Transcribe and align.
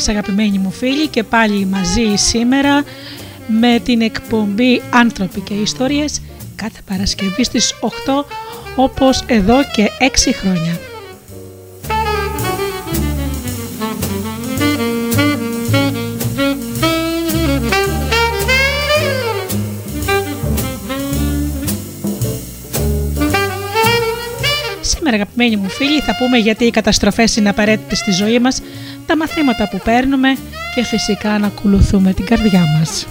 Σας 0.00 0.08
αγαπημένοι 0.08 0.58
μου 0.58 0.70
φίλοι 0.70 1.06
και 1.08 1.22
πάλι 1.22 1.66
μαζί 1.66 2.14
σήμερα 2.14 2.84
με 3.46 3.80
την 3.84 4.00
εκπομπή 4.00 4.82
«Άνθρωποι 4.90 5.40
και 5.40 5.54
Ιστορίες» 5.54 6.22
κάθε 6.56 6.80
Παρασκευή 6.86 7.44
στις 7.44 7.74
8 7.80 7.88
όπως 8.76 9.24
εδώ 9.26 9.62
και 9.72 9.90
6 10.00 10.32
χρόνια. 10.32 10.78
Σήμερα 24.80 25.16
αγαπημένοι 25.16 25.56
μου 25.56 25.68
φίλοι 25.68 26.00
θα 26.00 26.16
πούμε 26.16 26.36
γιατί 26.36 26.64
οι 26.64 26.70
καταστροφές 26.70 27.36
είναι 27.36 27.48
απαραίτητες 27.48 27.98
στη 27.98 28.10
ζωή 28.10 28.38
μας 28.38 28.60
τα 29.10 29.16
μαθήματα 29.16 29.68
που 29.68 29.80
παίρνουμε 29.84 30.36
και 30.74 30.84
φυσικά 30.84 31.38
να 31.38 31.46
ακολουθούμε 31.46 32.12
την 32.12 32.24
καρδιά 32.24 32.64
μας. 32.78 33.06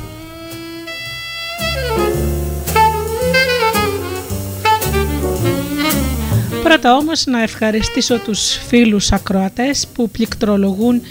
Πρώτα 6.64 6.96
όμως 6.96 7.26
να 7.26 7.42
ευχαριστήσω 7.42 8.20
τους 8.20 8.58
φίλους 8.68 9.12
ακροατές 9.12 9.88
που 9.94 10.10
πληκτρολογούν 10.10 11.02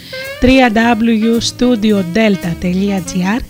www.studiodelta.gr 0.41 3.41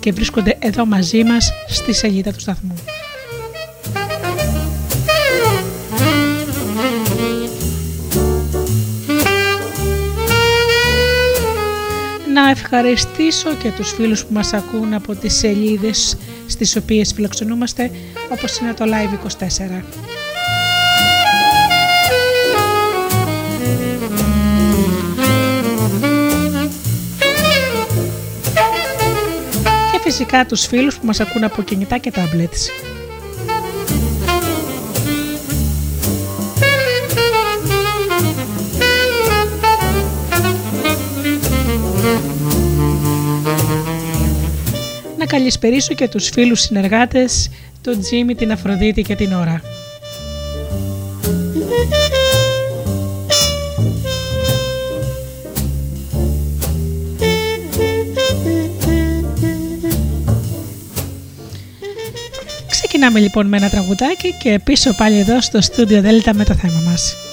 και 0.00 0.12
βρίσκονται 0.12 0.56
εδώ 0.58 0.86
μαζί 0.86 1.24
μας 1.24 1.52
στη 1.68 1.92
σελίδα 1.92 2.32
του 2.32 2.40
σταθμού. 2.40 2.75
Ευχαριστήσω 12.78 13.54
και 13.54 13.70
τους 13.70 13.92
φίλους 13.92 14.24
που 14.24 14.32
μας 14.32 14.52
ακούν 14.52 14.94
από 14.94 15.14
τις 15.14 15.34
σελίδες 15.34 16.16
στις 16.46 16.76
οποίες 16.76 17.12
φιλοξενούμαστε 17.12 17.90
όπως 18.32 18.58
είναι 18.58 18.74
το 18.74 18.84
Live24. 18.84 19.82
Και 29.92 30.00
φυσικά 30.02 30.46
τους 30.46 30.66
φίλους 30.66 30.98
που 30.98 31.06
μας 31.06 31.20
ακούν 31.20 31.44
από 31.44 31.62
κινητά 31.62 31.98
και 31.98 32.12
tablets. 32.14 32.95
Να 45.26 45.38
καλησπερίσω 45.38 45.94
και 45.94 46.08
τους 46.08 46.28
φίλους 46.28 46.60
συνεργάτες, 46.60 47.50
τον 47.80 48.00
Τζίμι, 48.00 48.34
την 48.34 48.52
Αφροδίτη 48.52 49.02
και 49.02 49.14
την 49.14 49.32
Ωρα. 49.32 49.60
Ξεκινάμε 62.70 63.20
λοιπόν 63.20 63.46
με 63.46 63.56
ένα 63.56 63.68
τραγουδάκι 63.68 64.34
και 64.42 64.60
πίσω 64.64 64.94
πάλι 64.94 65.18
εδώ 65.18 65.40
στο 65.40 65.60
στούντιο 65.60 66.00
Δέλτα 66.00 66.34
με 66.34 66.44
το 66.44 66.54
θέμα 66.54 66.80
μας. 66.90 67.25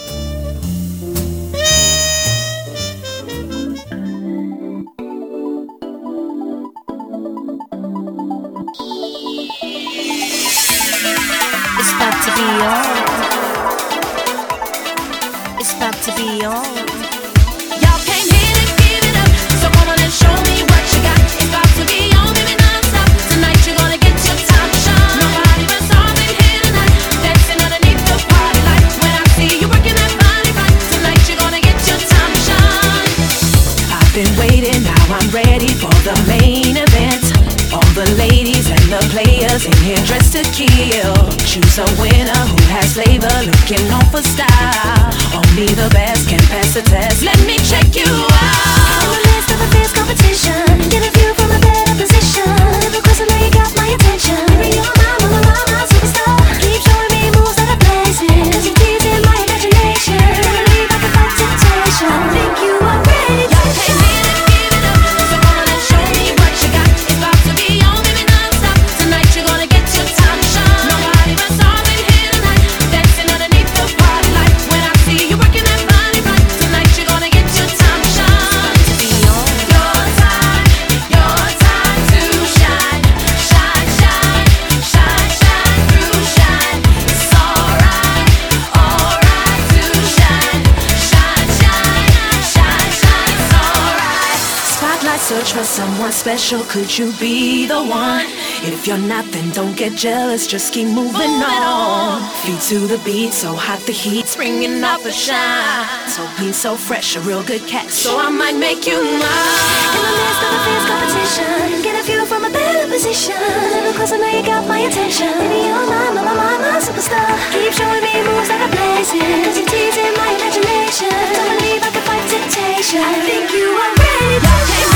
Get 99.90 100.00
jealous, 100.00 100.48
just 100.48 100.74
keep 100.74 100.88
moving, 100.88 101.44
on. 101.44 102.22
Feet 102.44 102.62
to 102.72 102.88
the 102.88 103.00
beat, 103.04 103.34
so 103.34 103.52
hot 103.52 103.80
the 103.84 103.92
heat's 103.92 104.34
bringing 104.36 104.82
out 104.82 105.04
the 105.04 105.12
shine. 105.12 105.84
So 106.08 106.24
clean, 106.40 106.54
so 106.54 106.76
fresh, 106.76 107.18
a 107.18 107.20
real 107.28 107.44
good 107.44 107.68
catch. 107.68 107.92
So 107.92 108.18
I 108.18 108.30
might 108.30 108.56
make 108.56 108.88
you 108.88 108.96
mine. 108.96 109.92
In 109.92 110.04
the 110.08 110.14
midst 110.24 110.40
of 110.40 110.56
a 110.56 110.60
fierce 110.64 110.86
competition, 110.88 111.84
get 111.84 112.00
a 112.00 112.04
view 112.08 112.24
from 112.26 112.46
a 112.46 112.52
better 112.52 112.88
position. 112.88 113.36
A 113.36 113.68
little 113.76 113.94
closer, 114.00 114.18
now 114.18 114.32
you 114.32 114.44
got 114.46 114.64
my 114.72 114.88
attention. 114.88 115.28
Baby, 115.36 115.68
you're 115.68 115.88
my, 115.92 116.16
my, 116.16 116.24
my, 116.24 116.32
my, 116.32 116.56
my 116.64 116.80
superstar. 116.80 117.28
Keep 117.52 117.76
showing 117.76 118.04
me 118.08 118.24
moves 118.24 118.48
like 118.48 118.64
a 118.64 118.70
blazing, 118.72 119.44
cause 119.44 119.58
you're 119.60 119.68
teasing 119.68 120.16
my 120.16 120.32
imagination. 120.32 121.12
Don't 121.12 121.60
believe 121.60 121.84
I 121.84 121.92
can 121.92 122.04
fight 122.08 122.24
temptation. 122.32 123.04
I 123.04 123.20
think 123.28 123.52
you 123.52 123.68
are 123.68 123.94
ready 124.00 124.93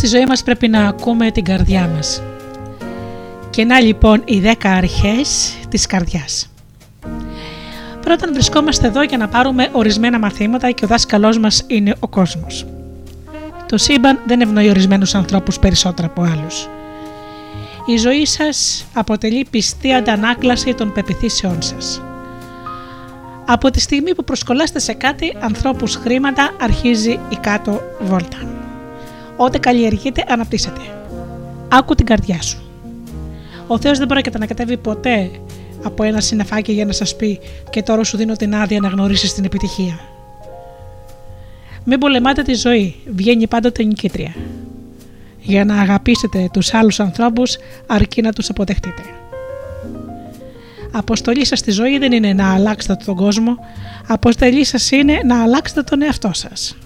στη 0.00 0.08
ζωή 0.08 0.26
μας 0.26 0.42
πρέπει 0.42 0.68
να 0.68 0.88
ακούμε 0.88 1.30
την 1.30 1.44
καρδιά 1.44 1.90
μας. 1.94 2.22
Και 3.50 3.64
να 3.64 3.80
λοιπόν 3.80 4.22
οι 4.24 4.40
δέκα 4.40 4.70
αρχές 4.70 5.56
της 5.68 5.86
καρδιάς. 5.86 6.50
Πρώτα 8.00 8.28
βρισκόμαστε 8.32 8.86
εδώ 8.86 9.02
για 9.02 9.18
να 9.18 9.28
πάρουμε 9.28 9.68
ορισμένα 9.72 10.18
μαθήματα 10.18 10.70
και 10.70 10.84
ο 10.84 10.88
δάσκαλός 10.88 11.38
μας 11.38 11.64
είναι 11.66 11.94
ο 11.98 12.08
κόσμος. 12.08 12.66
Το 13.68 13.76
σύμπαν 13.76 14.18
δεν 14.26 14.40
ευνοεί 14.40 14.68
ορισμένους 14.68 15.14
ανθρώπους 15.14 15.58
περισσότερο 15.58 16.08
από 16.08 16.22
άλλους. 16.22 16.68
Η 17.86 17.96
ζωή 17.96 18.26
σας 18.26 18.86
αποτελεί 18.94 19.46
πιστή 19.50 19.92
αντανάκλαση 19.92 20.74
των 20.74 20.92
πεπιθήσεών 20.92 21.62
σας. 21.62 22.02
Από 23.46 23.70
τη 23.70 23.80
στιγμή 23.80 24.14
που 24.14 24.24
προσκολάστε 24.24 24.78
σε 24.78 24.92
κάτι 24.92 25.36
ανθρώπους 25.40 25.94
χρήματα 25.94 26.54
αρχίζει 26.60 27.10
η 27.28 27.36
κάτω 27.40 27.80
βόλτα. 28.00 28.59
Ό,τι 29.42 29.58
καλλιεργείται, 29.58 30.24
αναπτύσσεται. 30.28 30.80
Άκου 31.68 31.94
την 31.94 32.06
καρδιά 32.06 32.42
σου. 32.42 32.62
Ο 33.66 33.78
Θεός 33.78 33.98
δεν 33.98 34.06
πρόκειται 34.06 34.38
να 34.38 34.46
κατέβει 34.46 34.76
ποτέ 34.76 35.30
από 35.82 36.02
ένα 36.02 36.20
συναφάκι 36.20 36.72
για 36.72 36.84
να 36.84 36.92
σας 36.92 37.16
πει 37.16 37.40
και 37.70 37.82
τώρα 37.82 38.04
σου 38.04 38.16
δίνω 38.16 38.34
την 38.34 38.54
άδεια 38.54 38.80
να 38.80 38.88
γνωρίσεις 38.88 39.34
την 39.34 39.44
επιτυχία. 39.44 40.00
Μην 41.84 41.98
πολεμάτε 41.98 42.42
τη 42.42 42.54
ζωή, 42.54 42.96
βγαίνει 43.14 43.46
πάντοτε 43.46 43.82
νικήτρια. 43.82 44.34
Για 45.40 45.64
να 45.64 45.80
αγαπήσετε 45.80 46.48
τους 46.52 46.74
άλλους 46.74 47.00
ανθρώπους 47.00 47.56
αρκεί 47.86 48.22
να 48.22 48.32
τους 48.32 48.50
αποδεχτείτε. 48.50 49.02
Αποστολή 50.92 51.44
σας 51.44 51.58
στη 51.58 51.70
ζωή 51.70 51.98
δεν 51.98 52.12
είναι 52.12 52.32
να 52.32 52.54
αλλάξετε 52.54 53.04
τον 53.04 53.16
κόσμο, 53.16 53.56
αποστολή 54.06 54.64
σας 54.64 54.90
είναι 54.90 55.20
να 55.24 55.42
αλλάξετε 55.42 55.82
τον 55.82 56.02
εαυτό 56.02 56.30
σας. 56.32 56.76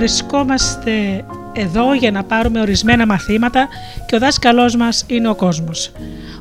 Βρισκόμαστε 0.00 1.24
εδώ 1.60 1.94
για 1.94 2.10
να 2.10 2.24
πάρουμε 2.24 2.60
ορισμένα 2.60 3.06
μαθήματα 3.06 3.68
και 4.06 4.16
ο 4.16 4.18
δάσκαλός 4.18 4.76
μας 4.76 5.04
είναι 5.06 5.28
ο 5.28 5.34
κόσμος. 5.34 5.92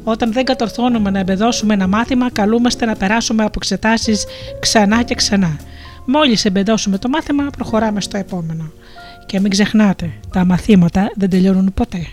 Όταν 0.03 0.33
δεν 0.33 0.45
κατορθώνουμε 0.45 1.09
να 1.09 1.19
εμπεδώσουμε 1.19 1.73
ένα 1.73 1.87
μάθημα, 1.87 2.31
καλούμαστε 2.31 2.85
να 2.85 2.95
περάσουμε 2.95 3.43
από 3.43 3.53
εξετάσεις 3.55 4.25
ξανά 4.59 5.03
και 5.03 5.15
ξανά. 5.15 5.57
Μόλις 6.05 6.45
εμπεδώσουμε 6.45 6.97
το 6.97 7.09
μάθημα, 7.09 7.49
προχωράμε 7.57 8.01
στο 8.01 8.17
επόμενο. 8.17 8.71
Και 9.25 9.39
μην 9.39 9.51
ξεχνάτε, 9.51 10.11
τα 10.31 10.45
μαθήματα 10.45 11.11
δεν 11.15 11.29
τελειώνουν 11.29 11.73
ποτέ. 11.73 12.07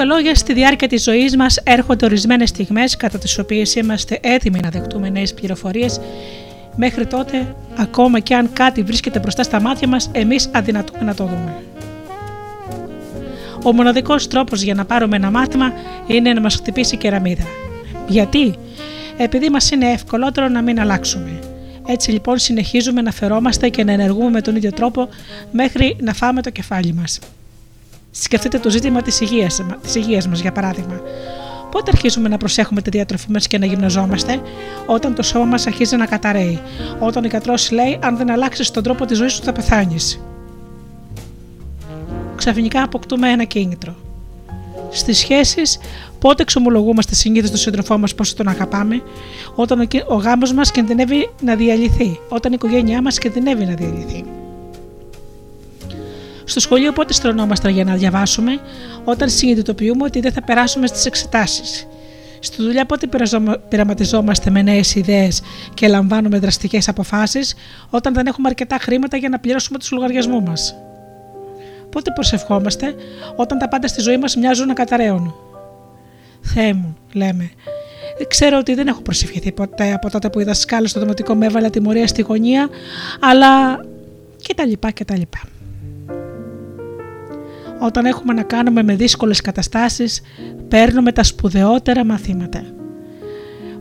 Δύο 0.00 0.14
λόγια, 0.14 0.34
στη 0.34 0.52
διάρκεια 0.52 0.88
της 0.88 1.02
ζωής 1.02 1.36
μας 1.36 1.56
έρχονται 1.62 2.04
ορισμένες 2.04 2.48
στιγμές 2.48 2.96
κατά 2.96 3.18
τις 3.18 3.38
οποίες 3.38 3.74
είμαστε 3.74 4.18
έτοιμοι 4.22 4.60
να 4.62 4.68
δεχτούμε 4.68 5.10
νέες 5.10 5.34
πληροφορίες. 5.34 6.00
Μέχρι 6.76 7.06
τότε, 7.06 7.54
ακόμα 7.76 8.20
και 8.20 8.34
αν 8.34 8.52
κάτι 8.52 8.82
βρίσκεται 8.82 9.18
μπροστά 9.18 9.42
στα 9.42 9.60
μάτια 9.60 9.88
μας, 9.88 10.10
εμείς 10.12 10.50
αδυνατούμε 10.52 11.04
να 11.04 11.14
το 11.14 11.24
δούμε. 11.24 11.62
Ο 13.64 13.72
μοναδικός 13.72 14.28
τρόπος 14.28 14.62
για 14.62 14.74
να 14.74 14.84
πάρουμε 14.84 15.16
ένα 15.16 15.30
μάθημα 15.30 15.72
είναι 16.06 16.32
να 16.32 16.40
μας 16.40 16.54
χτυπήσει 16.54 16.94
η 16.94 16.98
κεραμίδα. 16.98 17.44
Γιατί; 18.08 18.54
Επειδή 19.16 19.50
μας 19.50 19.70
είναι 19.70 19.90
ευκολότερο 19.90 20.48
να 20.48 20.62
μην 20.62 20.80
αλλάξουμε. 20.80 21.38
Έτσι 21.86 22.10
λοιπόν 22.10 22.38
συνεχίζουμε 22.38 23.02
να 23.02 23.10
φερόμαστε 23.10 23.68
και 23.68 23.84
να 23.84 23.92
ενεργούμε 23.92 24.30
με 24.30 24.40
τον 24.40 24.56
ίδιο 24.56 24.72
τρόπο 24.72 25.08
μέχρι 25.52 25.96
να 26.00 26.12
φάμε 26.12 26.42
το 26.42 26.50
κεφάλι 26.50 26.92
μας. 26.92 27.18
Σκεφτείτε 28.10 28.58
το 28.58 28.70
ζήτημα 28.70 29.02
της 29.02 29.20
υγείας, 29.20 29.62
της 29.82 29.94
υγείας 29.94 30.28
μας 30.28 30.40
για 30.40 30.52
παράδειγμα. 30.52 31.00
Πότε 31.70 31.90
αρχίζουμε 31.94 32.28
να 32.28 32.36
προσέχουμε 32.36 32.82
τη 32.82 32.90
διατροφή 32.90 33.30
μας 33.30 33.46
και 33.46 33.58
να 33.58 33.66
γυμναζόμαστε, 33.66 34.40
όταν 34.86 35.14
το 35.14 35.22
σώμα 35.22 35.44
μας 35.44 35.66
αρχίζει 35.66 35.96
να 35.96 36.06
καταραίει, 36.06 36.60
όταν 36.98 37.24
ο 37.24 37.26
γιατρός 37.26 37.70
λέει: 37.70 37.98
Αν 38.02 38.16
δεν 38.16 38.30
αλλάξεις 38.30 38.70
τον 38.70 38.82
τρόπο 38.82 39.04
της 39.04 39.18
ζωής 39.18 39.32
σου, 39.32 39.42
θα 39.42 39.52
πεθάνεις. 39.52 40.20
Ξαφνικά 42.36 42.82
αποκτούμε 42.82 43.30
ένα 43.30 43.44
κίνητρο. 43.44 43.94
Στις 44.90 45.18
σχέσεις, 45.18 45.78
πότε 46.18 46.42
εξομολογούμαστε 46.42 47.14
συνήθως 47.14 47.48
στον 47.48 47.60
σύντροφό 47.60 47.98
μας 47.98 48.14
πόσο 48.14 48.34
τον 48.34 48.48
αγαπάμε, 48.48 49.02
όταν 49.54 49.88
ο 50.08 50.14
γάμος 50.14 50.52
μας 50.52 50.70
κινδυνεύει 50.70 51.30
να 51.42 51.54
διαλυθεί, 51.54 52.18
όταν 52.28 52.52
η 52.52 52.54
οικογένειά 52.58 53.02
μας 53.02 53.18
κινδυνεύει 53.18 53.64
να 53.64 53.74
διαλυθεί. 53.74 54.24
Στο 56.50 56.60
σχολείο 56.60 56.92
πότε 56.92 57.12
στρωνόμαστε 57.12 57.70
για 57.70 57.84
να 57.84 57.94
διαβάσουμε, 57.94 58.60
όταν 59.04 59.28
συνειδητοποιούμε 59.28 60.04
ότι 60.04 60.20
δεν 60.20 60.32
θα 60.32 60.42
περάσουμε 60.42 60.86
στις 60.86 61.04
εξετάσεις. 61.06 61.86
Στη 62.40 62.62
δουλειά 62.62 62.86
πότε 62.86 63.08
πειραματιζόμαστε 63.68 64.50
με 64.50 64.62
νέες 64.62 64.94
ιδέες 64.94 65.42
και 65.74 65.88
λαμβάνουμε 65.88 66.38
δραστικές 66.38 66.88
αποφάσεις, 66.88 67.54
όταν 67.90 68.14
δεν 68.14 68.26
έχουμε 68.26 68.48
αρκετά 68.48 68.78
χρήματα 68.80 69.16
για 69.16 69.28
να 69.28 69.38
πληρώσουμε 69.38 69.78
τους 69.78 69.90
λογαριασμούς 69.90 70.42
μας. 70.42 70.74
Πότε 71.90 72.10
προσευχόμαστε, 72.14 72.94
όταν 73.36 73.58
τα 73.58 73.68
πάντα 73.68 73.88
στη 73.88 74.00
ζωή 74.00 74.18
μας 74.18 74.36
μοιάζουν 74.36 74.66
να 74.66 74.74
καταραίουν. 74.74 75.34
Θεέ 76.40 76.72
μου, 76.72 76.96
λέμε, 77.12 77.50
ξέρω 78.28 78.58
ότι 78.58 78.74
δεν 78.74 78.86
έχω 78.86 79.00
προσευχηθεί 79.00 79.52
ποτέ 79.52 79.92
από 79.92 80.10
τότε 80.10 80.30
που 80.30 80.40
η 80.40 80.44
δασκάλα 80.44 80.86
στο 80.86 81.00
δημοτικό 81.00 81.34
με 81.34 81.46
έβαλε 81.46 81.70
τιμωρία 81.70 82.06
στη 82.06 82.22
γωνία, 82.22 82.68
αλλά 83.20 83.84
και 84.36 84.54
τα 84.54 84.66
λοιπά 84.66 84.90
και 84.90 85.04
τα 85.04 85.16
λοιπά 85.16 85.40
όταν 87.80 88.06
έχουμε 88.06 88.32
να 88.32 88.42
κάνουμε 88.42 88.82
με 88.82 88.94
δύσκολες 88.94 89.40
καταστάσεις, 89.40 90.20
παίρνουμε 90.68 91.12
τα 91.12 91.22
σπουδαιότερα 91.22 92.04
μαθήματα. 92.04 92.62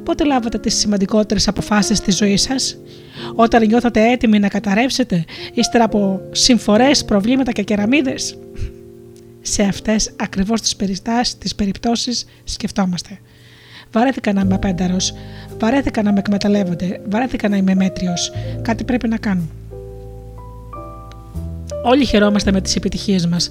Πότε 0.04 0.24
λάβατε 0.24 0.58
τις 0.58 0.76
σημαντικότερες 0.76 1.48
αποφάσεις 1.48 2.00
της 2.00 2.18
ζωής 2.18 2.42
σας, 2.42 2.78
όταν 3.36 3.66
νιώθατε 3.68 4.12
έτοιμοι 4.12 4.40
να 4.40 4.48
καταρρεύσετε, 4.48 5.26
ύστερα 5.54 5.84
από 5.84 6.22
συμφορές, 6.32 7.06
προβλήματα 7.06 7.52
και 7.52 7.64
κεραμίδες; 7.64 8.38
Σε 9.42 9.64
αυτές 9.64 10.12
ακριβώς 10.16 10.62
τις 10.62 10.76
περιστάσεις, 10.76 11.38
τις 11.38 11.56
περιπτώσεις 11.56 12.26
σκεφτόμαστε. 12.44 13.20
Βαρέθηκα 13.92 14.34
να 14.34 14.42
είμαι 14.42 14.56
απένταρος, 14.56 15.14
βαρέθηκα 15.60 16.04
να 16.04 16.12
με 16.12 16.20
εκμεταλλεύονται, 16.20 17.02
βαρέθηκα 17.10 17.50
να 17.50 17.58
είμαι 17.58 17.76
μέτριος, 17.76 18.32
κάτι 18.62 18.84
πρέπει 18.84 19.08
να 19.08 19.18
κάνω. 19.18 19.48
Όλοι 21.84 22.06
χαιρόμαστε 22.06 22.52
με 22.52 22.62
τις 22.62 22.76
επιτυχίες 22.76 23.28
μας. 23.28 23.50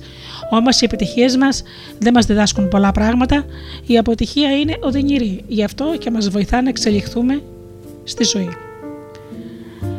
Όμως 0.51 0.81
οι 0.81 0.85
επιτυχίες 0.85 1.37
μας 1.37 1.63
δεν 1.99 2.13
μας 2.13 2.27
διδάσκουν 2.27 2.69
πολλά 2.69 2.93
πράγματα. 2.93 3.45
Η 3.87 3.99
αποτυχία 3.99 4.59
είναι 4.59 4.77
οδυνηρή. 4.81 5.45
Γι' 5.49 5.65
αυτό 5.65 5.97
και 5.99 6.11
μας 6.11 6.29
βοηθά 6.29 6.63
να 6.63 6.69
εξελιχθούμε 6.69 7.43
στη 8.05 8.25
ζωή. 8.25 8.49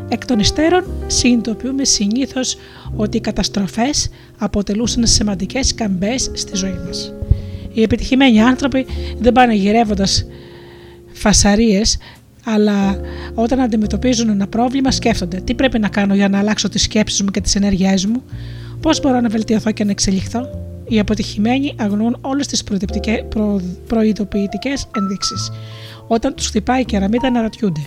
Εκ 0.09 0.25
των 0.25 0.39
υστέρων 0.39 0.83
συνειδητοποιούμε 1.07 1.86
συνήθως 1.86 2.57
ότι 2.95 3.17
οι 3.17 3.21
καταστροφές 3.21 4.09
αποτελούσαν 4.38 5.07
σημαντικές 5.07 5.74
καμπές 5.74 6.31
στη 6.33 6.55
ζωή 6.55 6.79
μας. 6.86 7.13
Οι 7.74 7.81
επιτυχημένοι 7.81 8.41
άνθρωποι 8.41 8.86
δεν 9.19 9.33
πάνε 9.33 9.53
γυρεύοντας 9.53 10.25
φασαρίες 11.12 11.98
αλλά 12.53 13.00
όταν 13.34 13.60
αντιμετωπίζουν 13.60 14.29
ένα 14.29 14.48
πρόβλημα 14.48 14.91
σκέφτονται 14.91 15.38
τι 15.38 15.53
πρέπει 15.53 15.79
να 15.79 15.88
κάνω 15.88 16.15
για 16.15 16.29
να 16.29 16.39
αλλάξω 16.39 16.70
τις 16.70 16.82
σκέψεις 16.82 17.22
μου 17.22 17.29
και 17.29 17.41
τις 17.41 17.56
ενέργειές 17.56 18.06
μου, 18.06 18.24
πώς 18.82 19.01
μπορώ 19.01 19.20
να 19.20 19.29
βελτιωθώ 19.29 19.72
και 19.72 19.84
να 19.84 19.91
εξελιχθώ; 19.91 20.50
Οι 20.88 21.00
αποτυχημένοι 21.00 21.74
αγνούν 21.77 22.18
όλες 22.22 22.48
τις 22.48 22.63
προ... 23.29 23.62
προειδοποιητικές 23.88 24.88
ενδείξεις. 24.98 25.51
Όταν 26.08 26.36
τους 26.36 26.48
χτυπάει 26.48 26.82
η 26.82 26.86
κεραμίδα 26.86 27.27
αναρωτιούνται 27.27 27.82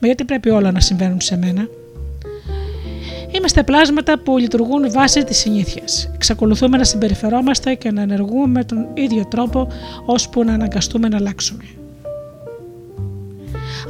«Μα 0.00 0.06
γιατί 0.06 0.24
πρέπει 0.24 0.50
όλα 0.50 0.70
να 0.70 0.80
συμβαίνουν 0.80 1.20
σε 1.20 1.36
μένα» 1.36 1.68
Είμαστε 3.32 3.62
πλάσματα 3.62 4.18
που 4.18 4.38
λειτουργούν 4.38 4.90
βάσει 4.92 5.24
της 5.24 5.38
συνήθειας. 5.38 6.10
Εξακολουθούμε 6.14 6.76
να 6.76 6.84
συμπεριφερόμαστε 6.84 7.74
και 7.74 7.90
να 7.90 8.02
ενεργούμε 8.02 8.46
με 8.46 8.64
τον 8.64 8.86
ίδιο 8.94 9.26
τρόπο 9.26 9.68
ώσπου 10.06 10.44
να 10.44 10.52
αναγκαστούμε 10.52 11.08
να 11.08 11.16
αλλάξουμε. 11.16 11.64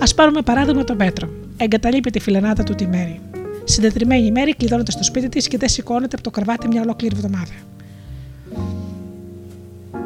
Α 0.00 0.14
πάρουμε 0.14 0.42
παράδειγμα 0.42 0.84
τον 0.84 0.96
Πέτρο. 0.96 1.28
Εγκαταλείπει 1.56 2.10
τη 2.10 2.20
φιλενάδα 2.20 2.62
του 2.62 2.74
τη 2.74 2.86
μέρη. 2.86 3.20
Συντετριμένη 3.64 4.26
ημέρη 4.26 4.54
κλειδώνεται 4.54 4.90
στο 4.90 5.02
σπίτι 5.02 5.28
της 5.28 5.48
και 5.48 5.58
δεν 5.58 5.68
σηκώνεται 5.68 6.14
από 6.14 6.22
το 6.22 6.30
κρεβάτι 6.30 6.68
μια 6.68 6.80
ολόκληρη 6.80 7.14
εβδομάδα. 7.16 7.52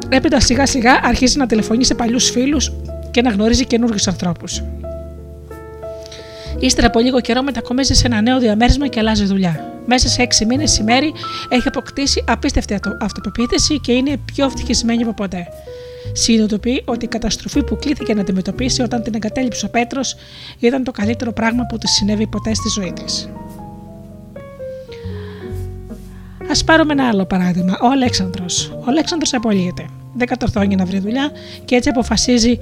Έπειτα 0.09 0.39
σιγά 0.39 0.65
σιγά 0.65 0.99
αρχίζει 1.03 1.37
να 1.37 1.45
τηλεφωνεί 1.45 1.85
σε 1.85 1.93
παλιούς 1.93 2.29
φίλους 2.29 2.71
και 3.11 3.21
να 3.21 3.29
γνωρίζει 3.29 3.65
καινούργιους 3.65 4.07
ανθρώπους. 4.07 4.63
Ύστερα 6.59 6.87
από 6.87 6.99
λίγο 6.99 7.21
καιρό 7.21 7.43
μετακομίζει 7.43 7.93
σε 7.93 8.07
ένα 8.07 8.21
νέο 8.21 8.39
διαμέρισμα 8.39 8.87
και 8.87 8.99
αλλάζει 8.99 9.25
δουλειά. 9.25 9.73
Μέσα 9.85 10.07
σε 10.07 10.21
έξι 10.21 10.45
μήνες 10.45 10.77
η 10.77 10.83
Μέρη 10.83 11.13
έχει 11.49 11.67
αποκτήσει 11.67 12.23
απίστευτη 12.27 12.79
αυτοπεποίθηση 13.01 13.79
και 13.79 13.91
είναι 13.91 14.17
πιο 14.33 14.45
ευτυχισμένη 14.45 15.03
από 15.03 15.13
ποτέ 15.13 15.47
συνειδητοποιεί 16.17 16.81
ότι 16.85 17.05
η 17.05 17.07
καταστροφή 17.07 17.63
που 17.63 17.75
κλήθηκε 17.75 18.13
να 18.13 18.21
αντιμετωπίσει 18.21 18.81
όταν 18.81 19.03
την 19.03 19.13
εγκατέλειψε 19.15 19.65
ο 19.65 19.69
Πέτρος 19.69 20.15
ήταν 20.59 20.83
το 20.83 20.91
καλύτερο 20.91 21.31
πράγμα 21.31 21.65
που 21.65 21.77
της 21.77 21.91
συνέβη 21.91 22.27
ποτέ 22.27 22.53
στη 22.53 22.69
ζωή 22.69 22.93
της. 22.93 23.29
Α 26.61 26.63
πάρουμε 26.63 26.93
ένα 26.93 27.07
άλλο 27.07 27.25
παράδειγμα. 27.25 27.77
Ο 27.81 27.87
Αλέξανδρος. 27.87 28.67
Ο 28.67 28.83
Αλέξανδρος 28.87 29.33
απολύεται. 29.33 29.85
Δεν 30.17 30.27
κατορθώνει 30.27 30.75
να 30.75 30.85
βρει 30.85 30.99
δουλειά 30.99 31.31
και 31.65 31.75
έτσι 31.75 31.89
αποφασίζει 31.89 32.57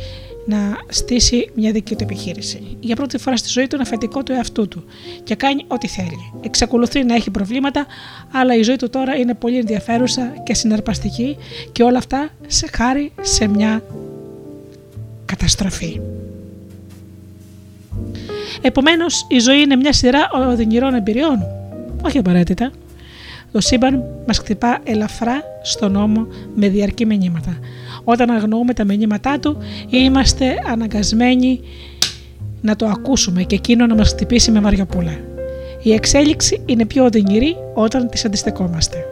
να 0.45 0.57
στήσει 0.87 1.49
μια 1.55 1.71
δική 1.71 1.95
του 1.95 2.03
επιχείρηση. 2.03 2.77
Για 2.79 2.95
πρώτη 2.95 3.17
φορά 3.17 3.37
στη 3.37 3.49
ζωή 3.49 3.67
του 3.67 3.75
είναι 3.75 3.83
αφεντικό 3.83 4.23
του 4.23 4.31
εαυτού 4.31 4.67
του 4.67 4.83
και 5.23 5.35
κάνει 5.35 5.65
ό,τι 5.67 5.87
θέλει. 5.87 6.31
Εξακολουθεί 6.41 7.03
να 7.03 7.15
έχει 7.15 7.29
προβλήματα, 7.29 7.85
αλλά 8.31 8.55
η 8.55 8.61
ζωή 8.61 8.75
του 8.75 8.89
τώρα 8.89 9.15
είναι 9.15 9.33
πολύ 9.33 9.57
ενδιαφέρουσα 9.57 10.33
και 10.43 10.53
συναρπαστική 10.53 11.37
και 11.71 11.83
όλα 11.83 11.97
αυτά 11.97 12.29
σε 12.47 12.67
χάρη 12.73 13.11
σε 13.21 13.47
μια 13.47 13.83
καταστροφή. 15.25 15.99
Επομένως, 18.61 19.25
η 19.27 19.39
ζωή 19.39 19.61
είναι 19.61 19.75
μια 19.75 19.93
σειρά 19.93 20.29
οδυνηρών 20.49 20.93
εμπειριών. 20.93 21.45
Όχι 22.05 22.17
απαραίτητα. 22.17 22.71
Το 23.53 23.59
σύμπαν 23.59 24.03
μας 24.27 24.37
χτυπά 24.37 24.79
ελαφρά 24.83 25.41
στον 25.61 25.91
νόμο 25.91 26.27
με 26.55 26.67
διαρκή 26.67 27.05
μηνύματα 27.05 27.57
όταν 28.03 28.29
αγνοούμε 28.29 28.73
τα 28.73 28.83
μηνύματά 28.83 29.39
του 29.39 29.57
είμαστε 29.89 30.55
αναγκασμένοι 30.71 31.59
να 32.61 32.75
το 32.75 32.85
ακούσουμε 32.85 33.43
και 33.43 33.55
εκείνο 33.55 33.85
να 33.85 33.95
μας 33.95 34.09
χτυπήσει 34.09 34.51
με 34.51 34.61
μαριοπούλα. 34.61 35.17
Η 35.83 35.93
εξέλιξη 35.93 36.61
είναι 36.65 36.85
πιο 36.85 37.03
οδυνηρή 37.03 37.55
όταν 37.73 38.09
τις 38.09 38.25
αντιστεκόμαστε. 38.25 39.05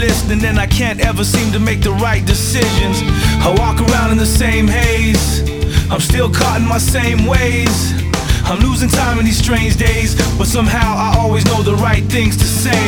And 0.00 0.60
I 0.60 0.66
can't 0.66 1.00
ever 1.00 1.24
seem 1.24 1.52
to 1.52 1.58
make 1.58 1.80
the 1.82 1.90
right 1.90 2.24
decisions. 2.24 3.02
I 3.42 3.52
walk 3.58 3.80
around 3.80 4.12
in 4.12 4.18
the 4.18 4.26
same 4.26 4.68
haze, 4.68 5.42
I'm 5.90 6.00
still 6.00 6.30
caught 6.30 6.60
in 6.60 6.68
my 6.68 6.78
same 6.78 7.26
ways. 7.26 7.92
I'm 8.44 8.60
losing 8.60 8.88
time 8.88 9.18
in 9.18 9.24
these 9.24 9.38
strange 9.38 9.76
days, 9.76 10.14
but 10.38 10.46
somehow 10.46 10.94
I 10.94 11.18
always 11.18 11.44
know 11.46 11.62
the 11.62 11.74
right 11.74 12.04
things 12.04 12.36
to 12.36 12.44
say. 12.44 12.84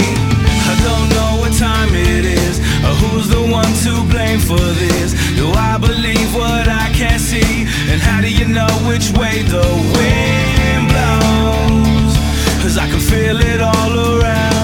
I 0.70 0.74
don't 0.86 1.08
know 1.10 1.42
what 1.42 1.52
time 1.58 1.90
it 1.94 2.24
is, 2.24 2.60
or 2.86 2.94
who's 3.02 3.28
the 3.28 3.42
one 3.42 3.72
to 3.84 3.92
blame 4.12 4.38
for 4.38 4.62
this. 4.78 5.10
Do 5.34 5.50
I 5.50 5.78
believe 5.78 6.34
what 6.34 6.68
I 6.68 6.92
can't 6.94 7.20
see? 7.20 7.66
And 7.90 8.00
how 8.00 8.20
do 8.20 8.30
you 8.30 8.46
know 8.46 8.70
which 8.86 9.10
way 9.18 9.42
the 9.42 9.66
wind 9.98 10.82
blows? 10.94 12.14
Cause 12.62 12.78
I 12.78 12.86
can 12.88 13.00
feel 13.00 13.38
it 13.40 13.60
all 13.60 13.92
around. 13.98 14.59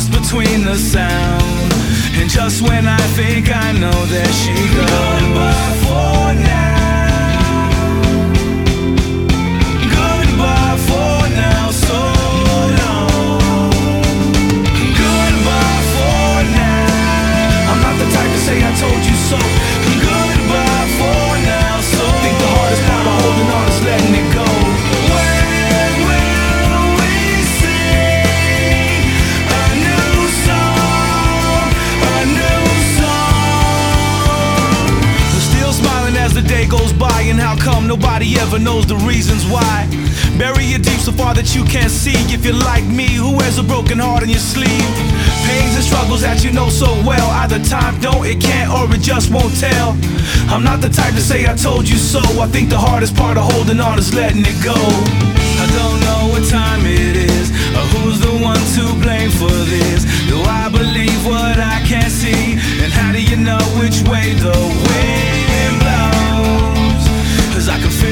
Lost 0.00 0.12
between 0.12 0.64
the 0.64 0.76
sound. 0.76 1.72
And 2.16 2.30
just 2.30 2.62
when 2.62 2.86
I 2.88 2.96
think 3.18 3.54
I 3.54 3.72
know, 3.72 4.06
there 4.06 4.32
she 4.32 4.54
goes. 4.74 4.88
Goodbye 4.88 5.76
for 5.84 6.32
now. 6.40 7.68
Goodbye 9.92 10.78
for 10.88 11.28
now. 11.36 11.68
Goodbye 15.00 15.82
for 15.92 16.36
now. 16.56 17.70
I'm 17.70 17.80
not 17.84 17.96
the 18.00 18.08
type 18.16 18.30
to 18.32 18.40
say 18.48 18.56
I 18.64 18.72
told 18.80 19.02
you 19.04 19.16
so. 19.28 19.69
Nobody 37.90 38.38
ever 38.38 38.56
knows 38.56 38.86
the 38.86 38.94
reasons 39.02 39.42
why? 39.50 39.82
Bury 40.38 40.78
it 40.78 40.82
deep 40.86 41.02
so 41.02 41.10
far 41.10 41.34
that 41.34 41.56
you 41.56 41.64
can't 41.64 41.90
see. 41.90 42.14
If 42.30 42.44
you're 42.46 42.62
like 42.70 42.86
me, 42.86 43.10
who 43.18 43.34
wears 43.34 43.58
a 43.58 43.64
broken 43.64 43.98
heart 43.98 44.22
on 44.22 44.30
your 44.30 44.38
sleeve? 44.38 44.86
Pains 45.50 45.74
and 45.74 45.82
struggles 45.82 46.22
that 46.22 46.44
you 46.44 46.52
know 46.52 46.70
so 46.70 46.86
well. 47.02 47.26
Either 47.42 47.58
time 47.66 47.98
don't, 47.98 48.22
it 48.22 48.38
can't, 48.38 48.70
or 48.70 48.86
it 48.94 49.02
just 49.02 49.34
won't 49.34 49.50
tell. 49.58 49.98
I'm 50.54 50.62
not 50.62 50.78
the 50.78 50.88
type 50.88 51.18
to 51.18 51.20
say 51.20 51.50
I 51.50 51.58
told 51.58 51.88
you 51.90 51.98
so. 51.98 52.22
I 52.38 52.46
think 52.46 52.70
the 52.70 52.78
hardest 52.78 53.16
part 53.16 53.36
of 53.36 53.50
holding 53.50 53.80
on 53.80 53.98
is 53.98 54.14
letting 54.14 54.46
it 54.46 54.58
go. 54.62 54.78
I 54.78 55.66
don't 55.74 55.98
know 56.06 56.22
what 56.30 56.46
time 56.46 56.86
it 56.86 57.16
is, 57.18 57.50
or 57.74 57.84
who's 57.90 58.22
the 58.22 58.30
one 58.38 58.62
to 58.78 58.84
blame 59.02 59.34
for 59.34 59.50
this. 59.66 60.06
Do 60.30 60.38
I 60.46 60.70
believe 60.70 61.26
what 61.26 61.58
I 61.58 61.82
can't 61.90 62.14
see? 62.22 62.54
And 62.86 62.92
how 62.94 63.10
do 63.10 63.18
you 63.18 63.34
know 63.34 63.58
which 63.82 63.98
way 64.06 64.38
the 64.38 64.54
wind 64.54 65.39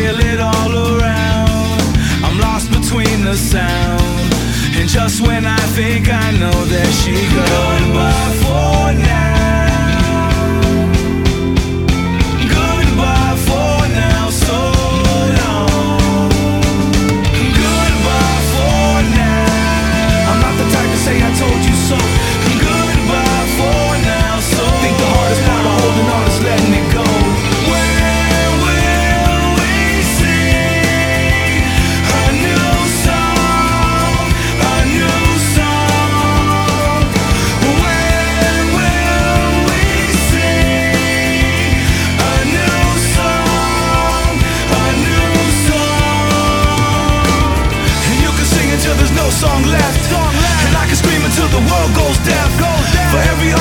feel 0.08 0.20
it 0.20 0.40
all 0.40 0.72
around. 0.72 1.80
I'm 2.24 2.38
lost 2.38 2.70
between 2.70 3.24
the 3.24 3.36
sound. 3.36 4.32
And 4.76 4.88
just 4.88 5.20
when 5.20 5.44
I 5.44 5.58
think 5.76 6.08
I 6.08 6.30
know, 6.32 6.64
there 6.64 6.92
she 6.92 7.14
goes. 7.34 7.48
Goodbye 7.80 8.34
for 8.42 8.98
now. 8.98 9.27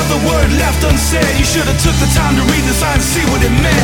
For 0.08 0.14
every 0.14 0.24
other 0.24 0.32
word 0.32 0.52
left 0.60 0.84
unsaid, 0.84 1.36
you 1.38 1.44
should 1.44 1.68
have 1.68 1.80
took 1.84 1.96
the 2.00 2.08
time 2.16 2.36
to 2.36 2.44
read 2.48 2.64
the 2.64 2.74
sign 2.74 2.96
and 2.96 3.04
see 3.04 3.24
what 3.28 3.44
it 3.44 3.52
meant. 3.52 3.76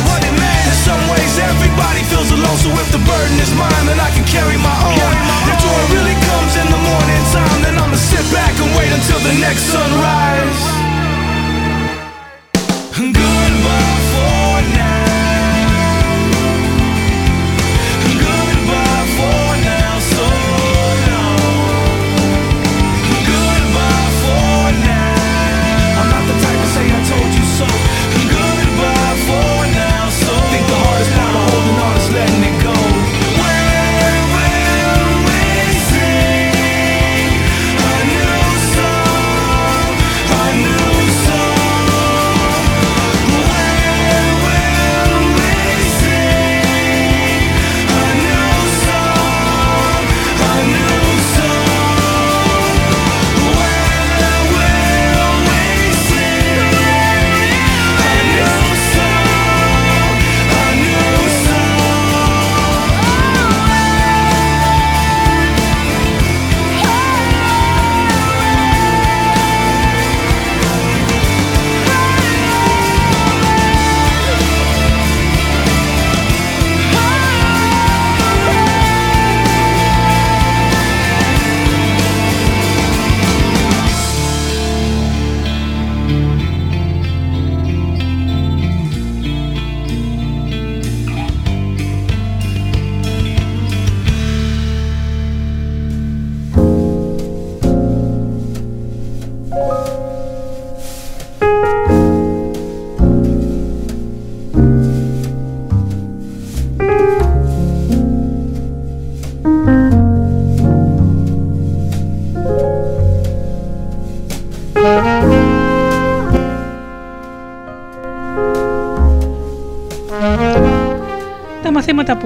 In 0.64 0.76
some 0.84 1.00
ways, 1.12 1.38
everybody 1.38 2.00
feels 2.08 2.30
alone. 2.30 2.56
So 2.56 2.70
if 2.80 2.88
the 2.92 3.02
burden 3.04 3.36
is 3.40 3.52
mine, 3.52 3.84
then 3.86 4.00
I 4.00 4.10
can 4.10 4.24
carry 4.24 4.56
my 4.56 4.76
own. 4.88 5.12
If 5.52 5.60
joy 5.60 5.80
really 5.92 6.16
comes 6.16 6.56
in 6.56 6.66
the 6.70 6.80
morning 6.80 7.22
time, 7.32 7.60
then 7.62 7.76
I'ma 7.76 7.96
sit 7.96 8.24
back 8.32 8.52
and 8.56 8.70
wait 8.76 8.92
until 8.92 9.20
the 9.20 9.34
next 9.40 9.68
sunrise. 9.68 10.93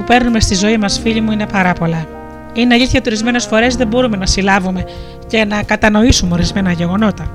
Παίρνουμε 0.08 0.40
στη 0.40 0.54
ζωή 0.54 0.76
μας, 0.76 0.98
φίλοι 0.98 1.20
μου, 1.20 1.32
είναι 1.32 1.46
πάρα 1.46 1.72
πολλά. 1.72 2.06
Είναι 2.52 2.74
αλήθεια 2.74 2.98
ότι 2.98 3.08
ορισμένες 3.08 3.44
φορές 3.44 3.76
δεν 3.76 3.86
μπορούμε 3.86 4.16
να 4.16 4.26
συλλάβουμε 4.26 4.84
και 5.26 5.44
να 5.44 5.62
κατανοήσουμε 5.62 6.34
ορισμένα 6.34 6.72
γεγονότα. 6.72 7.30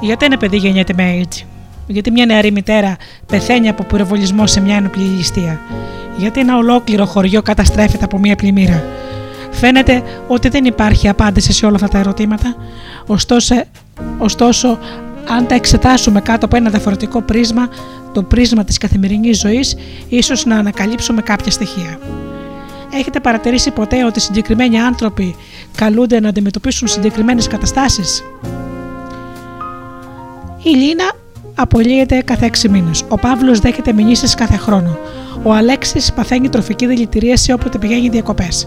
Γιατί 0.00 0.24
ένα 0.24 0.36
παιδί 0.36 0.56
γεννιέται 0.56 0.92
με 0.96 1.20
AIDS; 1.20 1.44
Γιατί 1.86 2.10
μια 2.10 2.26
νεαρή 2.26 2.50
μητέρα 2.52 2.96
πεθαίνει 3.26 3.68
από 3.68 3.82
πυροβολισμό 3.82 4.46
σε 4.46 4.60
μια 4.60 4.76
ένοπλη 4.76 5.02
ληστεία; 5.02 5.60
Γιατί 6.16 6.40
ένα 6.40 6.56
ολόκληρο 6.56 7.06
χωριό 7.06 7.42
καταστρέφεται 7.42 8.04
από 8.04 8.18
μια 8.18 8.36
πλημμύρα; 8.36 8.82
Φαίνεται 9.50 10.02
ότι 10.26 10.48
δεν 10.48 10.64
υπάρχει 10.64 11.08
απάντηση 11.08 11.52
σε 11.52 11.66
όλα 11.66 11.74
αυτά 11.74 11.88
τα 11.88 11.98
ερωτήματα. 11.98 12.56
Ωστόσο, 13.06 13.54
ωστόσο 14.18 14.78
αν 15.28 15.46
τα 15.46 15.54
εξετάσουμε 15.54 16.20
κάτω 16.20 16.44
από 16.46 16.56
ένα 16.56 16.70
διαφορετικό 16.70 17.20
πρίσμα, 17.22 17.68
το 18.18 18.24
πρίσμα 18.24 18.64
της 18.64 18.78
καθημερινής 18.78 19.38
ζωής, 19.38 19.76
ίσως 20.08 20.44
να 20.44 20.56
ανακαλύψουμε 20.56 21.22
κάποια 21.22 21.50
στοιχεία. 21.50 21.98
Έχετε 22.92 23.20
παρατηρήσει 23.20 23.70
ποτέ 23.70 24.04
ότι 24.04 24.20
συγκεκριμένοι 24.20 24.80
άνθρωποι 24.80 25.36
καλούνται 25.76 26.20
να 26.20 26.28
αντιμετωπίσουν 26.28 26.88
συγκεκριμένες 26.88 27.46
καταστάσεις; 27.46 28.24
Η 30.62 30.70
Λίνα 30.70 31.12
απολύεται 31.54 32.22
κάθε 32.22 32.46
6 32.46 32.68
μήνες. 32.68 33.04
Ο 33.08 33.18
Παύλος 33.18 33.58
δέχεται 33.58 33.92
μηνύσεις 33.92 34.34
κάθε 34.34 34.56
χρόνο. 34.56 34.98
Ο 35.42 35.52
Αλέξης 35.52 36.12
παθαίνει 36.12 36.48
τροφική 36.48 36.86
δηλητηρίαση 36.86 37.52
όποτε 37.52 37.78
πηγαίνει 37.78 38.08
διακοπές. 38.08 38.66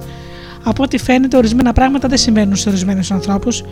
Από 0.64 0.84
ό,τι 0.84 0.98
φαίνεται, 0.98 1.38
ορισμένα 1.38 1.74
πράγματα 1.74 2.08
δεν 2.08 2.18
συμβαίνουν 2.18 2.56
σε 2.56 2.70
ορισμένους 2.70 3.12
ανθρώπους. 3.12 3.64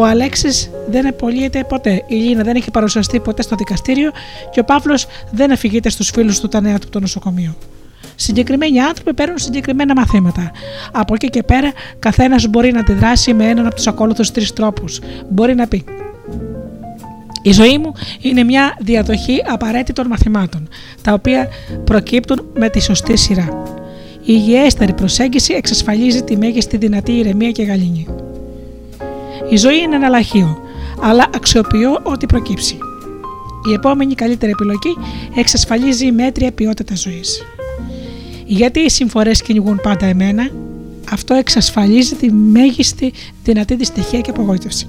Ο 0.00 0.04
Αλέξης 0.04 0.70
δεν 0.88 1.06
απολύεται 1.06 1.64
ποτέ. 1.68 2.04
Η 2.06 2.14
Λίνα 2.14 2.42
δεν 2.42 2.56
έχει 2.56 2.70
παρουσιαστεί 2.70 3.20
ποτέ 3.20 3.42
στο 3.42 3.56
δικαστήριο 3.56 4.10
και 4.50 4.60
ο 4.60 4.64
Παύλος 4.64 5.06
δεν 5.30 5.52
αφηγείται 5.52 5.88
στους 5.88 6.10
φίλους 6.10 6.40
του 6.40 6.48
τα 6.48 6.60
νέα 6.60 6.74
του 6.74 6.80
από 6.82 6.90
το 6.90 7.00
νοσοκομείο. 7.00 7.56
Συγκεκριμένοι 8.14 8.80
άνθρωποι 8.80 9.14
παίρνουν 9.14 9.38
συγκεκριμένα 9.38 9.94
μαθήματα. 9.94 10.50
Από 10.92 11.14
εκεί 11.14 11.30
και 11.30 11.42
πέρα, 11.42 11.72
καθένας 11.98 12.46
μπορεί 12.46 12.72
να 12.72 12.80
αντιδράσει 12.80 13.34
με 13.34 13.48
έναν 13.48 13.66
από 13.66 13.74
τους 13.74 13.86
ακόλουθους 13.86 14.30
τρεις 14.30 14.52
τρόπους. 14.52 15.00
Μπορεί 15.28 15.54
να 15.54 15.66
πει: 15.66 15.84
η 17.42 17.52
ζωή 17.52 17.78
μου 17.78 17.92
είναι 18.20 18.44
μια 18.44 18.76
διαδοχή 18.80 19.42
απαραίτητων 19.46 20.06
μαθημάτων, 20.06 20.68
τα 21.02 21.12
οποία 21.12 21.48
προκύπτουν 21.84 22.48
με 22.54 22.68
τη 22.68 22.80
σωστή 22.80 23.16
σειρά. 23.16 23.62
Η 24.18 24.22
υγιέστερη 24.24 24.92
προσέγγιση 24.92 25.54
εξασφαλίζει 25.54 26.22
τη 26.22 26.36
μέγιστη 26.36 26.76
δυνατή 26.76 27.12
ηρεμία 27.12 27.50
και 27.50 27.62
γαλήνη. 27.62 28.06
Η 29.50 29.56
ζωή 29.56 29.78
είναι 29.78 29.96
ένα 29.96 30.08
λαχείο, 30.08 30.58
αλλά 31.02 31.26
αξιοποιώ 31.34 32.00
ό,τι 32.02 32.26
προκύψει. 32.26 32.78
Η 33.70 33.72
επόμενη 33.72 34.14
καλύτερη 34.14 34.52
επιλογή 34.52 34.96
εξασφαλίζει 35.34 36.06
η 36.06 36.12
μέτρια 36.12 36.52
ποιότητα 36.52 36.94
ζωής. 36.96 37.42
Γιατί 38.44 38.80
οι 38.80 38.88
συμφορές 38.90 39.42
κυνηγούν 39.42 39.80
πάντα 39.82 40.06
εμένα, 40.06 40.50
αυτό 41.12 41.34
εξασφαλίζει 41.34 42.14
τη 42.14 42.32
μέγιστη 42.32 43.12
δυνατή 43.42 43.74
δυστυχία 43.74 44.20
και 44.20 44.30
απογοήτευση 44.30 44.86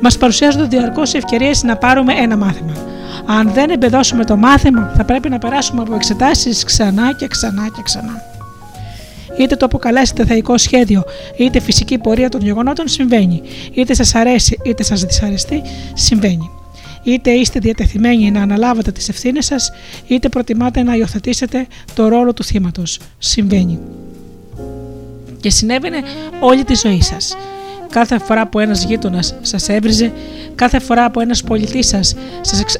μας 0.00 0.18
παρουσιάζονται 0.18 0.64
διαρκώς 0.64 1.14
ευκαιρίες 1.14 1.62
να 1.62 1.76
πάρουμε 1.76 2.12
ένα 2.12 2.36
μάθημα. 2.36 2.72
Αν 3.26 3.50
δεν 3.52 3.70
εμπεδώσουμε 3.70 4.24
το 4.24 4.36
μάθημα, 4.36 4.92
θα 4.96 5.04
πρέπει 5.04 5.28
να 5.28 5.38
περάσουμε 5.38 5.82
από 5.82 5.94
εξετάσεις 5.94 6.64
ξανά 6.64 7.12
και 7.12 7.26
ξανά 7.26 7.68
και 7.76 7.82
ξανά. 7.82 8.37
Είτε 9.38 9.56
το 9.56 9.64
αποκαλέσετε 9.64 10.24
θεϊκό 10.24 10.58
σχέδιο, 10.58 11.04
είτε 11.36 11.60
φυσική 11.60 11.98
πορεία 11.98 12.28
των 12.28 12.40
γεγονότων, 12.40 12.88
συμβαίνει. 12.88 13.42
Είτε 13.72 13.94
σας 13.94 14.14
αρέσει, 14.14 14.58
είτε 14.64 14.82
σας 14.82 15.00
δυσαρεστεί, 15.00 15.62
συμβαίνει. 15.94 16.50
Είτε 17.02 17.30
είστε 17.30 17.58
διατεθειμένοι 17.58 18.30
να 18.30 18.42
αναλάβετε 18.42 18.92
τις 18.92 19.08
ευθύνες 19.08 19.46
σας, 19.46 19.72
είτε 20.06 20.28
προτιμάτε 20.28 20.82
να 20.82 20.94
υιοθετήσετε 20.94 21.66
το 21.94 22.08
ρόλο 22.08 22.32
του 22.32 22.44
θύματος. 22.44 22.98
Συμβαίνει. 23.18 23.78
Και 25.40 25.50
συνέβαινε 25.50 26.02
όλη 26.40 26.64
τη 26.64 26.74
ζωή 26.74 27.02
σας 27.02 27.36
κάθε 27.90 28.18
φορά 28.18 28.46
που 28.46 28.58
ένας 28.58 28.84
γείτονας 28.84 29.34
σας 29.42 29.68
έβριζε, 29.68 30.12
κάθε 30.54 30.78
φορά 30.78 31.10
που 31.10 31.20
ένας 31.20 31.42
πολιτής 31.42 31.86
σας, 31.86 32.14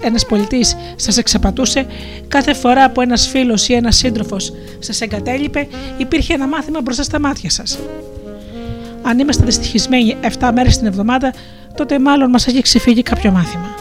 ένας 0.01 0.27
πολιτής 0.27 0.77
σας 0.97 1.16
εξαπατούσε, 1.16 1.87
κάθε 2.29 2.55
φορά 2.55 2.90
που 2.90 3.01
ένας 3.01 3.29
φίλος 3.29 3.68
ή 3.68 3.75
ένας 3.75 3.97
σύντροφος 3.97 4.53
σας 4.79 5.01
εγκατέλειπε, 5.01 5.68
υπήρχε 5.97 6.35
ένα 6.35 6.47
μάθημα 6.47 6.81
μπροστά 6.81 7.03
στα 7.03 7.21
μάτια 7.21 7.51
σας. 7.51 7.79
Αν 9.03 9.18
είμαστε 9.18 9.44
δυστυχισμένοι 9.44 10.16
7 10.38 10.51
μέρες 10.55 10.79
την 10.79 10.87
εβδομάδα, 10.87 11.33
τότε 11.75 11.99
μάλλον 11.99 12.31
μας 12.31 12.47
έχει 12.47 12.62
ξεφύγει 12.62 13.03
κάποιο 13.03 13.31
μάθημα. 13.31 13.75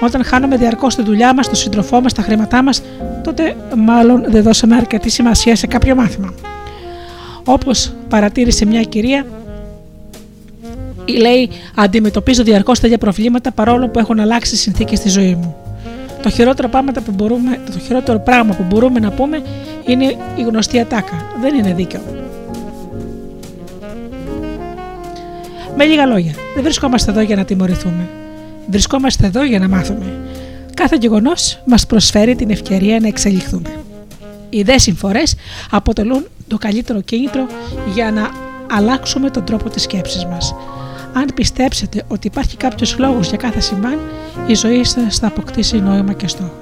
Όταν 0.00 0.24
χάνουμε 0.24 0.56
διαρκώς 0.56 0.94
τη 0.94 1.02
δουλειά 1.02 1.34
μας, 1.34 1.46
τον 1.46 1.54
σύντροφό 1.56 2.00
μας, 2.00 2.12
τα 2.12 2.22
χρήματά 2.22 2.62
μας, 2.62 2.82
τότε 3.24 3.56
μάλλον 3.76 4.24
δεν 4.28 4.42
δώσαμε 4.42 4.76
αρκετή 4.76 5.10
σημασία 5.10 5.56
σε 5.56 5.66
κάποιο 5.66 5.94
μάθημα. 5.94 6.34
Όπως 7.44 7.92
παρατήρησε 8.08 8.66
μια 8.66 8.82
κυρία, 8.82 9.26
λέει 11.12 11.48
αντιμετωπίζω 11.74 12.42
διαρκώς 12.42 12.80
τέτοια 12.80 12.98
προβλήματα 12.98 13.52
παρόλο 13.52 13.88
που 13.88 13.98
έχουν 13.98 14.20
αλλάξει 14.20 14.54
οι 14.54 14.58
συνθήκες 14.58 14.98
στη 14.98 15.08
ζωή 15.08 15.34
μου. 15.34 15.56
Το 16.22 16.30
χειρότερο, 16.30 16.68
που 17.04 17.12
μπορούμε, 17.12 17.60
το 17.72 17.78
χειρότερο 17.78 18.18
πράγμα 18.18 18.54
που 18.54 18.62
μπορούμε 18.68 19.00
να 19.00 19.10
πούμε 19.10 19.42
είναι 19.86 20.04
η 20.36 20.42
γνωστή 20.42 20.80
ατάκα. 20.80 21.26
Δεν 21.40 21.54
είναι 21.54 21.74
δίκαιο. 21.74 22.00
Με 25.76 25.84
λίγα 25.84 26.06
λόγια, 26.06 26.32
δεν 26.54 26.62
βρισκόμαστε 26.62 27.10
εδώ 27.10 27.20
για 27.20 27.36
να 27.36 27.44
τιμωρηθούμε. 27.44 28.08
Βρισκόμαστε 28.70 29.26
εδώ 29.26 29.44
για 29.44 29.58
να 29.58 29.68
μάθουμε. 29.68 30.04
Κάθε 30.74 30.96
γεγονός 31.00 31.62
μας 31.64 31.86
προσφέρει 31.86 32.34
την 32.34 32.50
ευκαιρία 32.50 33.00
να 33.00 33.06
εξελιχθούμε. 33.06 33.70
Οι 34.50 34.62
δε 34.62 34.78
συμφορές 34.78 35.34
αποτελούν 35.70 36.26
το 36.48 36.58
καλύτερο 36.58 37.00
κίνητρο 37.00 37.46
για 37.94 38.10
να 38.10 38.30
αλλάξουμε 38.70 39.30
τον 39.30 39.44
τρόπο 39.44 39.70
της 39.70 39.82
σκέψης 39.82 40.24
μας. 40.24 40.54
Αν 41.16 41.26
πιστέψετε 41.34 42.02
ότι 42.08 42.26
υπάρχει 42.26 42.56
κάποιος 42.56 42.98
λόγος 42.98 43.28
για 43.28 43.36
κάθε 43.36 43.60
συμβάν, 43.60 43.98
η 44.46 44.54
ζωή 44.54 44.84
σας 44.84 45.18
θα 45.18 45.26
αποκτήσει 45.26 45.78
νόημα 45.80 46.12
και 46.12 46.28
στόχο. 46.28 46.52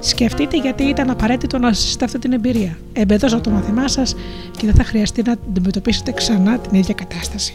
Σκεφτείτε 0.00 0.56
γιατί 0.56 0.82
ήταν 0.82 1.10
απαραίτητο 1.10 1.58
να 1.58 1.72
ζήσετε 1.72 2.04
αυτή 2.04 2.18
την 2.18 2.32
εμπειρία. 2.32 2.78
Εμπεδώσα 2.92 3.40
το 3.40 3.50
μαθημά 3.50 3.88
σας 3.88 4.14
και 4.56 4.66
δεν 4.66 4.74
θα 4.74 4.84
χρειαστεί 4.84 5.22
να 5.22 5.32
αντιμετωπίσετε 5.32 6.12
ξανά 6.12 6.58
την 6.58 6.78
ίδια 6.78 6.94
κατάσταση. 6.94 7.54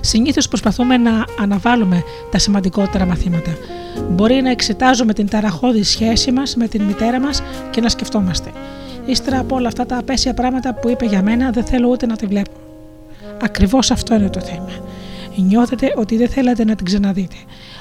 Συνήθως 0.00 0.48
προσπαθούμε 0.48 0.96
να 0.96 1.24
αναβάλουμε 1.40 2.02
τα 2.30 2.38
σημαντικότερα 2.38 3.06
μαθήματα. 3.06 3.50
Μπορεί 4.10 4.34
να 4.34 4.50
εξετάζουμε 4.50 5.12
την 5.12 5.28
ταραχώδη 5.28 5.82
σχέση 5.82 6.32
μας 6.32 6.56
με 6.56 6.68
την 6.68 6.82
μητέρα 6.82 7.20
μας 7.20 7.42
και 7.70 7.80
να 7.80 7.88
σκεφτόμαστε 7.88 8.50
Ύστερα 9.08 9.38
από 9.38 9.54
όλα 9.54 9.68
αυτά 9.68 9.86
τα 9.86 9.98
απέσια 9.98 10.34
πράγματα 10.34 10.74
που 10.74 10.88
είπε 10.88 11.04
για 11.04 11.22
μένα, 11.22 11.50
δεν 11.50 11.64
θέλω 11.64 11.88
ούτε 11.88 12.06
να 12.06 12.16
τη 12.16 12.26
βλέπω. 12.26 12.50
Ακριβώς 13.42 13.90
αυτό 13.90 14.14
είναι 14.14 14.28
το 14.28 14.40
θέμα. 14.40 14.70
Νιώθετε 15.36 15.92
ότι 15.96 16.16
δεν 16.16 16.28
θέλετε 16.28 16.64
να 16.64 16.74
την 16.74 16.86
ξαναδείτε. 16.86 17.34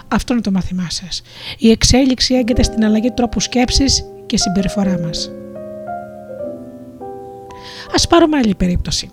Αυτό 0.08 0.34
είναι 0.34 0.42
το 0.42 0.52
μάθημά 0.52 0.88
σας. 0.90 1.22
Η 1.58 1.72
εξέλιξη 1.72 2.36
έγκυται 2.36 2.64
στην 2.64 2.86
αλλαγή 2.86 3.12
τρόπου 3.12 3.40
σκέψης 3.40 4.06
και 4.26 4.38
συμπεριφορά 4.38 5.00
μας. 5.00 5.32
Α 8.04 8.08
πάρουμε 8.08 8.38
άλλη 8.38 8.56
περίπτωση. 8.56 9.10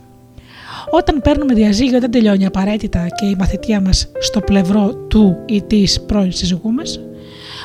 Όταν 0.90 1.20
παίρνουμε 1.20 1.54
διαζύγιο 1.54 2.00
δεν 2.00 2.10
τελειώνει 2.10 2.46
απαραίτητα 2.46 3.06
και 3.08 3.26
η 3.26 3.36
μαθητεία 3.38 3.80
μας 3.80 4.08
στο 4.20 4.40
πλευρό 4.40 4.94
του 4.94 5.36
ή 5.46 5.62
της 5.62 6.00
πρώην 6.00 6.32
σύζυγού 6.32 6.72
μας, 6.72 7.00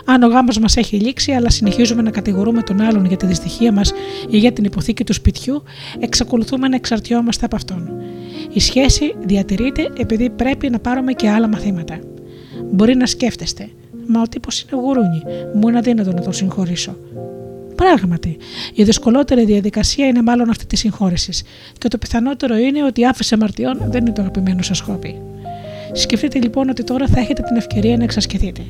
αν 0.05 0.23
ο 0.23 0.27
γάμο 0.27 0.49
μας 0.61 0.77
έχει 0.77 0.95
λήξει, 0.95 1.31
αλλά 1.31 1.49
συνεχίζουμε 1.49 2.01
να 2.01 2.09
κατηγορούμε 2.09 2.61
τον 2.61 2.81
άλλον 2.81 3.05
για 3.05 3.17
τη 3.17 3.25
δυστυχία 3.25 3.71
μας 3.71 3.93
ή 4.29 4.37
για 4.37 4.51
την 4.51 4.63
υποθήκη 4.63 5.03
του 5.03 5.13
σπιτιού, 5.13 5.63
εξακολουθούμε 5.99 6.67
να 6.67 6.75
εξαρτιόμαστε 6.75 7.45
από 7.45 7.55
αυτόν. 7.55 7.89
Η 8.53 8.59
σχέση 8.59 9.15
διατηρείται 9.25 9.91
επειδή 9.97 10.29
πρέπει 10.29 10.69
να 10.69 10.79
πάρουμε 10.79 11.13
και 11.13 11.29
άλλα 11.29 11.47
μαθήματα. 11.47 11.99
Μπορεί 12.71 12.95
να 12.95 13.05
σκέφτεστε, 13.05 13.69
μα 14.07 14.21
ο 14.21 14.27
τύπος 14.27 14.61
είναι 14.61 14.81
γουρούνι, 14.81 15.21
μου 15.55 15.67
είναι 15.67 15.77
αδύνατο 15.77 16.11
να 16.11 16.21
τον 16.21 16.33
συγχωρήσω. 16.33 16.97
Πράγματι, 17.75 18.37
η 18.73 18.83
δυσκολότερη 18.83 19.45
διαδικασία 19.45 20.07
είναι 20.07 20.21
μάλλον 20.21 20.49
αυτή 20.49 20.65
της 20.65 20.79
συγχώρεσης, 20.79 21.43
και 21.77 21.87
το 21.87 21.97
πιθανότερο 21.97 22.57
είναι 22.57 22.83
ότι 22.83 23.01
η 23.01 23.05
άφηση 23.05 23.33
αμαρτιών 23.33 23.77
δεν 23.87 24.01
είναι 24.01 24.11
το 24.11 24.21
αγαπημένο 24.21 24.61
σας 24.61 24.79
χόπι. 24.79 25.21
Σκεφτείτε 25.91 26.39
λοιπόν 26.39 26.69
ότι 26.69 26.83
τώρα 26.83 27.07
θα 27.07 27.19
έχετε 27.19 27.41
την 27.41 27.55
ευκαιρία 27.55 27.97
να 27.97 28.03
εξασκηθείτε. 28.03 28.61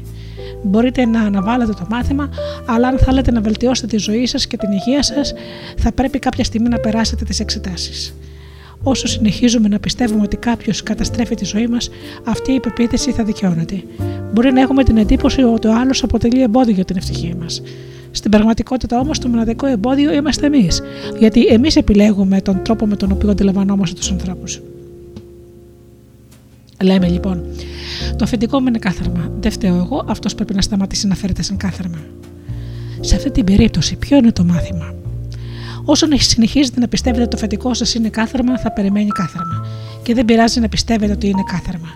Μπορείτε 0.63 1.05
να 1.05 1.21
αναβάλλετε 1.21 1.71
το 1.71 1.85
μάθημα, 1.89 2.29
αλλά 2.65 2.87
αν 2.87 2.97
θέλετε 2.97 3.31
να 3.31 3.41
βελτιώσετε 3.41 3.87
τη 3.87 3.97
ζωή 3.97 4.25
σας 4.25 4.47
και 4.47 4.57
την 4.57 4.71
υγεία 4.71 5.03
σας, 5.03 5.33
θα 5.77 5.91
πρέπει 5.91 6.19
κάποια 6.19 6.43
στιγμή 6.43 6.69
να 6.69 6.77
περάσετε 6.77 7.25
τις 7.25 7.39
εξετάσεις. 7.39 8.13
Όσο 8.83 9.07
συνεχίζουμε 9.07 9.67
να 9.67 9.79
πιστεύουμε 9.79 10.21
ότι 10.21 10.37
κάποιος 10.37 10.83
καταστρέφει 10.83 11.35
τη 11.35 11.45
ζωή 11.45 11.67
μας, 11.67 11.89
αυτή 12.23 12.51
η 12.51 12.59
πεποίθηση 12.59 13.11
θα 13.11 13.23
δικαιώνεται. 13.23 13.83
Μπορεί 14.33 14.51
να 14.53 14.61
έχουμε 14.61 14.83
την 14.83 14.97
εντύπωση 14.97 15.43
ότι 15.43 15.67
ο 15.67 15.73
άλλος 15.75 16.03
αποτελεί 16.03 16.41
εμπόδιο 16.41 16.73
για 16.73 16.85
την 16.85 16.97
ευτυχία 16.97 17.35
μας. 17.35 17.61
Στην 18.11 18.31
πραγματικότητα 18.31 18.99
όμως 18.99 19.19
το 19.19 19.27
μοναδικό 19.27 19.65
εμπόδιο 19.65 20.13
είμαστε 20.13 20.45
εμείς, 20.45 20.81
γιατί 21.19 21.45
εμείς 21.45 21.75
επιλέγουμε 21.75 22.41
τον 22.41 22.63
τρόπο 22.63 22.85
με 22.85 22.95
τον 22.95 23.11
οποίο 23.11 23.29
αντιλαμβανόμαστε 23.29 23.95
τους 23.95 24.11
ανθρώπους. 24.11 24.61
Λέμε 26.83 27.07
λοιπόν, 27.07 27.43
το 28.15 28.23
αφεντικό 28.23 28.59
μου 28.59 28.67
είναι 28.67 28.77
κάθαρμα. 28.77 29.31
Δεν 29.39 29.51
φταίω 29.51 29.75
εγώ, 29.75 30.03
αυτός 30.07 30.35
πρέπει 30.35 30.53
να 30.53 30.61
σταματήσει 30.61 31.07
να 31.07 31.15
φέρεται 31.15 31.41
σαν 31.41 31.57
κάθαρμα. 31.57 31.97
Σε 32.99 33.15
αυτή 33.15 33.31
την 33.31 33.43
περίπτωση, 33.43 33.95
ποιο 33.95 34.17
είναι 34.17 34.31
το 34.31 34.43
μάθημα; 34.43 34.93
Όσο 35.85 36.07
συνεχίζετε 36.11 36.79
να 36.79 36.87
πιστεύετε 36.87 37.21
ότι 37.21 37.29
το 37.29 37.37
αφεντικό 37.37 37.73
σας 37.73 37.93
είναι 37.93 38.09
κάθαρμα, 38.09 38.59
θα 38.59 38.71
περιμένει 38.71 39.09
κάθαρμα. 39.09 39.65
Και 40.03 40.13
δεν 40.13 40.25
πειράζει 40.25 40.59
να 40.59 40.69
πιστεύετε 40.69 41.11
ότι 41.11 41.27
είναι 41.27 41.43
κάθαρμα. 41.51 41.87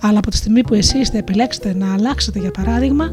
Αλλά 0.00 0.18
από 0.18 0.30
τη 0.30 0.36
στιγμή 0.36 0.60
που 0.60 0.74
εσείς 0.74 1.08
θα 1.08 1.18
επιλέξετε 1.18 1.74
να 1.74 1.92
αλλάξετε, 1.92 2.38
για 2.38 2.50
παράδειγμα, 2.50 3.10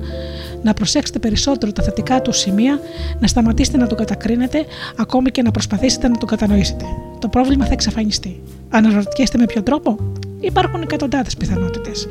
να 0.64 0.74
προσέξετε 0.74 1.20
περισσότερο 1.20 1.72
τα 1.72 1.84
θετικά 1.84 2.22
του 2.22 2.32
σημεία, 2.32 2.80
να 3.20 3.28
σταματήσετε 3.28 3.78
να 3.78 3.88
τον 3.88 3.98
κατακρίνετε, 3.98 4.66
ακόμη 4.96 5.32
και 5.32 5.42
να 5.42 5.52
προσπαθήσετε 5.52 6.08
να 6.08 6.18
τον 6.18 6.28
κατανοήσετε. 6.30 6.86
Το 7.20 7.28
πρόβλημα 7.28 7.66
θα 7.66 7.74
εξαφανιστεί. 7.74 8.42
Αναρωτιέστε 8.70 9.38
με 9.38 9.46
ποιο 9.46 9.64
τρόπο; 9.64 9.98
Υπάρχουν 10.46 10.82
εκατοντάδες 10.82 11.38
πιθανότητες. 11.38 12.08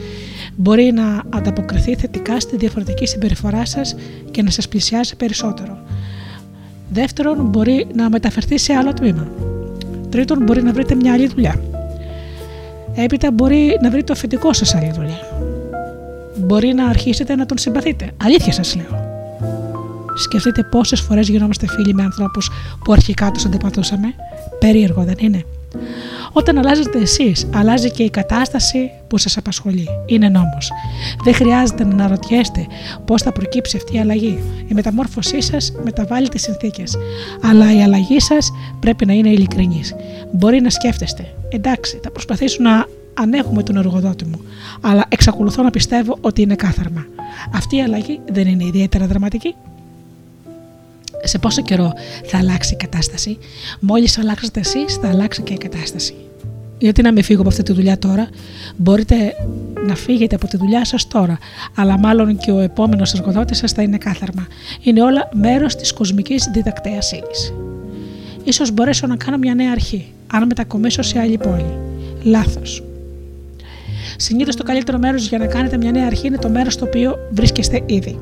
Μπορεί 0.57 0.93
να 0.93 1.23
ανταποκριθεί 1.29 1.95
θετικά 1.95 2.41
στη 2.41 2.57
διαφορετική 2.57 3.07
συμπεριφορά 3.07 3.65
σας 3.67 3.97
και 4.31 4.43
να 4.43 4.51
σας 4.51 4.69
πλησιάσει 4.69 5.17
περισσότερο. 5.17 5.79
Δεύτερον, 6.91 7.47
μπορεί 7.47 7.87
να 7.95 8.11
μεταφερθεί 8.11 8.59
σε 8.59 8.73
άλλο 8.73 8.93
τμήμα. 8.93 9.29
Τρίτον, 10.11 10.43
μπορεί 10.43 10.63
να 10.63 10.73
βρείτε 10.73 10.95
μια 10.95 11.13
άλλη 11.13 11.27
δουλειά. 11.27 11.61
Έπειτα 12.95 13.31
μπορεί 13.31 13.79
να 13.83 13.91
βρείτε 13.91 14.05
το 14.05 14.13
αφεντικό 14.13 14.53
σας 14.53 14.75
άλλη 14.75 14.93
δουλειά. 14.95 15.19
Μπορεί 16.37 16.73
να 16.73 16.87
αρχίσετε 16.87 17.35
να 17.35 17.47
τον 17.47 17.59
συμπαθείτε. 17.59 18.11
Αλήθεια 18.25 18.53
σας 18.53 18.77
λέω. 18.77 19.13
Σκεφτείτε 20.15 20.63
πόσες 20.63 21.01
φορές 21.01 21.29
γινόμαστε 21.29 21.67
φίλοι 21.67 21.95
με 21.95 22.03
ανθρώπους 22.03 22.51
που 22.85 22.93
αρχικά 22.93 23.31
τους 23.31 23.45
αντιπαθούσαμε. 23.45 24.15
Περίεργο 24.59 25.03
δεν 25.05 25.15
είναι; 25.19 25.45
Όταν 26.33 26.59
αλλάζετε 26.59 26.99
εσείς, 26.99 27.47
αλλάζει 27.55 27.91
και 27.91 28.03
η 28.03 28.11
κατάσταση 28.11 28.91
που 29.07 29.19
σας 29.19 29.37
απασχολεί. 29.37 29.89
Είναι 30.07 30.29
νόμος. 30.29 30.71
Δεν 31.25 31.35
χρειάζεται 31.35 31.85
να 31.85 31.93
αναρωτιέστε 31.93 32.67
πώς 33.05 33.23
θα 33.23 33.33
προκύψει 33.33 33.77
αυτή 33.77 33.97
η 33.97 34.01
αλλαγή. 34.01 34.39
Η 34.69 34.75
μεταμόρφωσή 34.75 35.41
σας 35.41 35.73
μεταβάλλει 35.85 36.29
τις 36.29 36.43
συνθήκες. 36.43 36.97
Αλλά 37.43 37.77
η 37.77 37.83
αλλαγή 37.83 38.21
σας 38.21 38.53
πρέπει 38.81 39.07
να 39.07 39.13
είναι 39.13 39.29
ειλικρινής. 39.29 39.95
Μπορεί 40.33 40.61
να 40.61 40.71
σκέφτεστε, 40.71 41.35
εντάξει, 41.49 42.01
θα 42.03 42.11
προσπαθήσω 42.11 42.63
να 42.63 42.87
ανέχουμε 43.15 43.63
τον 43.63 43.77
εργοδότη 43.77 44.25
μου, 44.25 44.41
αλλά 44.81 45.05
εξακολουθώ 45.09 45.63
να 45.63 45.71
πιστεύω 45.71 46.19
ότι 46.21 46.43
είναι 46.43 46.55
κάθαρμα. 46.55 47.07
Αυτή 47.55 47.77
η 47.77 47.83
αλλαγή 47.83 48.21
δεν 48.33 48.47
είναι 48.47 48.65
ιδιαίτερα 48.65 49.07
δραματική 49.07 49.55
σε 51.25 51.39
πόσο 51.39 51.63
καιρό 51.63 51.93
θα 52.25 52.39
αλλάξει 52.39 52.75
η 52.75 52.77
κατάσταση. 52.77 53.39
Μόλις 53.81 54.19
αλλάξετε 54.19 54.61
εσείς, 54.61 54.95
θα 54.95 55.09
αλλάξει 55.09 55.43
και 55.43 55.53
η 55.53 55.59
κατάσταση. 55.59 56.15
Γιατί 56.79 57.03
να 57.03 57.13
μην 57.13 57.23
φύγω 57.23 57.41
από 57.41 57.49
αυτή 57.49 57.63
τη 57.63 57.73
δουλειά 57.73 57.99
τώρα; 57.99 58.29
Μπορείτε 58.77 59.15
να 59.87 59.95
φύγετε 59.95 60.35
από 60.35 60.47
τη 60.47 60.57
δουλειά 60.57 60.85
σας 60.85 61.09
τώρα, 61.09 61.39
αλλά 61.75 61.99
μάλλον 61.99 62.37
και 62.37 62.51
ο 62.51 62.59
επόμενος 62.59 63.13
εργοδότης 63.13 63.59
σας 63.59 63.73
θα 63.73 63.83
είναι 63.83 63.99
κάθαρμα. 63.99 64.47
Είναι 64.83 65.03
όλα 65.03 65.29
μέρος 65.35 65.77
της 65.77 65.93
κοσμικής 65.93 66.49
διδακτέα 66.53 66.99
ύλη. 67.13 67.63
Ίσως 68.45 68.71
μπορέσω 68.71 69.07
να 69.07 69.17
κάνω 69.17 69.37
μια 69.37 69.55
νέα 69.55 69.71
αρχή, 69.71 70.13
αν 70.27 70.47
μετακομίσω 70.47 71.03
σε 71.03 71.19
άλλη 71.19 71.39
πόλη. 71.39 71.79
Λάθος. 72.23 72.83
Συνήθως 74.17 74.57
το 74.57 74.63
καλύτερο 74.63 74.99
μέρος 74.99 75.29
για 75.29 75.39
να 75.39 75.47
κάνετε 75.47 75.77
μια 75.77 75.91
νέα 75.91 76.07
αρχή 76.07 76.27
είναι 76.27 76.39
το 76.39 76.49
μέρος 76.49 76.73
στο 76.73 76.85
οποίο 76.85 77.19
βρίσκεστε 77.31 77.83
ήδη. 77.87 78.19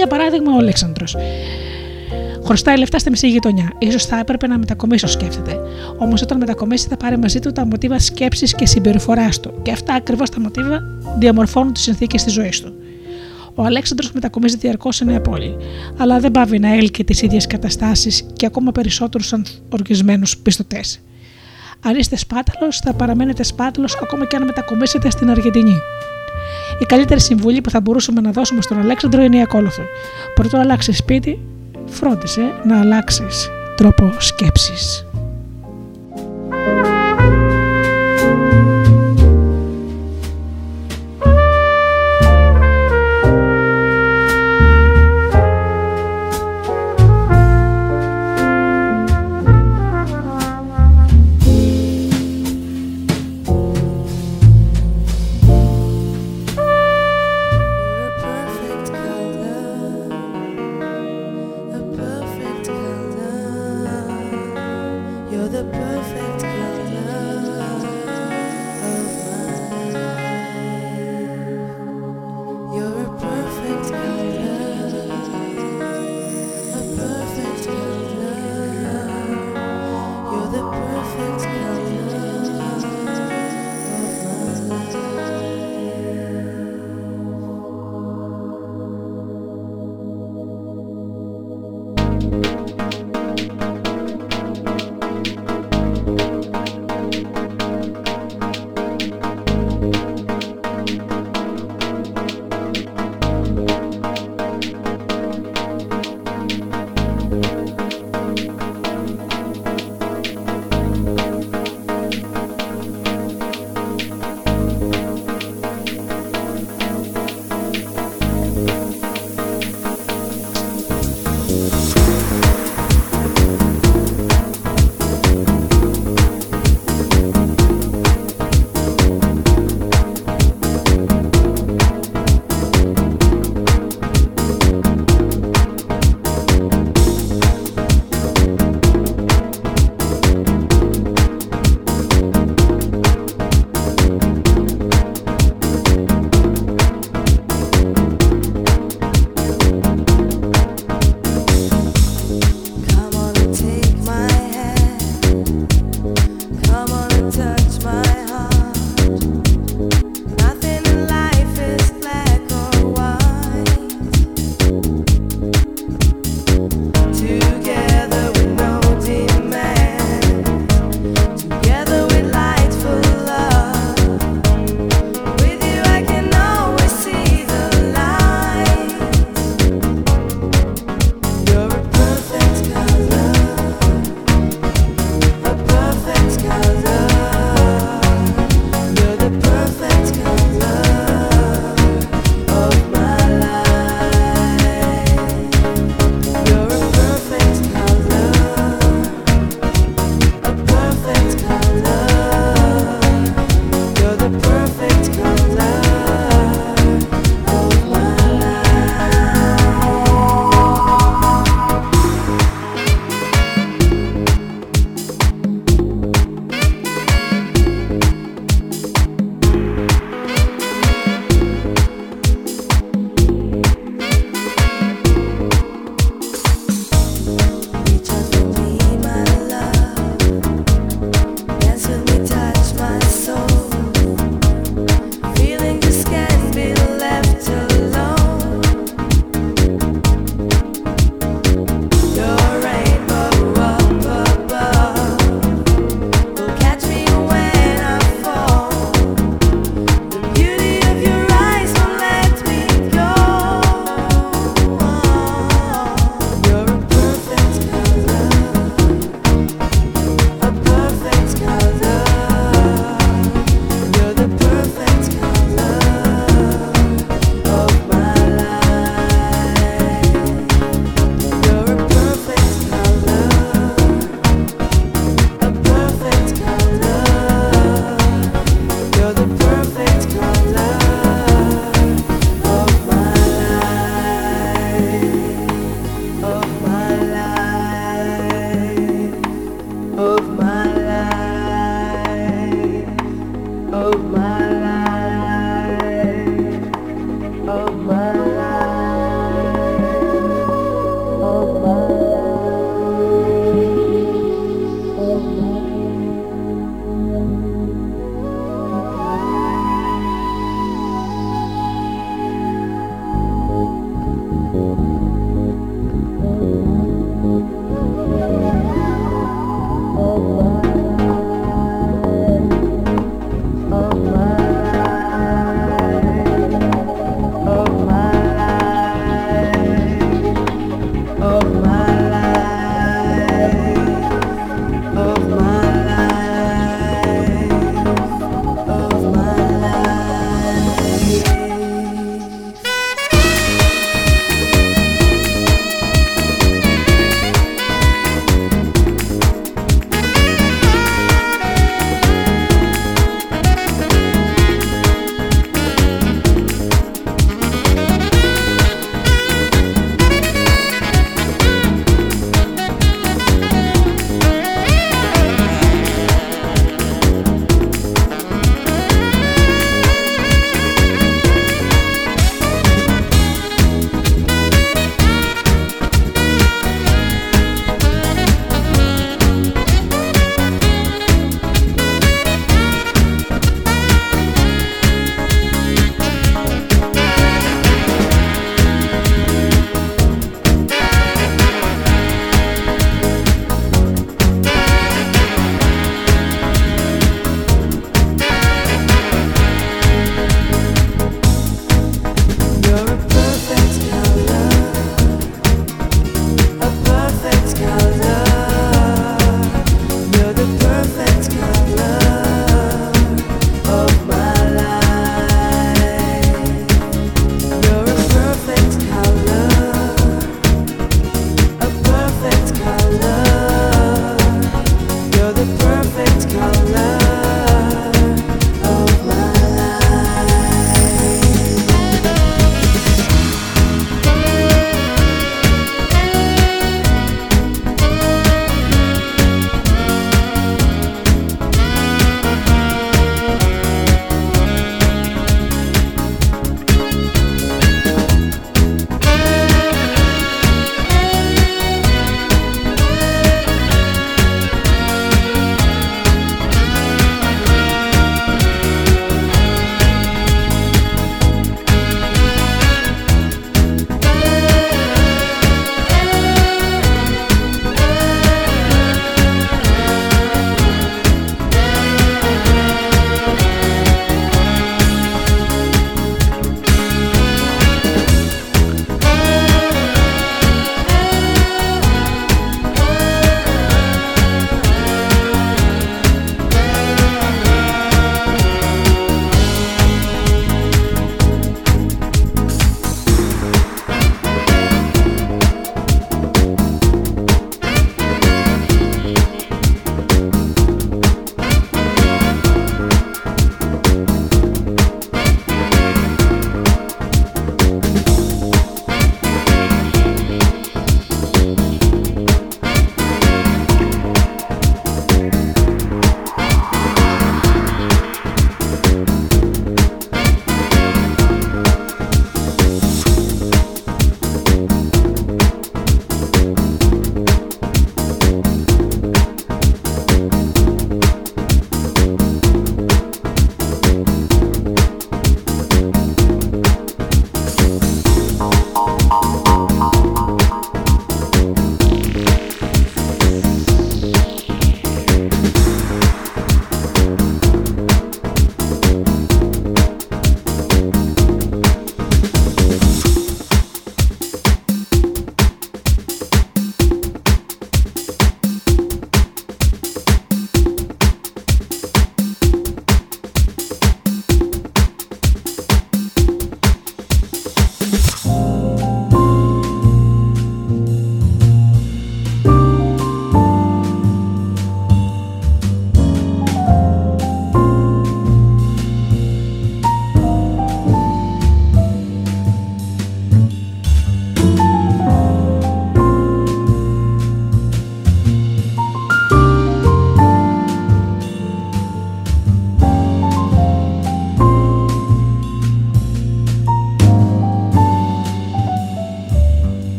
Για 0.00 0.08
παράδειγμα, 0.08 0.52
ο 0.54 0.58
Αλέξανδρος. 0.58 1.16
Χρωστάει 2.44 2.78
λεφτά 2.78 2.98
στη 2.98 3.10
μισή 3.10 3.28
γειτονιά. 3.28 3.72
σω 3.90 3.98
θα 3.98 4.18
έπρεπε 4.18 4.46
να 4.46 4.58
μετακομίσω, 4.58 5.06
σκέφτεται. 5.06 5.56
Όμως 5.98 6.22
όταν 6.22 6.38
μετακομίσει 6.38 6.88
θα 6.88 6.96
πάρει 6.96 7.18
μαζί 7.18 7.38
του 7.38 7.52
τα 7.52 7.66
μοτίβα 7.66 7.98
σκέψης 7.98 8.54
και 8.54 8.66
συμπεριφοράς 8.66 9.40
του. 9.40 9.52
Και 9.62 9.70
αυτά 9.70 9.94
ακριβώς 9.94 10.30
τα 10.30 10.40
μοτίβα 10.40 10.80
διαμορφώνουν 11.18 11.72
τις 11.72 11.82
συνθήκες 11.82 12.24
της 12.24 12.32
ζωής 12.32 12.60
του. 12.60 12.72
Ο 13.54 13.62
Αλέξανδρος 13.62 14.12
μετακομίζει 14.12 14.56
διαρκώς 14.56 14.96
σε 14.96 15.04
νέα 15.04 15.20
πόλη, 15.20 15.56
αλλά 15.98 16.20
δεν 16.20 16.30
πάβει 16.30 16.58
να 16.58 16.74
έλκει 16.74 17.04
τις 17.04 17.22
ίδιες 17.22 17.46
καταστάσεις 17.46 18.26
και 18.32 18.46
ακόμα 18.46 18.72
περισσότερους 18.72 19.34
οργισμένους 19.68 20.38
πιστωτές. 20.38 21.00
Αν 21.84 21.96
είστε 21.96 22.16
σπάταλος, 22.16 22.78
θα 22.78 22.92
παραμένετε 22.92 23.42
σπάταλος 23.42 23.98
ακόμα 24.02 24.26
και 24.26 24.36
αν 24.36 24.44
μετακομίσετε 24.44 25.10
στην 25.10 25.30
Αργεντινή. 25.30 25.76
Η 26.80 26.84
καλύτερη 26.84 27.20
συμβουλή 27.20 27.60
που 27.60 27.70
θα 27.70 27.80
μπορούσαμε 27.80 28.20
να 28.20 28.30
δώσουμε 28.30 28.62
στον 28.62 28.78
Αλέξανδρο 28.78 29.22
είναι 29.22 29.36
η 29.36 29.42
ακόλουθη. 29.42 29.82
Πρωτού 30.34 30.58
αλλάξεις 30.58 30.96
σπίτι, 30.96 31.40
φρόντισε 31.86 32.52
να 32.64 32.80
αλλάξεις 32.80 33.50
τρόπο 33.76 34.12
σκέψης. 34.18 35.04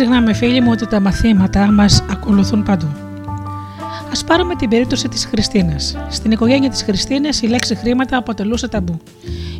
Ξέρουμε 0.00 0.32
φίλοι 0.32 0.60
μου 0.60 0.70
ότι 0.70 0.86
τα 0.86 1.00
μαθήματα 1.00 1.72
μας 1.72 2.02
ακολουθούν 2.10 2.62
παντού. 2.62 2.86
Α 4.18 4.24
πάρουμε 4.26 4.54
την 4.54 4.68
περίπτωση 4.68 5.08
της 5.08 5.24
Χριστίνας. 5.24 5.96
Στην 6.08 6.30
οικογένεια 6.30 6.70
της 6.70 6.82
Χριστίνας 6.82 7.42
η 7.42 7.46
λέξη 7.46 7.74
χρήματα 7.74 8.16
αποτελούσε 8.16 8.68
ταμπού. 8.68 9.00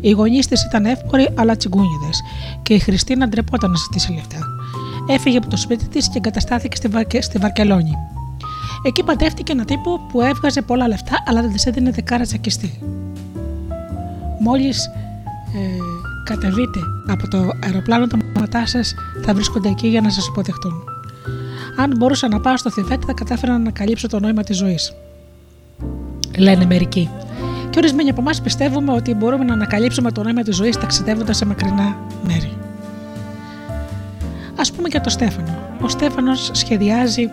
Οι 0.01 0.11
γονείς 0.11 0.47
της 0.47 0.63
ήταν 0.63 0.85
εύποροι 0.85 1.29
αλλά 1.35 1.55
τσιγκούνιδες 1.55 2.21
και 2.61 2.73
η 2.73 2.79
Χριστίνα 2.79 3.27
ντρεπόταν 3.27 3.71
να 3.71 3.77
ζητήσει 3.77 4.13
λεφτά. 4.13 4.37
Έφυγε 5.07 5.37
από 5.37 5.47
το 5.49 5.57
σπίτι 5.57 5.87
της 5.87 6.09
και 6.09 6.17
εγκαταστάθηκε 6.17 6.75
στη, 6.75 6.87
Βαρκε... 6.87 7.21
στη 7.21 7.37
Βαρκελόνη. 7.37 7.97
Εκεί 8.85 9.03
παντρεύτηκε 9.03 9.51
ένα 9.51 9.65
τύπο 9.65 9.99
που 10.11 10.21
έβγαζε 10.21 10.61
πολλά 10.61 10.87
λεφτά 10.87 11.23
αλλά 11.27 11.41
δεν 11.41 11.51
της 11.51 11.65
έδινε 11.65 11.91
δεκάρα 11.91 12.23
τσακιστή. 12.23 12.79
Μόλις 14.39 14.85
ε, 15.55 16.00
κατεβείτε 16.23 16.79
από 17.07 17.27
το 17.27 17.49
αεροπλάνο, 17.63 18.07
τα 18.07 18.17
μάτά 18.39 18.65
σας 18.65 18.95
θα 19.21 19.33
βρίσκονται 19.33 19.69
εκεί 19.69 19.87
για 19.87 20.01
να 20.01 20.09
σας 20.09 20.27
υποδεχτούν. 20.27 20.83
Αν 21.77 21.93
μπορούσα 21.97 22.27
να 22.27 22.39
πάω 22.39 22.57
στο 22.57 22.71
Θιβέτ, 22.71 23.01
θα 23.07 23.13
κατάφερα 23.13 23.51
να 23.51 23.57
ανακαλύψω 23.57 24.07
το 24.07 24.19
νόημα 24.19 24.43
της 24.43 24.57
ζωής. 24.57 24.93
Λένε 26.37 26.65
μερικοί. 26.65 27.09
Και 27.69 27.77
ορισμένοι 27.77 28.09
από 28.09 28.21
εμάς 28.21 28.41
πιστεύουμε 28.41 28.91
ότι 28.91 29.13
μπορούμε 29.13 29.43
να 29.43 29.53
ανακαλύψουμε 29.53 30.11
το 30.11 30.23
νόημα 30.23 30.41
της 30.41 30.55
ζωής 30.55 30.77
ταξιδεύοντας 30.77 31.37
σε 31.37 31.45
μακρινά 31.45 31.97
μέρη. 32.27 32.57
Α 34.55 34.75
πούμε 34.75 34.87
για 34.87 35.01
τον 35.01 35.11
Στέφανο. 35.11 35.57
Ο 35.81 35.89
Στέφανος 35.89 36.49
σχεδιάζει 36.53 37.29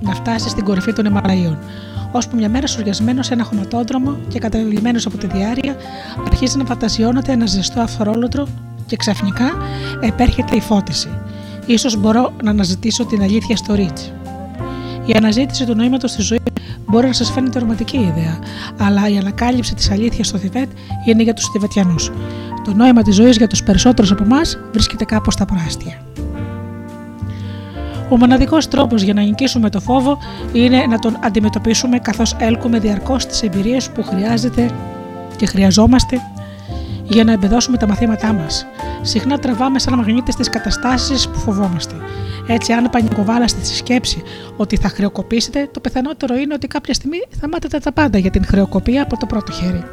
να 0.00 0.14
φτάσει 0.14 0.48
στην 0.48 0.64
κορυφή 0.64 0.92
των 0.92 1.06
Εμαλαίων. 1.06 1.58
Ώσπου 2.12 2.36
μια 2.36 2.48
μέρα 2.48 2.66
σουριασμένο 2.66 3.22
σε 3.22 3.34
ένα 3.34 3.44
χωματόδρομο 3.44 4.16
και 4.28 4.38
καταβλημένο 4.38 5.00
από 5.04 5.16
τη 5.16 5.26
διάρκεια, 5.26 5.76
αρχίζει 6.26 6.56
να 6.58 6.64
φαντασιώνεται 6.64 7.32
ένα 7.32 7.46
ζεστό 7.46 7.80
αυθρόλωτρο 7.80 8.46
και 8.86 8.96
ξαφνικά 8.96 9.52
επέρχεται 10.00 10.56
η 10.56 10.60
φώτιση. 10.60 11.08
Ίσως 11.66 11.96
μπορώ 11.96 12.32
να 12.42 12.50
αναζητήσω 12.50 13.04
την 13.04 13.22
αλήθεια 13.22 13.56
στο 13.56 13.74
Ρίτς. 13.74 14.12
Η 15.06 15.12
αναζήτηση 15.16 15.66
του 15.66 15.74
νοήματος 15.74 16.10
στη 16.10 16.22
ζωή 16.22 16.38
μπορεί 16.86 17.06
να 17.06 17.12
σας 17.12 17.30
φαίνεται 17.30 17.58
ρομαντική 17.58 17.96
ιδέα, 17.96 18.38
αλλά 18.78 19.08
η 19.08 19.18
ανακάλυψη 19.18 19.74
της 19.74 19.90
αλήθειας 19.90 20.26
στο 20.26 20.38
Θιβέτ 20.38 20.68
είναι 21.06 21.22
για 21.22 21.34
τους 21.34 21.48
Θιβετιανούς. 21.48 22.10
Το 22.64 22.74
νόημα 22.74 23.02
της 23.02 23.14
ζωής 23.14 23.36
για 23.36 23.46
τους 23.46 23.62
περισσότερους 23.62 24.10
από 24.10 24.24
εμάς 24.24 24.58
βρίσκεται 24.72 25.04
κάπου 25.04 25.30
στα 25.30 25.44
προάστια. 25.44 26.00
Ο 28.08 28.16
μοναδικός 28.16 28.68
τρόπος 28.68 29.02
για 29.02 29.14
να 29.14 29.22
νικήσουμε 29.22 29.70
το 29.70 29.80
φόβο 29.80 30.18
είναι 30.52 30.86
να 30.88 30.98
τον 30.98 31.16
αντιμετωπίσουμε 31.20 31.98
καθώς 31.98 32.36
έλκουμε 32.38 32.78
διαρκώς 32.78 33.26
τις 33.26 33.42
εμπειρίες 33.42 33.90
που 33.90 34.02
χρειάζεται 34.02 34.70
και 35.36 35.46
χρειαζόμαστε 35.46 36.20
για 37.08 37.24
να 37.24 37.32
εμπεδώσουμε 37.32 37.76
τα 37.76 37.86
μαθήματά 37.86 38.32
μας. 38.32 38.66
Συχνά 39.02 39.38
τραβάμε 39.38 39.78
σαν 39.78 39.94
μαγνήτες 39.94 40.34
τις 40.34 40.48
καταστάσεις 40.48 41.28
που 41.28 41.38
φοβόμαστε. 41.38 41.94
Έτσι, 42.46 42.72
αν 42.72 42.90
πανικοβάλαστε 42.90 43.64
στη 43.64 43.74
σκέψη 43.74 44.22
ότι 44.56 44.76
θα 44.76 44.88
χρεοκοπήσετε, 44.88 45.68
το 45.72 45.80
πιθανότερο 45.80 46.34
είναι 46.34 46.54
ότι 46.54 46.66
κάποια 46.66 46.94
στιγμή 46.94 47.18
θα 47.40 47.48
μάθετε 47.48 47.78
τα 47.78 47.92
πάντα 47.92 48.18
για 48.18 48.30
την 48.30 48.44
χρεοκοπία 48.44 49.02
από 49.02 49.16
το 49.18 49.26
πρώτο 49.26 49.52
χέρι. 49.52 49.84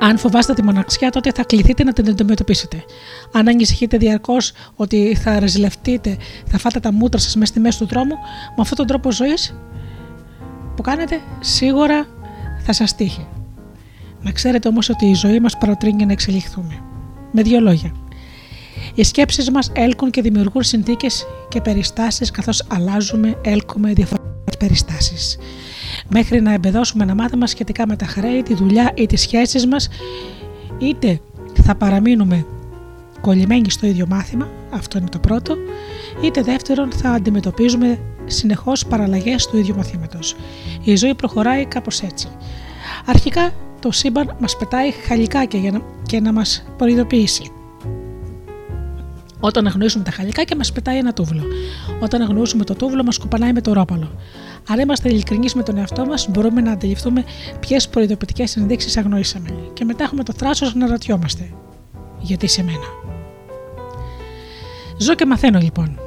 Αν 0.00 0.18
φοβάστε 0.18 0.54
τη 0.54 0.62
μοναξιά, 0.62 1.10
τότε 1.10 1.32
θα 1.34 1.44
κληθείτε 1.44 1.84
να 1.84 1.92
την 1.92 2.08
αντιμετωπίσετε. 2.08 2.84
Αν 3.32 3.48
ανησυχείτε 3.48 3.96
διαρκώς 3.96 4.52
ότι 4.76 5.18
θα 5.22 5.38
ρεζιλευτείτε, 5.38 6.16
θα 6.46 6.58
φάτε 6.58 6.80
τα 6.80 6.92
μούτρα 6.92 7.20
σας 7.20 7.34
μέσα 7.34 7.52
στη 7.52 7.60
μέση 7.60 7.78
του 7.78 7.86
δρόμου, 7.86 8.14
με 8.48 8.60
αυτόν 8.60 8.76
τον 8.76 8.86
τρόπο 8.86 9.12
ζωής 9.12 9.54
που 10.76 10.82
κάνετε, 10.82 11.20
σίγουρα 11.40 12.06
θα 12.58 12.72
σας 12.72 12.94
τύχει. 12.94 13.26
Να 14.20 14.30
ξέρετε 14.32 14.68
όμως 14.68 14.88
ότι 14.88 15.06
η 15.06 15.14
ζωή 15.14 15.40
μας 15.40 15.58
παροτρύνει 15.58 16.06
να 16.06 16.12
εξελιχθούμε. 16.12 16.82
Με 17.32 17.42
δύο 17.42 17.60
λόγια. 17.60 17.92
Οι 18.94 19.04
σκέψεις 19.04 19.50
μας 19.50 19.70
έλκουν 19.74 20.10
και 20.10 20.22
δημιουργούν 20.22 20.62
συνθήκες 20.62 21.26
και 21.48 21.60
περιστάσεις 21.60 22.30
καθώς 22.30 22.64
αλλάζουμε, 22.68 23.40
έλκουμε 23.44 23.92
διαφορετικές 23.92 24.56
περιστάσεις. 24.58 25.38
Μέχρι 26.08 26.40
να 26.40 26.52
εμπεδώσουμε 26.52 27.02
ένα 27.02 27.14
μάθημα 27.14 27.46
σχετικά 27.46 27.86
με 27.86 27.96
τα 27.96 28.06
χρέη, 28.06 28.42
τη 28.42 28.54
δουλειά 28.54 28.92
ή 28.94 29.06
τις 29.06 29.20
σχέσεις 29.20 29.66
μας, 29.66 29.88
είτε 30.78 31.20
θα 31.62 31.74
παραμείνουμε 31.74 32.46
κολλημένοι 33.20 33.70
στο 33.70 33.86
ίδιο 33.86 34.06
μάθημα, 34.08 34.48
αυτό 34.70 34.98
είναι 34.98 35.08
το 35.08 35.18
πρώτο, 35.18 35.56
είτε 36.22 36.42
δεύτερον 36.42 36.92
θα 36.92 37.10
αντιμετωπίζουμε 37.10 37.98
συνεχώς 38.26 38.86
παραλλαγές 38.86 39.46
του 39.46 39.56
ίδιου 39.56 39.76
μαθήματος. 39.76 40.36
Η 40.84 40.96
ζωή 40.96 41.14
προχωράει 41.14 41.64
κάπως 41.64 42.02
έτσι. 42.02 42.28
Αρχικά 43.06 43.52
το 43.80 43.90
σύμπαν 43.90 44.36
μας 44.40 44.56
πετάει 44.56 44.90
χαλικάκια 44.90 45.60
για 45.60 45.70
να, 45.70 45.80
και 46.06 46.20
να 46.20 46.32
μας 46.32 46.64
προειδοποιήσει. 46.76 47.50
Όταν 49.40 49.66
αγνοήσουμε 49.66 50.04
τα 50.04 50.10
χαλικάκια, 50.10 50.56
μας 50.56 50.72
πετάει 50.72 50.98
ένα 50.98 51.12
τούβλο. 51.12 51.42
Όταν 52.00 52.22
αγνοήσουμε 52.22 52.64
το 52.64 52.74
τούβλο, 52.74 53.04
μας 53.04 53.18
κουπανάει 53.18 53.52
με 53.52 53.60
το 53.60 53.72
ρόπαλο. 53.72 54.10
Αν 54.68 54.78
είμαστε 54.78 55.08
ειλικρινείς 55.08 55.54
με 55.54 55.62
τον 55.62 55.76
εαυτό 55.76 56.04
μας, 56.04 56.28
μπορούμε 56.30 56.60
να 56.60 56.72
αντιληφθούμε 56.72 57.24
ποιες 57.60 57.88
προειδοποιητικές 57.88 58.56
ενδείξεις 58.56 58.96
αγνοήσαμε. 58.96 59.48
Και 59.72 59.84
μετά 59.84 60.04
έχουμε 60.04 60.22
το 60.22 60.32
θράσος 60.32 60.74
να 60.74 60.86
ρωτιόμαστε. 60.86 61.52
Γιατί 62.20 62.46
σε 62.46 62.62
μένα; 62.62 62.86
Ζω 64.98 65.14
και 65.14 65.26
μαθαίνω 65.26 65.58
λοιπόν. 65.58 65.98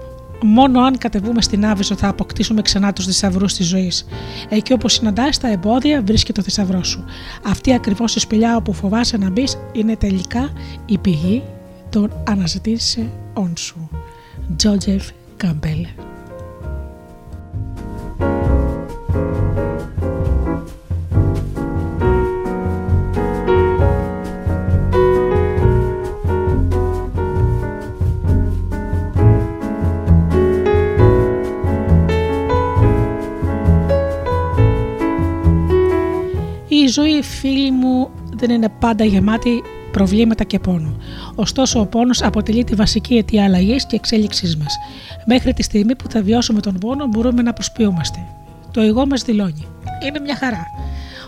Μόνο 0.44 0.82
αν 0.82 0.98
κατεβούμε 0.98 1.42
στην 1.42 1.66
Άβυσσο 1.66 1.96
θα 1.96 2.08
αποκτήσουμε 2.08 2.62
ξανά 2.62 2.94
τους 2.94 3.06
θησαυρούς 3.06 3.54
της 3.54 3.68
ζωής. 3.68 4.06
Εκεί 4.50 4.74
όπου 4.74 4.90
συναντάς 4.90 5.38
τα 5.38 5.52
εμπόδια, 5.52 6.02
βρίσκεται 6.06 6.42
το 6.42 6.46
θησαυρό 6.48 6.84
σου. 6.84 7.06
Αυτή 7.44 7.74
ακριβώς 7.74 8.16
η 8.16 8.20
σπηλιά 8.20 8.56
όπου 8.56 8.74
φοβάσαι 8.74 9.18
να 9.18 9.30
μπεις 9.30 9.58
είναι 9.72 9.96
τελικά 9.96 10.50
η 10.86 10.98
πηγή 10.98 11.44
των 11.90 12.12
αναζητήσεών 12.28 13.54
σου. 13.56 13.90
Τζότζεφ 14.56 15.10
Καμπέλ. 36.80 36.92
ζωή, 36.92 37.22
φίλοι 37.22 37.72
μου, 37.72 38.10
δεν 38.36 38.50
είναι 38.50 38.70
πάντα 38.80 39.04
γεμάτη 39.04 39.64
προβλήματα 39.92 40.44
και 40.44 40.60
πόνο. 40.60 40.96
Ωστόσο, 41.36 41.80
ο 41.80 41.86
πόνος 41.86 42.22
αποτελεί 42.22 42.64
τη 42.64 42.76
βασική 42.76 43.16
αιτία 43.16 43.44
αλλαγής 43.44 43.86
και 43.86 43.96
εξέλιξής 43.96 44.58
μας. 44.58 44.78
Μέχρι 45.26 45.54
τη 45.54 45.64
στιγμή 45.64 45.96
που 45.96 46.10
θα 46.10 46.22
βιώσουμε 46.22 46.60
τον 46.60 46.74
πόνο, 46.74 47.08
μπορούμε 47.08 47.42
να 47.42 47.54
προσποιούμαστε. 47.54 48.20
Το 48.72 48.82
εγώ 48.82 49.06
μας 49.06 49.22
δηλώνει. 49.24 49.66
Είναι 50.08 50.20
μια 50.20 50.36
χαρά. 50.36 50.64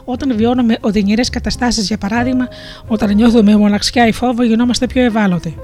Όταν 0.06 0.36
βιώνουμε 0.36 0.78
οδυνηρές 0.82 1.30
καταστάσεις, 1.30 1.88
για 1.88 1.98
παράδειγμα, 1.98 2.48
όταν 2.88 3.16
νιώθουμε 3.16 3.56
μοναξιά 3.56 4.08
ή 4.08 4.12
φόβο, 4.12 4.44
γινόμαστε 4.44 4.88
πιο 4.88 5.02
ευάλωτοι. 5.04 5.56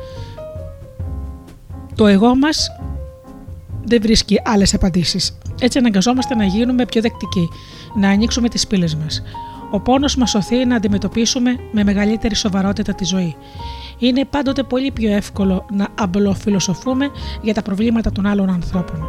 Το 1.96 2.08
εγώ 2.08 2.36
μας 2.36 2.70
δεν 3.84 4.02
βρίσκει 4.02 4.42
άλλες 4.46 4.74
απαντήσεις. 4.74 5.38
Έτσι 5.62 5.78
αναγκαζόμαστε 5.78 6.36
να 6.36 6.44
γίνουμε 6.44 6.86
πιο 6.86 7.02
δεκτικοί, 7.02 7.48
να 7.96 8.10
ανοίξουμε 8.10 8.50
τις 8.50 8.68
πύλες 8.68 8.96
μας. 8.96 9.24
Ο 9.72 9.80
πόνος 9.80 10.16
μας 10.16 10.30
σωθεί 10.30 10.66
να 10.66 10.76
αντιμετωπίσουμε 10.76 11.60
με 11.72 11.84
μεγαλύτερη 11.84 12.36
σοβαρότητα 12.36 12.94
τη 12.94 13.06
ζωή. 13.06 13.36
Είναι 13.98 14.26
πάντοτε 14.26 14.64
πολύ 14.64 14.92
πιο 14.92 15.12
εύκολο 15.12 15.66
να 15.72 15.88
αμπλοφιλοσοφούμε 15.96 17.12
για 17.42 17.54
τα 17.54 17.62
προβλήματα 17.62 18.12
των 18.12 18.26
άλλων 18.26 18.50
ανθρώπων. 18.50 19.08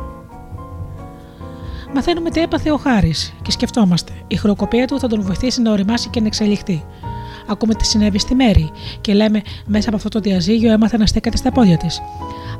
Μαθαίνουμε 1.94 2.30
τι 2.30 2.40
έπαθε 2.40 2.70
ο 2.70 2.76
Χάρης 2.76 3.34
και 3.42 3.50
σκεφτόμαστε. 3.50 4.12
Η 4.26 4.36
χρεοκοπία 4.36 4.86
του 4.86 4.98
θα 4.98 5.08
τον 5.08 5.22
βοηθήσει 5.22 5.62
να 5.62 5.72
οριμάσει 5.72 6.08
και 6.08 6.20
να 6.20 6.26
εξελιχθεί. 6.26 6.84
Ακούμε 7.48 7.74
τι 7.74 7.86
συνέβη 7.86 8.18
στη 8.18 8.34
Μέρη 8.34 8.70
και 9.00 9.14
λέμε 9.14 9.42
μέσα 9.66 9.88
από 9.88 9.96
αυτό 9.96 10.08
το 10.08 10.20
διαζύγιο 10.20 10.72
έμαθε 10.72 10.96
να 10.96 11.06
στέκεται 11.06 11.36
στα 11.36 11.52
πόδια 11.52 11.76
της. 11.76 12.00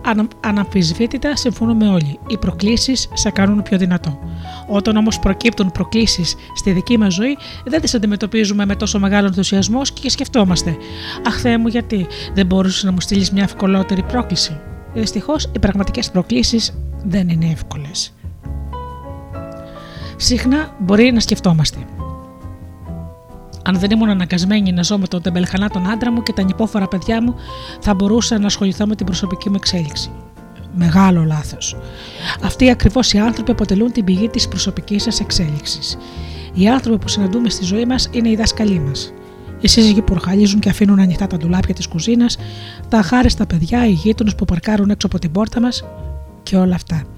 Ανα, 0.05 0.29
αναμφισβήτητα 0.41 1.37
συμφωνούμε 1.37 1.89
όλοι. 1.89 2.19
Οι 2.27 2.37
προκλήσεις 2.39 3.09
σε 3.13 3.31
κάνουν 3.31 3.63
πιο 3.63 3.79
δυνατό. 3.79 4.19
Όταν 4.67 4.97
όμως 4.97 5.19
προκύπτουν 5.19 5.73
προκλήσεις 5.73 6.35
στη 6.55 6.71
δική 6.73 6.99
μας 6.99 7.15
ζωή, 7.15 7.37
δεν 7.65 7.81
τις 7.81 7.95
αντιμετωπίζουμε 7.95 8.67
με 8.67 8.77
τόσο 8.77 8.99
μεγάλο 8.99 9.27
ενθουσιασμό 9.27 9.83
και 9.83 10.11
σκεφτόμαστε. 10.11 10.77
Αχ, 11.27 11.41
Θεέ 11.41 11.59
μου, 11.59 11.69
γιατί 11.69 12.07
δεν 12.35 12.47
μπορούσες 12.47 12.83
να 12.83 12.93
μου 12.93 13.01
στείλεις 13.01 13.31
μια 13.31 13.43
ευκολότερη 13.43 14.03
πρόκληση; 14.03 14.61
Δυστυχώς, 14.95 15.51
οι 15.53 15.59
πραγματικές 15.59 16.11
προκλήσεις 16.11 16.79
δεν 17.05 17.29
είναι 17.29 17.51
εύκολες. 17.51 18.13
Συχνά 20.17 20.77
μπορεί 20.79 21.13
να 21.13 21.21
σκεφτόμαστε. 21.21 21.79
Αν 23.65 23.79
δεν 23.79 23.91
ήμουν 23.91 24.09
αναγκασμένη 24.09 24.73
να 24.73 24.83
ζω 24.83 24.99
με 24.99 25.07
τον 25.07 25.23
τεμπελχανά 25.23 25.69
τον 25.69 25.91
άντρα 25.91 26.13
μου 26.13 26.23
και 26.23 26.33
τα 26.33 26.43
νυπόφορα 26.43 26.89
παιδιά 26.89 27.23
μου, 27.23 27.35
θα 27.81 27.95
μπορούσα 27.95 28.39
να 28.39 28.47
ασχοληθώ 28.47 28.87
με 28.87 28.95
την 28.95 29.07
προσωπική 29.07 29.49
μου 29.49 29.57
εξέλιξη. 29.57 30.11
Μεγάλο 30.75 31.25
λάθος. 31.25 31.77
Αυτοί 32.43 32.71
ακριβώς 32.71 33.13
οι 33.13 33.19
άνθρωποι 33.19 33.51
αποτελούν 33.51 33.93
την 33.93 34.05
πηγή 34.05 34.29
της 34.29 34.49
προσωπικής 34.49 35.03
σας 35.03 35.21
εξέλιξης. 35.21 35.99
Οι 36.55 36.69
άνθρωποι 36.69 36.99
που 36.99 37.09
συναντούμε 37.09 37.49
στη 37.49 37.65
ζωή 37.65 37.85
μας 37.85 38.09
είναι 38.11 38.29
οι 38.29 38.37
δάσκαλοι 38.37 38.79
μας. 38.81 39.13
Οι 39.61 39.69
σύζυγοι 39.69 40.03
που 40.03 40.13
ορχαλίζουν 40.15 40.61
και 40.61 40.69
αφήνουν 40.69 40.99
ανοιχτά 40.99 41.27
τα 41.27 41.37
ντουλάπια 41.37 41.75
της 41.75 41.87
κουζίνας, 41.87 42.37
τα 42.89 42.99
αχάριστα 42.99 43.47
παιδιά, 43.47 43.87
οι 43.87 43.91
γείτονες 43.91 44.35
που 44.35 44.45
παρκάρουν 44.45 44.91
έξω 44.91 45.07
από 45.07 45.19
την 45.19 45.33
πόρτα 45.33 45.61
μας, 45.61 45.85
και 46.43 46.57
όλα 46.57 46.75
αυτά. 46.75 47.18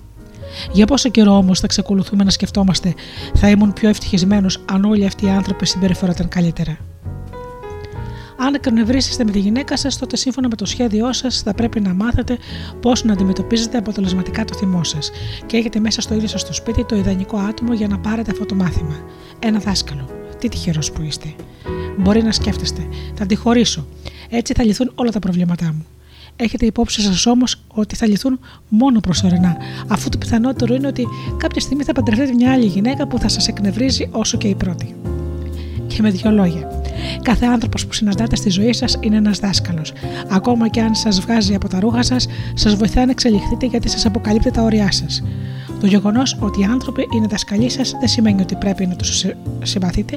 Για 0.73 0.87
πόσο 0.87 1.09
καιρό 1.09 1.37
όμως 1.37 1.61
θα 1.61 1.67
ξεκολουθούμε 1.67 2.25
να 2.25 2.31
σκεφτόμαστε 2.31 2.95
θα 3.35 3.49
ήμουν 3.49 3.73
πιο 3.73 3.89
ευτυχισμένος 3.89 4.65
αν 4.73 4.85
όλοι 4.85 5.07
αυτοί 5.07 5.27
οι 5.27 5.31
άνθρωποι 5.31 5.67
συμπεριφερόταν 5.67 6.29
καλύτερα. 6.29 6.79
Αν 8.43 8.55
εκνευρίσετε 8.55 9.25
με 9.25 9.31
τη 9.31 9.39
γυναίκα 9.39 9.77
σας, 9.77 9.99
τότε 9.99 10.17
σύμφωνα 10.17 10.49
με 10.49 10.57
το 10.57 10.65
σχέδιό 10.65 11.13
σας 11.13 11.43
θα 11.43 11.55
πρέπει 11.55 11.81
να 11.81 11.95
μάθετε 11.95 12.39
πώς 12.81 13.05
να 13.05 13.13
αντιμετωπίζετε 13.13 13.79
αποτελεσματικά 13.79 14.45
το 14.45 14.55
θυμό 14.55 14.85
σας 14.85 15.11
και 15.47 15.57
έχετε 15.57 15.81
μέσα 15.81 16.01
στο 16.01 16.15
ίδιο 16.15 16.29
σας 16.29 16.45
το 16.47 16.53
σπίτι 16.53 16.85
το 16.85 16.97
ιδανικό 16.97 17.37
άτομο 17.37 17.73
για 17.73 17.89
να 17.89 17.99
πάρετε 17.99 18.31
αυτό 18.31 18.47
το 18.47 18.55
μάθημα. 18.55 19.01
Ένα 19.39 19.59
δάσκαλο. 19.59 20.09
Τι 20.39 20.49
τυχερός 20.49 20.93
που 20.93 21.03
είστε. 21.03 21.35
Μπορεί 21.99 22.23
να 22.23 22.33
σκέφτεστε. 22.33 22.89
Θα 23.15 23.27
τη 23.27 23.35
χωρίσω. 23.35 23.87
Έτσι 24.31 24.53
θα 24.53 24.65
λυθούν 24.65 24.93
όλα 24.95 25.11
τα 25.11 25.19
προβλήματά 25.19 25.65
μου. 25.65 25.87
Έχετε 26.43 26.67
υπόψη 26.67 27.01
σας 27.01 27.27
όμως 27.27 27.63
ότι 27.75 27.97
θα 27.97 28.07
λυθούν 28.07 28.39
μόνο 28.69 29.01
προσωρινά, 29.01 29.57
αφού 29.89 30.09
το 30.09 30.19
πιθανότερο 30.19 30.75
είναι 30.75 30.87
ότι 30.87 31.07
κάποια 31.37 31.61
στιγμή 31.61 31.85
θα 31.85 31.93
παντρευτείτε 31.93 32.33
μια 32.33 32.53
άλλη 32.53 32.67
γυναίκα 32.67 33.07
που 33.07 33.19
θα 33.19 33.29
σας 33.29 33.49
εκνευρίζει 33.49 34.09
όσο 34.11 34.39
και 34.39 34.49
η 34.49 34.55
πρώτη. 34.55 34.95
Και 35.87 36.03
με 36.03 36.11
δύο 36.11 36.31
λόγια. 36.31 36.83
Κάθε 37.23 37.47
άνθρωπος 37.47 37.87
που 37.87 37.93
συναντάτε 37.93 38.37
στη 38.37 38.51
ζωή 38.51 38.73
σας 38.73 38.97
είναι 39.01 39.17
ένας 39.17 39.39
δάσκαλος. 39.39 39.93
Ακόμα 40.29 40.69
και 40.69 40.81
αν 40.81 40.95
σας 40.95 41.21
βγάζει 41.21 41.55
από 41.55 41.69
τα 41.69 41.81
ρούχα 41.81 42.03
σας, 42.03 42.27
σας 42.55 42.75
βοηθάει 42.75 43.05
να 43.05 43.11
εξελιχθείτε 43.11 43.67
γιατί 43.67 43.89
σας 43.89 44.07
αποκαλύπτει 44.07 44.51
τα 44.51 44.63
όρια 44.63 44.93
σας. 44.93 45.23
Το 45.81 45.87
γεγονός 45.87 46.37
ότι 46.41 46.61
οι 46.61 46.65
άνθρωποι 46.65 47.07
είναι 47.15 47.27
δασκαλοί 47.27 47.71
σας 47.71 47.95
δεν 47.99 48.09
σημαίνει 48.09 48.41
ότι 48.41 48.55
πρέπει 48.55 48.87
να 48.87 48.97
τους 48.97 49.25
συμπαθείτε. 49.63 50.17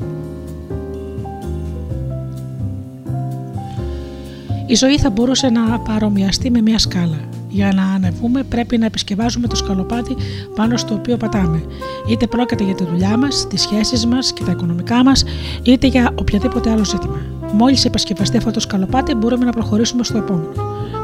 Η 4.73 4.75
ζωή 4.75 4.99
θα 4.99 5.09
μπορούσε 5.09 5.49
να 5.49 5.79
παρομοιαστεί 5.79 6.51
με 6.51 6.61
μια 6.61 6.79
σκάλα. 6.79 7.19
Για 7.49 7.71
να 7.75 7.83
ανεβούμε, 7.83 8.43
πρέπει 8.43 8.77
να 8.77 8.85
επισκευάζουμε 8.85 9.47
το 9.47 9.55
σκαλοπάτι 9.55 10.15
πάνω 10.55 10.77
στο 10.77 10.93
οποίο 10.93 11.17
πατάμε. 11.17 11.63
Είτε 12.07 12.27
πρόκειται 12.27 12.63
για 12.63 12.75
τη 12.75 12.83
δουλειά 12.83 13.17
μας, 13.17 13.47
τις 13.47 13.61
σχέσεις 13.61 14.05
μας 14.05 14.33
και 14.33 14.43
τα 14.43 14.51
οικονομικά 14.51 15.03
μας, 15.03 15.23
είτε 15.63 15.87
για 15.87 16.11
οποιαδήποτε 16.15 16.69
άλλο 16.71 16.85
ζήτημα. 16.85 17.21
Μόλις 17.53 17.85
επισκευαστεί 17.85 18.37
αυτό 18.37 18.51
το 18.51 18.59
σκαλοπάτι, 18.59 19.13
μπορούμε 19.13 19.45
να 19.45 19.51
προχωρήσουμε 19.51 20.03
στο 20.03 20.17
επόμενο. 20.17 20.51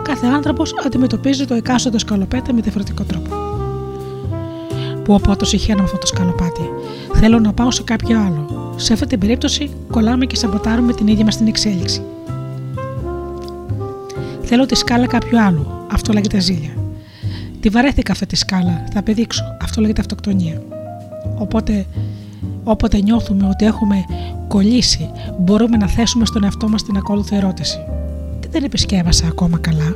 Κάθε 0.03 0.27
άνθρωπος 0.27 0.73
αντιμετωπίζει 0.85 1.45
το 1.45 1.53
εκάστοτε 1.53 1.99
σκαλοπέτα 1.99 2.53
με 2.53 2.61
διαφορετικό 2.61 3.03
τρόπο. 3.03 3.29
Που 5.03 5.13
οπότε 5.13 5.45
συχαίνω 5.45 5.83
αυτό 5.83 5.97
το 5.97 6.05
σκαλοπάτι. 6.05 6.69
Θέλω 7.13 7.39
να 7.39 7.53
πάω 7.53 7.71
σε 7.71 7.83
κάποιο 7.83 8.19
άλλο. 8.19 8.73
Σε 8.75 8.93
αυτή 8.93 9.05
την 9.05 9.19
περίπτωση, 9.19 9.71
κολλάμε 9.91 10.25
και 10.25 10.35
σαμποτάρουμε 10.35 10.93
την 10.93 11.07
ίδια 11.07 11.25
μας 11.25 11.37
την 11.37 11.47
εξέλιξη. 11.47 12.01
Θέλω 14.51 14.65
τη 14.65 14.75
σκάλα 14.75 15.07
κάποιου 15.07 15.41
άλλου. 15.41 15.67
Αυτό 15.91 16.13
λέγεται 16.13 16.39
ζήλια. 16.39 16.69
Τη 17.59 17.69
βαρέθηκα 17.69 18.11
αυτή 18.11 18.25
τη 18.25 18.35
σκάλα. 18.35 18.83
Θα 18.93 19.03
πεδείξω. 19.03 19.43
Αυτό 19.61 19.81
λέγεται 19.81 20.01
αυτοκτονία. 20.01 20.61
Οπότε, 21.37 21.85
όποτε 22.63 23.01
νιώθουμε 23.01 23.47
ότι 23.47 23.65
έχουμε 23.65 24.05
κολλήσει, 24.47 25.09
μπορούμε 25.39 25.77
να 25.77 25.87
θέσουμε 25.87 26.25
στον 26.25 26.43
εαυτό 26.43 26.69
μας 26.69 26.83
την 26.83 26.97
ακόλουθη 26.97 27.35
ερώτηση. 27.35 27.77
Τι 28.39 28.47
δεν 28.47 28.63
επισκέβασα 28.63 29.27
ακόμα 29.27 29.57
καλά. 29.57 29.95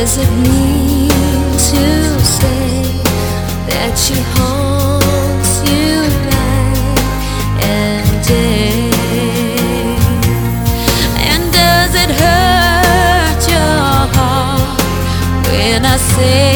does 0.00 0.16
it 0.16 0.30
mean 0.48 1.10
to 1.10 2.20
say 2.24 2.82
that 3.68 3.92
she 4.02 4.14
holds 4.34 5.52
you 5.68 6.00
night 6.30 7.00
and 7.62 8.26
day? 8.26 8.88
And 11.30 11.52
does 11.52 11.94
it 12.02 12.10
hurt 12.22 13.40
your 13.46 13.98
heart 14.16 14.80
when 15.46 15.84
I 15.84 15.96
say? 15.98 16.49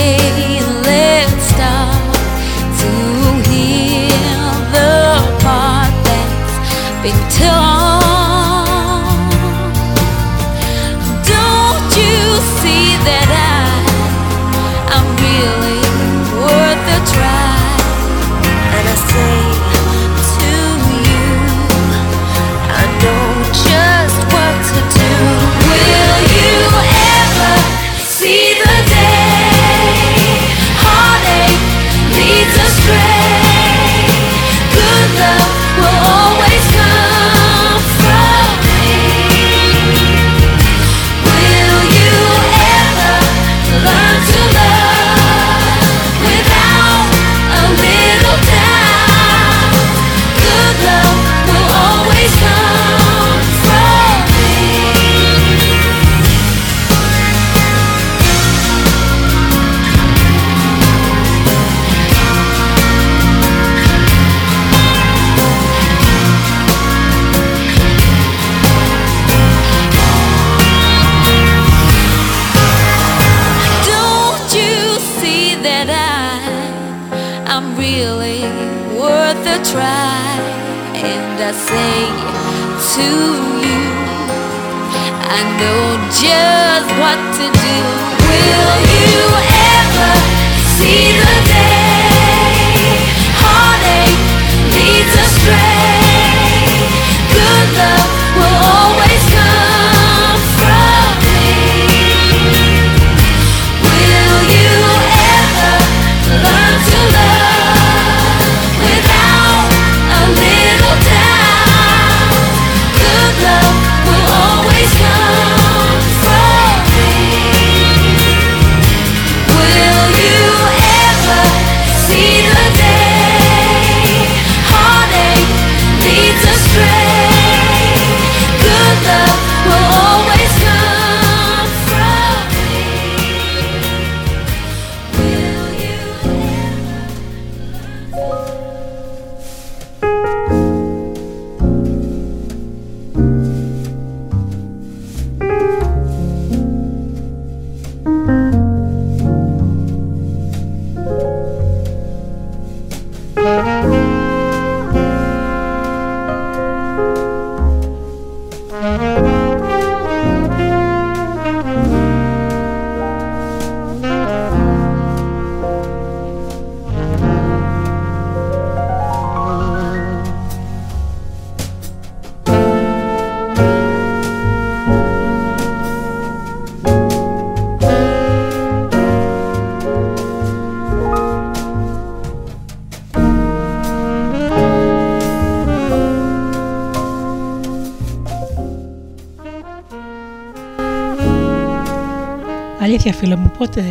πότε 193.58 193.84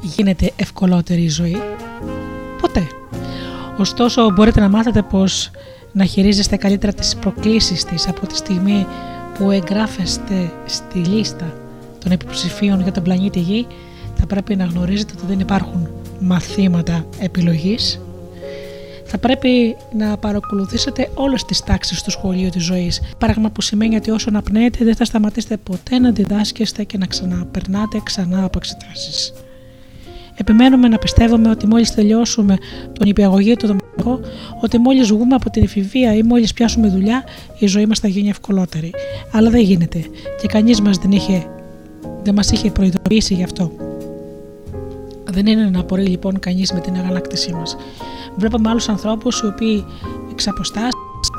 γίνεται 0.00 0.52
ευκολότερη 0.56 1.22
η 1.22 1.28
ζωή. 1.28 1.56
Ποτέ. 2.60 2.86
Ωστόσο 3.78 4.30
μπορείτε 4.30 4.60
να 4.60 4.68
μάθετε 4.68 5.02
πως 5.02 5.50
να 5.92 6.04
χειρίζεστε 6.04 6.56
καλύτερα 6.56 6.92
τις 6.92 7.16
προκλήσεις 7.16 7.84
της 7.84 8.08
από 8.08 8.26
τη 8.26 8.36
στιγμή 8.36 8.86
που 9.38 9.50
εγγράφεστε 9.50 10.52
στη 10.66 10.98
λίστα 10.98 11.54
των 11.98 12.12
υποψηφίων 12.12 12.80
για 12.80 12.92
τον 12.92 13.02
πλανήτη 13.02 13.38
Γη 13.38 13.66
θα 14.14 14.26
πρέπει 14.26 14.56
να 14.56 14.64
γνωρίζετε 14.64 15.12
ότι 15.16 15.26
δεν 15.26 15.40
υπάρχουν 15.40 15.88
μαθήματα 16.20 17.06
επιλογής 17.18 18.00
θα 19.06 19.18
πρέπει 19.18 19.76
να 19.96 20.16
παρακολουθήσετε 20.16 21.10
όλες 21.14 21.44
τις 21.44 21.60
τάξεις 21.60 22.02
του 22.02 22.10
σχολείου 22.10 22.48
της 22.48 22.64
ζωής, 22.64 23.00
πράγμα 23.18 23.50
που 23.50 23.60
σημαίνει 23.60 23.96
ότι 23.96 24.10
όσο 24.10 24.30
να 24.30 24.42
πνέετε 24.42 24.84
δεν 24.84 24.96
θα 24.96 25.04
σταματήσετε 25.04 25.56
ποτέ 25.56 25.98
να 25.98 26.10
διδάσκεστε 26.10 26.84
και 26.84 26.98
να 26.98 27.06
ξαναπερνάτε 27.06 28.00
ξανά 28.04 28.44
από 28.44 28.58
εξετάσεις. 28.58 29.32
Επιμένουμε 30.38 30.88
να 30.88 30.98
πιστεύουμε 30.98 31.50
ότι 31.50 31.66
μόλις 31.66 31.94
τελειώσουμε 31.94 32.56
τον 32.92 33.08
υπηαγωγή 33.08 33.56
του 33.56 33.66
δομικό, 33.66 34.20
ότι 34.62 34.78
μόλις 34.78 35.08
βγούμε 35.08 35.34
από 35.34 35.50
την 35.50 35.62
εφηβεία 35.62 36.14
ή 36.14 36.22
μόλις 36.22 36.52
πιάσουμε 36.52 36.88
δουλειά, 36.88 37.24
η 37.58 37.66
ζωή 37.66 37.86
μας 37.86 37.98
θα 37.98 38.08
γίνει 38.08 38.28
ευκολότερη. 38.28 38.90
Αλλά 39.32 39.50
δεν 39.50 39.60
γίνεται 39.60 40.04
και 40.40 40.46
κανείς 40.46 40.80
μας 40.80 40.98
δεν, 40.98 41.10
είχε, 41.10 41.46
δεν 42.22 42.34
μας 42.34 42.50
είχε 42.50 42.70
προειδοποιήσει 42.70 43.34
γι' 43.34 43.42
αυτό. 43.42 43.85
Δεν 45.30 45.46
είναι 45.46 45.64
να 45.64 45.80
απορρεί 45.80 46.06
λοιπόν 46.06 46.38
κανείς 46.38 46.72
με 46.72 46.80
την 46.80 46.94
αγανάκτησή 46.94 47.52
μας. 47.52 47.76
Βλέπαμε 48.36 48.68
άλλους 48.68 48.88
ανθρώπους 48.88 49.40
οι 49.40 49.46
οποίοι 49.46 49.84
εξ 50.30 50.48
αποστάσεως 50.48 51.30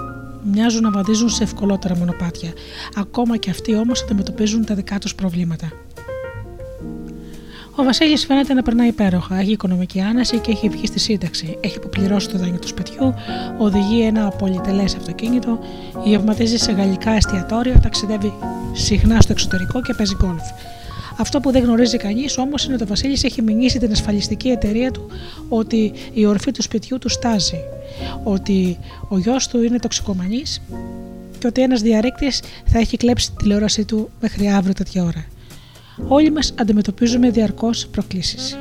μοιάζουν 0.51 0.81
να 0.81 0.91
βαδίζουν 0.91 1.29
σε 1.29 1.43
ευκολότερα 1.43 1.95
μονοπάτια. 1.97 2.51
Ακόμα 2.95 3.37
και 3.37 3.49
αυτοί 3.49 3.75
όμως 3.75 4.03
αντιμετωπίζουν 4.03 4.65
τα 4.65 4.75
δικά 4.75 4.97
τους 4.97 5.15
προβλήματα. 5.15 5.71
Ο 7.79 7.83
Βασίλης 7.83 8.25
φαίνεται 8.25 8.53
να 8.53 8.61
περνάει 8.61 8.87
υπέροχα. 8.87 9.39
Έχει 9.39 9.51
οικονομική 9.51 10.01
άνεση 10.01 10.39
και 10.39 10.51
έχει 10.51 10.69
βγει 10.69 10.85
στη 10.85 10.99
σύνταξη. 10.99 11.57
Έχει 11.61 11.77
αποπληρώσει 11.77 12.29
το 12.29 12.37
δάνειο 12.37 12.59
του 12.59 12.67
σπιτιού, 12.67 13.13
οδηγεί 13.57 14.01
ένα 14.01 14.27
πολυτελές 14.29 14.95
αυτοκίνητο, 14.95 15.59
γευματίζει 16.03 16.57
σε 16.57 16.71
γαλλικά 16.71 17.11
εστιατόρια, 17.11 17.79
ταξιδεύει 17.79 18.33
συχνά 18.73 19.21
στο 19.21 19.31
εξωτερικό 19.31 19.81
και 19.81 19.93
παίζει 19.93 20.15
γκολφ. 20.15 20.43
Αυτό 21.17 21.39
που 21.39 21.51
δεν 21.51 21.63
γνωρίζει 21.63 21.97
κανείς 21.97 22.37
όμως 22.37 22.65
είναι 22.65 22.73
ότι 22.73 22.83
ο 22.83 22.87
Βασίλης 22.87 23.23
έχει 23.23 23.41
μηνύσει 23.41 23.79
την 23.79 23.91
ασφαλιστική 23.91 24.47
εταιρεία 24.49 24.91
του 24.91 25.07
ότι 25.49 25.93
η 26.13 26.25
ορφή 26.25 26.51
του 26.51 26.61
σπιτιού 26.61 26.97
του 26.97 27.09
στάζει, 27.09 27.59
ότι 28.23 28.77
ο 29.07 29.17
γιος 29.17 29.47
του 29.47 29.63
είναι 29.63 29.79
τοξικομανής 29.79 30.61
και 31.39 31.47
ότι 31.47 31.61
ένας 31.61 31.81
διαρρήκτης 31.81 32.41
θα 32.65 32.79
έχει 32.79 32.97
κλέψει 32.97 33.31
τη 33.31 33.35
τηλεόρασή 33.35 33.85
του 33.85 34.09
μέχρι 34.21 34.47
αύριο 34.47 34.73
τέτοια 34.73 35.03
ώρα. 35.03 35.25
Όλοι 36.07 36.31
μας 36.31 36.53
αντιμετωπίζουμε 36.59 37.29
διαρκώς 37.29 37.87
προκλήσεις. 37.87 38.57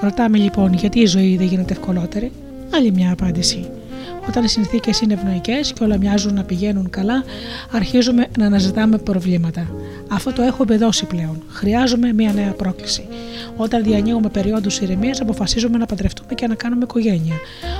Ρωτάμε 0.00 0.38
λοιπόν 0.38 0.72
γιατί 0.72 1.00
η 1.00 1.06
ζωή 1.06 1.36
δεν 1.36 1.46
γίνεται 1.46 1.72
ευκολότερη. 1.72 2.32
Άλλη 2.74 2.92
μια 2.92 3.12
απάντηση. 3.12 3.70
Όταν 4.28 4.44
οι 4.44 4.48
συνθήκες 4.48 5.00
είναι 5.00 5.14
ευνοϊκές 5.14 5.72
και 5.72 5.84
όλα 5.84 5.96
μοιάζουν 5.98 6.34
να 6.34 6.44
πηγαίνουν 6.44 6.90
καλά, 6.90 7.24
αρχίζουμε 7.70 8.26
να 8.38 8.46
αναζητάμε 8.46 8.98
προβλήματα. 8.98 9.66
Αυτό 10.08 10.32
το 10.32 10.42
έχω 10.42 10.64
μπεδώσει 10.64 11.06
πλέον. 11.06 11.42
Χρειάζομαι 11.48 12.12
μια 12.12 12.32
νέα 12.32 12.52
πρόκληση. 12.52 13.06
Όταν 13.56 13.82
διανύουμε 13.82 14.28
περίοδου 14.28 14.68
ηρεμίας, 14.82 15.20
αποφασίζουμε 15.20 15.78
να 15.78 15.86
παντρευτούμε 15.86 16.34
και 16.34 16.46
να 16.46 16.54
κάνουμε 16.54 16.84
οικογένεια. 16.84 17.34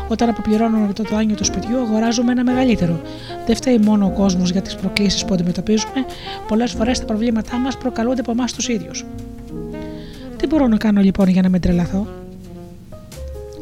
Όταν 0.08 0.28
αποπληρώνουμε 0.28 0.92
το 0.92 1.02
δάνειο 1.10 1.36
του 1.36 1.44
σπιτιού, 1.44 1.78
αγοράζουμε 1.78 2.32
ένα 2.32 2.44
μεγαλύτερο. 2.44 3.00
Δεν 3.46 3.56
φταίει 3.56 3.78
μόνο 3.78 4.06
ο 4.06 4.10
κόσμος 4.10 4.50
για 4.50 4.62
τις 4.62 4.74
προκλήσεις 4.74 5.24
που 5.24 5.34
αντιμετωπίζουμε, 5.34 6.04
πολλές 6.48 6.72
φορές 6.72 6.98
τα 6.98 7.04
προβλήματά 7.04 7.56
μας 7.56 7.76
προκαλούνται 7.76 8.20
από 8.20 8.30
εμάς 8.30 8.52
τους 8.52 8.68
ίδιους. 8.68 9.04
Τι 10.36 10.46
μπορώ 10.46 10.66
να 10.66 10.76
κάνω 10.76 11.00
λοιπόν 11.00 11.28
για 11.28 11.42
να 11.42 11.48
με 11.48 11.58
τρελαθώ, 11.58 12.06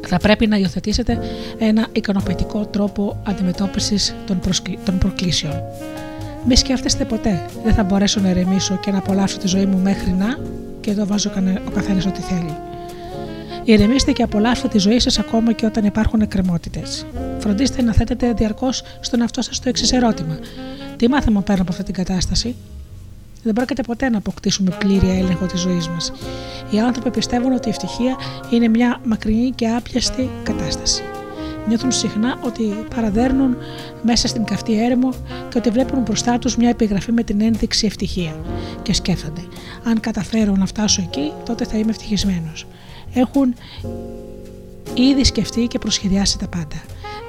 θα 0.07 0.16
πρέπει 0.16 0.46
να 0.46 0.57
υιοθετήσετε 0.57 1.18
ένα 1.59 1.86
ικανοποιητικό 1.92 2.66
τρόπο 2.66 3.22
αντιμετώπισης 3.26 4.14
των, 4.26 4.40
των 4.84 4.98
προκλήσεων. 4.98 5.62
Μη 6.46 6.57
σκέφτεστε 6.57 7.05
ποτέ, 7.05 7.46
δεν 7.64 7.74
θα 7.74 7.82
μπορέσω 7.82 8.20
να 8.20 8.28
ερεμήσω 8.28 8.76
και 8.76 8.90
να 8.90 8.98
απολαύσω 8.98 9.38
τη 9.38 9.46
ζωή 9.46 9.66
μου 9.66 9.78
μέχρι 9.78 10.11
να, 10.11 10.38
και 10.80 10.90
εδώ 10.90 11.07
βάζω 11.07 11.30
ο 11.66 11.70
καθένας 11.70 12.07
ό,τι 12.07 12.20
θέλει. 12.20 12.57
Ηρεμήστε 13.64 14.12
και 14.12 14.22
απολαύστε 14.22 14.68
τη 14.68 14.78
ζωή 14.78 14.98
σας 14.98 15.18
ακόμα 15.18 15.53
και 15.53 15.66
όταν 15.66 15.84
υπάρχουν 15.84 16.20
εκκρεμότητες. 16.20 17.07
Φροντίστε 17.38 17.82
να 17.82 17.92
θέτετε 17.92 18.32
διαρκώς 18.32 18.82
στον 19.01 19.20
εαυτό 19.20 19.42
σας 19.42 19.61
το 19.61 19.68
εξής 19.68 19.92
ερώτημα: 19.92 20.38
Τι 20.96 21.09
μάθαμε 21.09 21.40
πέρα 21.40 21.61
από 21.61 21.70
αυτή 21.72 21.82
την 21.82 21.94
κατάσταση, 21.94 22.55
δεν 23.43 23.53
πρόκειται 23.53 23.82
ποτέ 23.82 24.09
να 24.09 24.18
αποκτήσουμε 24.18 24.76
πλήρη 24.78 25.09
έλεγχο 25.09 25.47
της 25.47 25.61
ζωής 25.61 25.88
μας. 25.88 26.12
Οι 26.70 26.80
άνθρωποι 26.80 27.11
πιστεύουν 27.11 27.53
ότι 27.53 27.68
η 27.68 27.70
ευτυχία 27.70 28.16
είναι 28.51 28.68
μια 28.68 29.01
μακρινή 29.05 29.51
και 29.51 29.68
άπιαστη 29.68 30.30
κατάσταση. 30.43 31.03
Νιώθουν 31.68 31.93
συχνά 31.93 32.38
ότι 32.45 32.62
παραδέρνουν 32.95 33.57
μέσα 34.03 34.28
στην 34.28 34.45
καυτή 34.45 34.84
έρημο 34.84 35.09
και 35.49 35.59
ότι 35.59 35.70
βλέπουν 35.70 36.03
μπροστά 36.03 36.38
τους 36.38 36.57
μια 36.57 36.68
επιγραφή 36.68 37.12
με 37.12 37.22
την 37.22 37.41
ένδειξη 37.41 37.86
ευτυχία. 37.86 38.36
Και 38.82 38.93
σκέφτονται: 38.93 39.41
Αν 39.84 40.01
καταφέρω 40.01 40.55
να 40.57 40.66
φτάσω 40.66 41.03
εκεί, 41.03 41.32
τότε 41.45 41.64
θα 41.64 41.78
είμαι 41.78 41.91
ευτυχισμένος. 41.91 42.66
Έχουν 43.14 43.55
ήδη 44.95 45.24
σκεφτεί 45.24 45.66
και 45.66 45.78
προσχεδιάσει 45.78 46.38
τα 46.38 46.49
πάντα. 46.49 46.82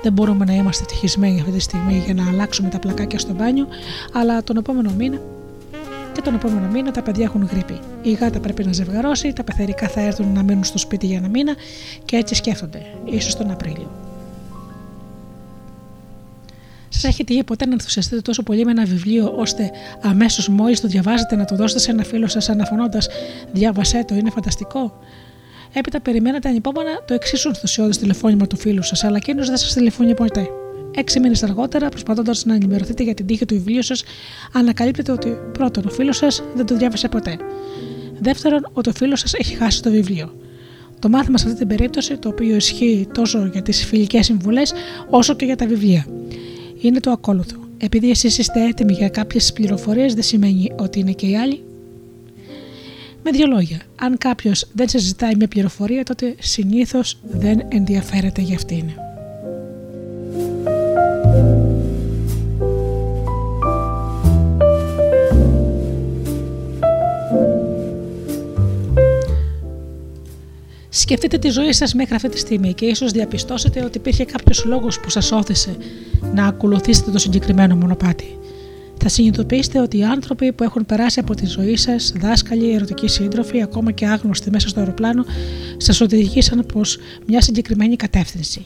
Δεν 0.03 0.13
μπορούμε 0.13 0.45
να 0.45 0.53
είμαστε 0.53 0.83
ευτυχισμένοι 0.83 1.39
αυτή 1.39 1.51
τη 1.51 1.59
στιγμή 1.59 2.01
για 2.05 2.13
να 2.13 2.27
αλλάξουμε 2.27 2.69
τα 2.69 2.79
πλακάκια 2.79 3.19
στο 3.19 3.33
μπάνιο, 3.33 3.67
αλλά 4.13 4.43
τον 4.43 4.57
επόμενο 4.57 4.91
μήνα 4.97 5.19
και 6.13 6.21
τον 6.21 6.33
επόμενο 6.33 6.67
μήνα 6.67 6.91
τα 6.91 7.01
παιδιά 7.01 7.23
έχουν 7.23 7.49
γρήπη. 7.51 7.79
Η 8.01 8.11
γάτα 8.11 8.39
πρέπει 8.39 8.63
να 8.63 8.73
ζευγαρώσει, 8.73 9.33
τα 9.33 9.43
πεθερικά 9.43 9.87
θα 9.87 10.01
έρθουν 10.01 10.33
να 10.33 10.43
μείνουν 10.43 10.63
στο 10.63 10.77
σπίτι 10.77 11.05
για 11.05 11.17
ένα 11.17 11.27
μήνα 11.27 11.55
και 12.05 12.15
έτσι 12.15 12.35
σκέφτονται, 12.35 12.85
ίσως 13.05 13.35
τον 13.35 13.51
Απρίλιο. 13.51 13.91
Σας 16.89 17.03
έχει 17.03 17.23
τύχει 17.23 17.43
ποτέ 17.43 17.65
να 17.65 17.71
ενθουσιαστείτε 17.71 18.21
τόσο 18.21 18.43
πολύ 18.43 18.65
με 18.65 18.71
ένα 18.71 18.85
βιβλίο, 18.85 19.33
ώστε 19.37 19.71
αμέσως 20.01 20.47
μόλις 20.49 20.81
το 20.81 20.87
διαβάζετε 20.87 21.35
να 21.35 21.45
το 21.45 21.55
δώσετε 21.55 21.79
σε 21.79 21.91
ένα 21.91 22.03
φίλο 22.03 22.27
σας 22.27 22.49
αναφωνώντας 22.49 23.07
Διάβασέ 23.51 24.05
το, 24.07 24.15
είναι 24.15 24.29
φανταστικό. 24.29 24.99
Έπειτα 25.73 26.01
περιμένετε 26.01 26.49
ανυπόμονα 26.49 27.01
το 27.05 27.13
εξίσου 27.13 27.47
ενθουσιώδη 27.47 27.97
τηλεφώνημα 27.97 28.47
του 28.47 28.57
φίλου 28.57 28.83
σας, 28.83 29.03
αλλά 29.03 29.17
εκείνος 29.17 29.47
δεν 29.47 29.57
σας 29.57 29.73
τηλεφωνεί 29.73 30.13
ποτέ. 30.13 30.47
Έξι 30.95 31.19
μήνες 31.19 31.43
αργότερα, 31.43 31.89
προσπαθώντας 31.89 32.45
να 32.45 32.53
ενημερωθείτε 32.53 33.03
για 33.03 33.13
την 33.13 33.25
τύχη 33.25 33.45
του 33.45 33.55
βιβλίου 33.55 33.83
σας, 33.83 34.03
ανακαλύπτετε 34.53 35.11
ότι 35.11 35.37
πρώτον, 35.53 35.85
ο 35.85 35.89
φίλος 35.89 36.17
σας 36.17 36.43
δεν 36.55 36.65
το 36.65 36.77
διάβασε 36.77 37.07
ποτέ. 37.07 37.37
Δεύτερον, 38.19 38.69
ότι 38.73 38.89
ο 38.89 38.93
φίλος 38.93 39.19
σας 39.19 39.33
έχει 39.33 39.55
χάσει 39.55 39.81
το 39.81 39.91
βιβλίο. 39.91 40.35
Το 40.99 41.09
μάθημα 41.09 41.37
σε 41.37 41.45
αυτή 41.45 41.57
την 41.57 41.67
περίπτωση, 41.67 42.17
το 42.17 42.29
οποίο 42.29 42.55
ισχύει 42.55 43.07
τόσο 43.13 43.49
για 43.51 43.61
τις 43.61 43.85
φιλικές 43.85 44.25
συμβουλές, 44.25 44.73
όσο 45.09 45.33
και 45.35 45.45
για 45.45 45.55
τα 45.55 45.65
βιβλία, 45.65 46.05
είναι 46.81 46.99
το 46.99 47.11
ακόλουθο. 47.11 47.57
Επειδή 47.77 48.09
εσείς 48.09 48.37
είστε 48.37 48.67
έτοιμοι 48.67 48.93
για 48.93 49.09
κάποιες 49.09 49.53
πληροφορίες, 49.53 50.13
δεν 50.13 50.23
σημαίνει 50.23 50.71
ότι 50.77 50.99
είναι 50.99 51.11
και 51.11 51.27
οι 51.27 51.37
άλλοι. 51.37 51.63
Με 53.23 53.31
δύο 53.31 53.47
λόγια, 53.47 53.81
αν 53.95 54.17
κάποιος 54.17 54.67
δεν 54.73 54.89
σε 54.89 54.99
ζητάει 54.99 55.35
μια 55.35 55.47
πληροφορία, 55.47 56.03
τότε 56.03 56.35
συνήθως 56.39 57.17
δεν 57.31 57.61
ενδιαφέρεται 57.69 58.41
για 58.41 58.55
αυτήν. 58.55 58.83
Σκεφτείτε 71.11 71.37
τη 71.37 71.49
ζωή 71.49 71.73
σας 71.73 71.93
μέχρι 71.93 72.15
αυτή 72.15 72.29
τη 72.29 72.37
στιγμή 72.37 72.73
και 72.73 72.85
ίσως 72.85 73.11
διαπιστώσετε 73.11 73.83
ότι 73.83 73.97
υπήρχε 73.97 74.25
κάποιος 74.25 74.65
λόγος 74.65 74.99
που 74.99 75.09
σας 75.09 75.31
όθησε 75.31 75.75
να 76.33 76.45
ακολουθήσετε 76.45 77.11
το 77.11 77.17
συγκεκριμένο 77.17 77.75
μονοπάτι. 77.75 78.37
Θα 78.97 79.09
συνειδητοποιήσετε 79.09 79.79
ότι 79.79 79.97
οι 79.97 80.03
άνθρωποι 80.03 80.53
που 80.53 80.63
έχουν 80.63 80.85
περάσει 80.85 81.19
από 81.19 81.35
τη 81.35 81.45
ζωή 81.45 81.77
σας, 81.77 82.13
δάσκαλοι, 82.17 82.73
ερωτικοί 82.73 83.07
σύντροφοι, 83.07 83.61
ακόμα 83.61 83.91
και 83.91 84.07
άγνωστοι 84.07 84.49
μέσα 84.49 84.67
στο 84.67 84.79
αεροπλάνο, 84.79 85.25
σας 85.77 86.01
οδηγήσαν 86.01 86.65
προς 86.65 86.97
μια 87.27 87.41
συγκεκριμένη 87.41 87.95
κατεύθυνση. 87.95 88.65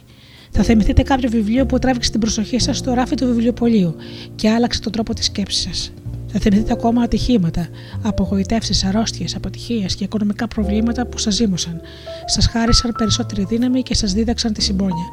Θα 0.52 0.64
θυμηθείτε 0.64 1.02
κάποιο 1.02 1.30
βιβλίο 1.30 1.66
που 1.66 1.80
τράβηξε 1.80 2.12
την 2.12 2.20
προσοχή 2.20 2.60
σας 2.60 2.78
στο 2.78 2.94
ράφι 2.94 3.16
του 3.16 3.26
βιβλιοπολίου 3.26 3.96
και 4.36 4.50
άλλαξε 4.50 4.82
τον 4.82 4.92
τρόπο 4.92 5.14
της 5.14 5.26
σκέψης 5.26 5.62
σας. 5.62 5.94
Θα 6.38 6.42
θυμηθείτε 6.42 6.72
ακόμα 6.72 7.02
ατυχήματα, 7.02 7.68
απογοητεύσεις, 8.02 8.84
αρρώστιες, 8.84 9.36
αποτυχίες 9.36 9.96
και 9.96 10.04
οικονομικά 10.04 10.48
προβλήματα 10.48 11.06
που 11.06 11.18
σας 11.18 11.34
ζήμωσαν. 11.34 11.82
Σας 12.26 12.48
χάρισαν 12.48 12.94
περισσότερη 12.98 13.46
δύναμη 13.46 13.82
και 13.82 13.96
σας 13.96 14.14
δίδαξαν 14.14 14.54
τη 14.54 14.62
συμπόνια. 14.62 15.06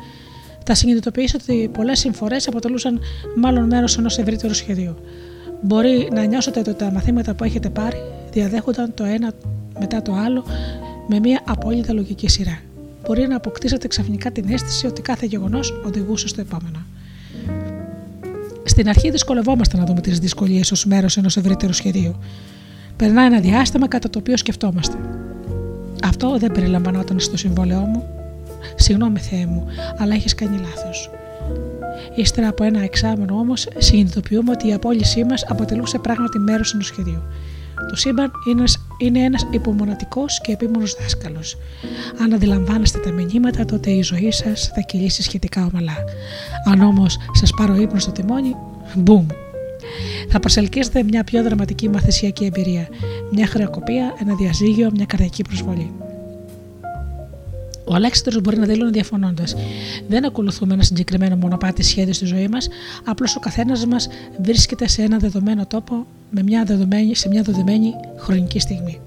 Θα 0.64 0.74
συνειδητοποιήσετε 0.74 1.52
ότι 1.52 1.68
πολλές 1.72 1.98
συμφορές 1.98 2.48
αποτελούσαν 2.48 3.00
μάλλον 3.36 3.66
μέρος 3.66 3.98
ενός 3.98 4.18
ευρύτερου 4.18 4.54
σχεδίου. 4.54 4.96
Μπορεί 5.62 6.08
να 6.12 6.24
νιώσετε 6.24 6.60
ότι 6.60 6.74
τα 6.74 6.90
μαθήματα 6.90 7.34
που 7.34 7.44
έχετε 7.44 7.70
πάρει 7.70 7.96
διαδέχονταν 8.32 8.94
το 8.94 9.04
ένα 9.04 9.32
μετά 9.80 10.02
το 10.02 10.12
άλλο 10.12 10.44
με 11.08 11.18
μια 11.18 11.40
απόλυτα 11.46 11.92
λογική 11.92 12.28
σειρά. 12.28 12.58
Μπορεί 13.06 13.26
να 13.26 13.36
αποκτήσετε 13.36 13.88
ξαφνικά 13.88 14.30
την 14.30 14.52
αίσθηση 14.52 14.86
ότι 14.86 15.02
κάθε 15.02 15.26
γεγονός 15.26 15.82
οδηγούσε 15.86 16.28
στο 16.28 16.40
επόμενο. 16.40 16.86
Στην 18.64 18.88
αρχή 18.88 19.10
δυσκολευόμαστε 19.10 19.76
να 19.76 19.84
δούμε 19.84 20.00
τις 20.00 20.18
δυσκολίες 20.18 20.72
ως 20.72 20.84
μέρος 20.84 21.16
ενός 21.16 21.36
ευρύτερου 21.36 21.72
σχεδίου. 21.72 22.16
Περνά 22.96 23.22
ένα 23.22 23.40
διάστημα 23.40 23.88
κατά 23.88 24.10
το 24.10 24.18
οποίο 24.18 24.36
σκεφτόμαστε. 24.36 24.96
Αυτό 26.02 26.38
δεν 26.38 26.52
περιλαμβανόταν 26.52 27.20
στο 27.20 27.36
συμβόλαιό 27.36 27.80
μου. 27.80 28.06
Συγγνώμη, 28.74 29.18
Θεέ 29.18 29.46
μου, 29.46 29.66
αλλά 29.98 30.14
έχεις 30.14 30.34
κάνει 30.34 30.56
λάθος. 30.58 31.10
Ύστερα 32.14 32.48
από 32.48 32.64
ένα 32.64 32.82
εξάμενο 32.82 33.34
όμως, 33.34 33.68
συνειδητοποιούμε 33.78 34.50
ότι 34.50 34.68
η 34.68 34.72
απόλυσή 34.72 35.24
μας 35.24 35.44
αποτελούσε 35.48 35.98
πράγματι 35.98 36.38
μέρος 36.38 36.72
ενός 36.72 36.86
σχεδίου. 36.86 37.22
Το 37.90 37.96
σύμπαν 37.96 38.30
είναι, 38.48 38.64
είναι 38.98 39.18
ένας 39.18 39.46
υπομονατικό 39.50 40.24
και 40.42 40.52
επίμονος 40.52 40.96
δάσκαλος. 41.00 41.56
Αν 42.20 42.34
αντιλαμβάνεστε 42.34 42.98
τα 42.98 43.10
μηνύματα, 43.10 43.64
τότε 43.64 43.90
η 43.90 44.02
ζωή 44.02 44.30
σας 44.30 44.70
θα 44.74 44.80
κυλήσει 44.80 45.22
σχετικά 45.22 45.68
ομαλά. 45.72 45.96
Αν 46.70 46.80
όμως 46.80 47.16
σας 47.32 47.50
πάρω 47.56 47.74
ύπνο 47.74 47.98
στο 47.98 48.12
τιμόνι, 48.12 48.56
μπούμ. 48.94 49.26
Θα 50.28 50.40
προσελκύσετε 50.40 51.02
μια 51.02 51.24
πιο 51.24 51.42
δραματική 51.42 51.88
μαθησιακή 51.88 52.44
εμπειρία. 52.44 52.88
Μια 53.32 53.46
χρεοκοπία, 53.46 54.14
ένα 54.20 54.34
διαζύγιο, 54.34 54.90
μια 54.94 55.04
καρδιακή 55.06 55.42
προσβολή. 55.42 55.92
Ο 57.84 57.94
Αλέξανδρος 57.94 58.42
μπορεί 58.42 58.58
να 58.58 58.66
δηλώνει 58.66 58.90
διαφωνώντας. 58.90 59.54
Δεν 60.08 60.24
ακολουθούμε 60.24 60.74
ένα 60.74 60.82
συγκεκριμένο 60.82 61.36
μονοπάτι 61.36 61.82
σχέδιο 61.82 62.12
στη 62.12 62.24
ζωή 62.24 62.48
μας, 62.48 62.68
απλώς 63.04 63.36
ο 63.36 63.40
καθένας 63.40 63.86
μας 63.86 64.08
βρίσκεται 64.42 64.88
σε 64.88 65.02
ένα 65.02 65.18
δεδομένο 65.18 65.66
τόπο 65.66 66.06
με 66.30 66.42
μια 66.42 66.64
δεδομένη, 66.64 67.14
σε 67.14 67.28
μια 67.28 67.42
δεδομένη 67.42 67.92
χρονική 68.16 68.58
στιγμή. 68.58 69.00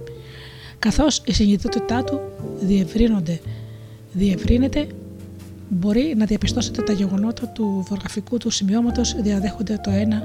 Καθώς 0.79 1.21
η 1.25 1.33
συνειδητότητά 1.33 2.03
του 2.03 2.19
διευρύνονται, 2.61 3.39
διευρύνεται, 4.13 4.87
μπορεί 5.69 6.13
να 6.17 6.25
διαπιστώσετε 6.25 6.81
τα 6.81 6.93
γεγονότα 6.93 7.47
του 7.47 7.85
βογραφικού 7.89 8.37
του 8.37 8.49
σημειώματος 8.49 9.15
διαδέχονται 9.21 9.79
το 9.83 9.91
ένα 9.91 10.23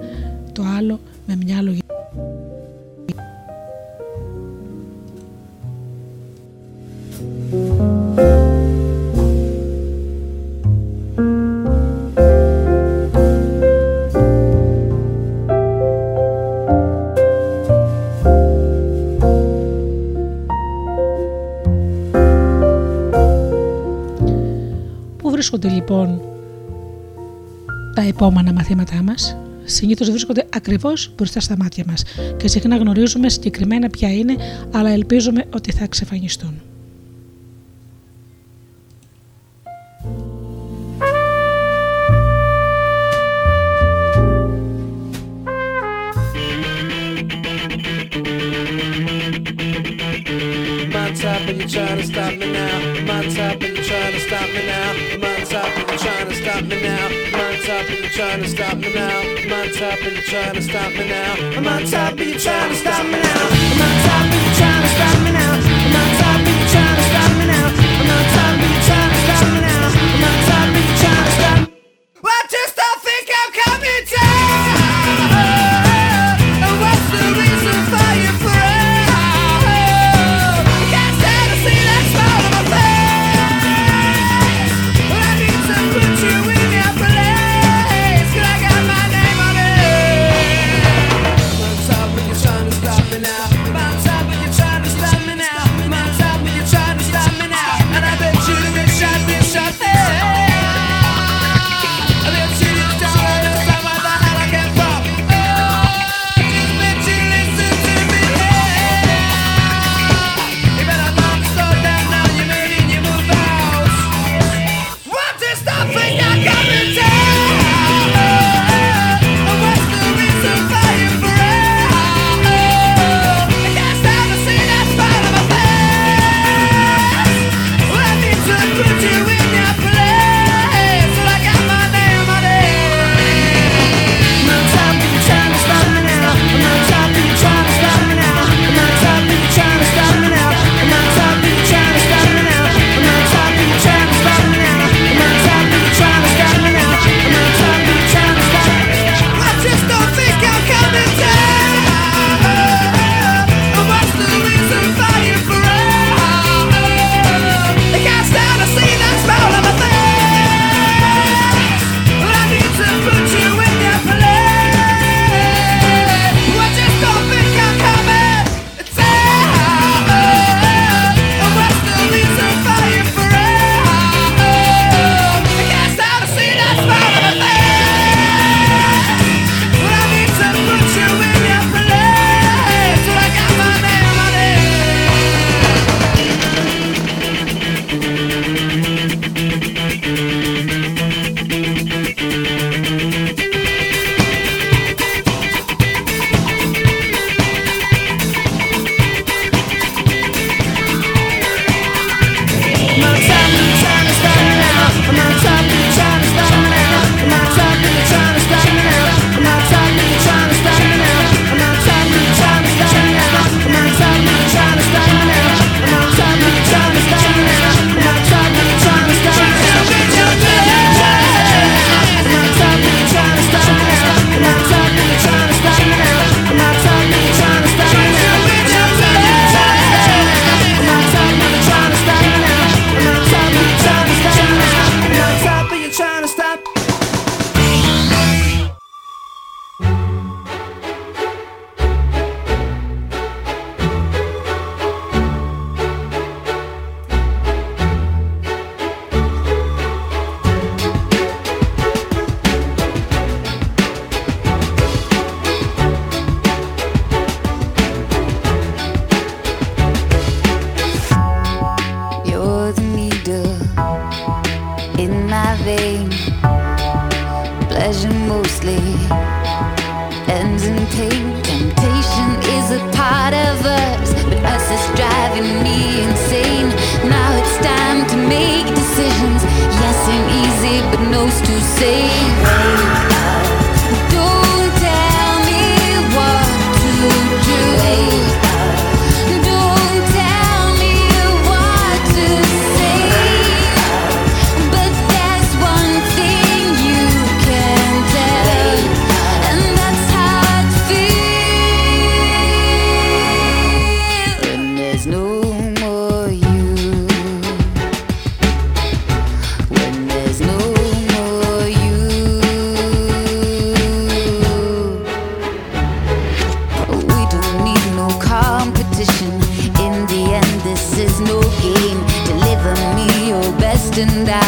το 0.53 0.63
άλλο 0.77 1.01
με 1.27 1.37
μια 1.37 1.63
λογική. 1.63 1.85
Πού 7.51 8.00
βρίσκονται 25.51 25.75
λοιπόν 25.75 26.21
τα 27.95 28.03
επόμενα 28.03 28.53
μαθήματά 28.53 29.03
μας 29.03 29.37
συνήθως 29.65 30.11
βρίσκονται 30.11 30.47
ακριβώς 30.51 31.13
μπροστά 31.17 31.41
στα 31.41 31.57
μάτια 31.57 31.85
μας 31.87 32.05
και 32.37 32.49
συχνά 32.49 32.77
γνωρίζουμε 32.77 33.29
συγκεκριμένα 33.29 33.89
ποια 33.89 34.13
είναι, 34.13 34.37
αλλά 34.73 34.91
ελπίζουμε 34.91 35.45
ότι 35.55 35.73
θα 35.73 35.85
εξαφανιστούν. 35.85 36.61
I'm 50.83 50.97
on 50.97 51.17
top 51.17 51.49
and 51.49 51.59
you're 51.61 51.69
trying 51.75 51.99
to 52.01 52.07
stop 52.13 52.33
me 52.41 52.47
now; 52.59 52.77
I'm 52.99 53.11
on 53.17 53.25
top 53.37 53.63
and 53.65 53.73
you're 53.77 53.89
trying 53.91 54.13
to 54.17 54.21
stop 54.29 54.49
me 54.55 54.63
now; 54.67 54.91
I'm 54.93 55.15
on 55.15 55.21
top 55.21 55.30
trying 55.99 56.29
to 56.29 56.35
stop 56.35 56.65
me 56.65 56.81
now. 56.83 57.07
I'm 57.07 57.41
on 57.41 57.63
top 57.63 57.91
and 57.91 58.01
you're 58.01 58.11
trying 58.11 58.43
to 58.43 58.49
stop 58.49 58.77
me 58.79 58.95
now. 58.95 59.21
I'm 59.21 59.53
on 59.53 59.73
top 59.73 60.03
and 60.03 60.13
you're 60.13 60.23
trying 60.23 60.55
to 60.55 60.63
stop 60.63 60.93
me 60.93 61.09
now. 61.09 61.35
I'm 61.57 61.67
on 61.67 61.85
top 61.87 62.19
and 62.19 62.31
you're 62.31 62.39
trying 62.39 62.71
to 62.71 62.77
stop 62.77 63.05
me 63.05 63.13
now. 63.13 63.49
I'm 63.71 63.83
on 63.87 63.97
top 64.07 64.25
and 64.25 64.43
you're 64.45 64.55
trying 64.55 64.83
to 64.83 64.89
stop 64.89 65.25
me 65.25 65.33
now. 65.33 65.70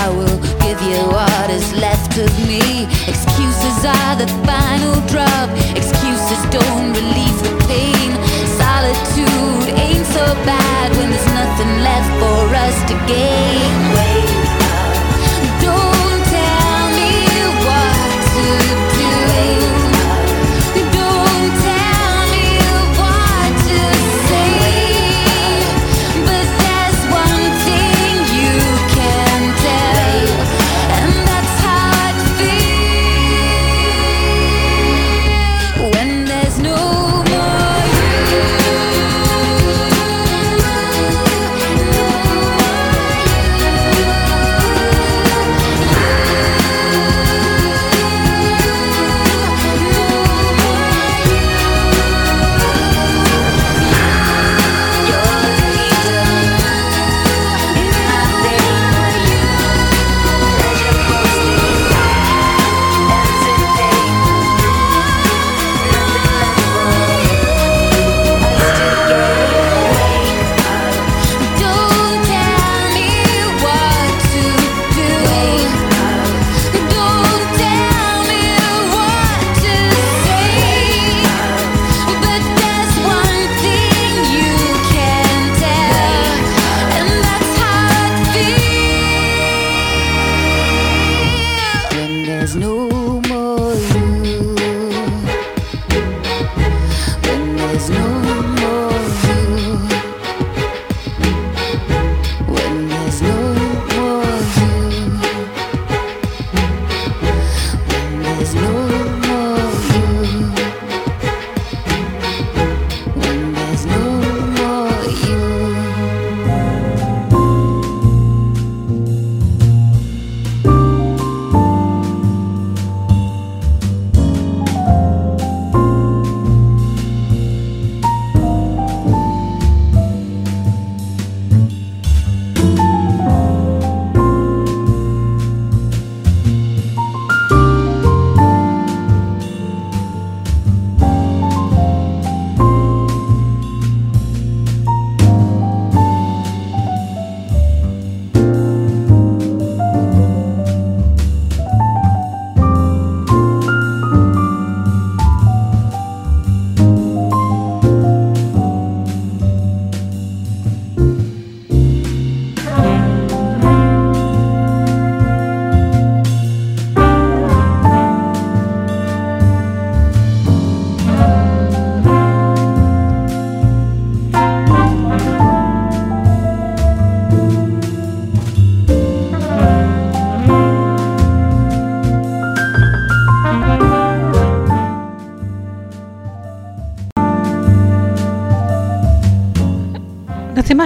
I 0.04 0.08
will 0.08 0.38
give 0.58 0.82
you 0.82 0.98
what 1.14 1.48
is 1.48 1.72
left 1.74 2.18
of 2.18 2.30
me. 2.48 2.90
Excuses 3.06 3.84
are 3.86 4.16
the 4.16 4.26
final 4.42 4.98
drop. 5.06 5.48
Excuses 5.78 6.42
don't 6.50 6.90
relieve 6.90 7.38
the 7.46 7.54
pain. 7.70 8.10
Solitude 8.58 9.78
ain't 9.78 10.06
so 10.06 10.26
bad 10.42 10.90
when 10.96 11.08
there's 11.08 11.30
nothing 11.38 11.72
left 11.86 12.10
for 12.18 12.42
us 12.66 12.76
to 12.90 12.94
gain. 13.06 14.21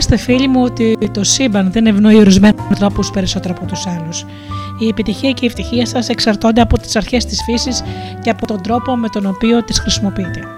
Θυμάστε 0.08 0.32
φίλοι 0.32 0.48
μου 0.48 0.62
ότι 0.62 0.98
το 1.12 1.24
σύμπαν 1.24 1.72
δεν 1.72 1.86
ευνοεί 1.86 2.16
ορισμένους 2.16 2.60
ανθρώπους 2.68 3.10
περισσότερο 3.10 3.54
από 3.56 3.66
τους 3.66 3.86
άλλους. 3.86 4.24
Η 4.78 4.88
επιτυχία 4.88 5.30
και 5.30 5.44
η 5.44 5.46
ευτυχία 5.46 5.86
σας 5.86 6.08
εξαρτώνται 6.08 6.60
από 6.60 6.78
τις 6.78 6.96
αρχές 6.96 7.24
της 7.24 7.42
φύσης 7.42 7.82
και 8.22 8.30
από 8.30 8.46
τον 8.46 8.62
τρόπο 8.62 8.96
με 8.96 9.08
τον 9.08 9.26
οποίο 9.26 9.64
τις 9.64 9.78
χρησιμοποιείτε. 9.78 10.55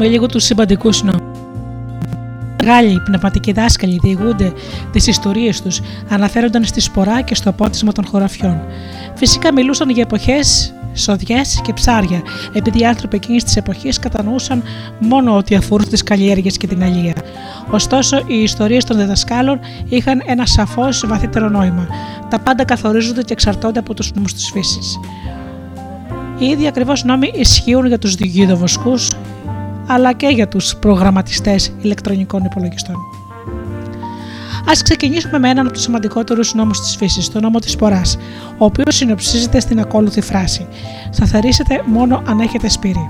με 0.00 0.06
λίγο 0.06 0.26
τους 0.26 0.44
συμπαντικούς 0.44 1.02
νόμου. 1.02 1.32
Γάλλοι 2.64 3.00
πνευματικοί 3.04 3.52
δάσκαλοι 3.52 3.98
διηγούνται 4.02 4.52
τις 4.92 5.06
ιστορίες 5.06 5.62
τους, 5.62 5.80
αναφέρονταν 6.08 6.64
στη 6.64 6.80
σπορά 6.80 7.20
και 7.20 7.34
στο 7.34 7.52
πότισμα 7.52 7.92
των 7.92 8.06
χωραφιών. 8.06 8.60
Φυσικά 9.14 9.52
μιλούσαν 9.52 9.90
για 9.90 10.02
εποχές, 10.02 10.74
σοδιές 10.94 11.60
και 11.64 11.72
ψάρια, 11.72 12.22
επειδή 12.52 12.80
οι 12.80 12.86
άνθρωποι 12.86 13.16
εκείνης 13.16 13.44
της 13.44 13.56
εποχής 13.56 13.98
κατανοούσαν 13.98 14.62
μόνο 14.98 15.36
ότι 15.36 15.54
αφορούν 15.54 15.88
τις 15.88 16.02
καλλιέργειες 16.02 16.56
και 16.56 16.66
την 16.66 16.82
αλληλεία. 16.82 17.14
Ωστόσο, 17.70 18.22
οι 18.26 18.42
ιστορίες 18.42 18.84
των 18.84 18.96
διδασκάλων 18.96 19.60
είχαν 19.88 20.22
ένα 20.26 20.46
σαφώς 20.46 21.04
βαθύτερο 21.06 21.48
νόημα. 21.48 21.86
Τα 22.30 22.38
πάντα 22.38 22.64
καθορίζονται 22.64 23.22
και 23.22 23.32
εξαρτώνται 23.32 23.78
από 23.78 23.94
τους 23.94 24.12
νόμους 24.12 24.34
της 24.34 24.50
φύσης. 24.50 24.98
Οι 26.40 26.46
ίδιοι 26.46 26.66
ακριβώς 26.66 27.04
νόμοι 27.04 27.30
ισχύουν 27.34 27.86
για 27.86 27.98
τους 27.98 28.14
γιδοβοσκού, 28.14 28.94
αλλά 29.92 30.12
και 30.12 30.26
για 30.26 30.48
τους 30.48 30.76
προγραμματιστές 30.76 31.72
ηλεκτρονικών 31.80 32.44
υπολογιστών. 32.44 32.94
Α 34.68 34.72
ξεκινήσουμε 34.84 35.38
με 35.38 35.48
έναν 35.48 35.64
από 35.64 35.74
τους 35.74 35.82
σημαντικότερους 35.82 36.54
νόμους 36.54 36.80
της 36.80 36.96
φύσης, 36.96 37.28
τον 37.28 37.42
νόμο 37.42 37.58
της 37.58 37.76
πορά, 37.76 38.02
ο 38.58 38.64
οποίος 38.64 38.96
συνοψίζεται 38.96 39.60
στην 39.60 39.80
ακόλουθη 39.80 40.20
φράση: 40.20 40.66
Θα 41.12 41.26
θερήσετε 41.26 41.82
μόνο 41.86 42.22
αν 42.26 42.40
έχετε 42.40 42.68
σπήρι. 42.68 43.08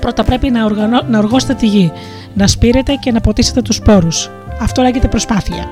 Πρώτα 0.00 0.24
πρέπει 0.24 0.50
να, 0.50 0.64
οργανώ, 0.64 1.02
να 1.08 1.18
οργώσετε 1.18 1.54
τη 1.54 1.66
γη, 1.66 1.92
να 2.34 2.46
σπείρετε 2.46 2.94
και 2.94 3.12
να 3.12 3.20
ποτίσετε 3.20 3.62
τους 3.62 3.76
σπόρους. 3.76 4.30
Αυτό 4.60 4.82
λέγεται 4.82 5.08
προσπάθεια. 5.08 5.70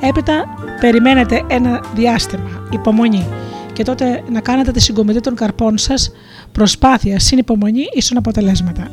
Έπειτα 0.00 0.44
περιμένετε 0.80 1.42
ένα 1.48 1.80
διάστημα, 1.94 2.50
υπομονή, 2.70 3.26
και 3.72 3.86
τότε 3.86 4.22
να 4.30 4.40
κάνετε 4.40 4.70
τη 4.70 4.80
συγκομιδή 4.80 5.20
των 5.20 5.34
καρπών 5.34 5.78
σας, 5.78 6.12
προσπάθεια, 6.52 7.18
συνυπομονή 7.18 7.84
ίσον 7.92 8.18
αποτελέσματα. 8.18 8.90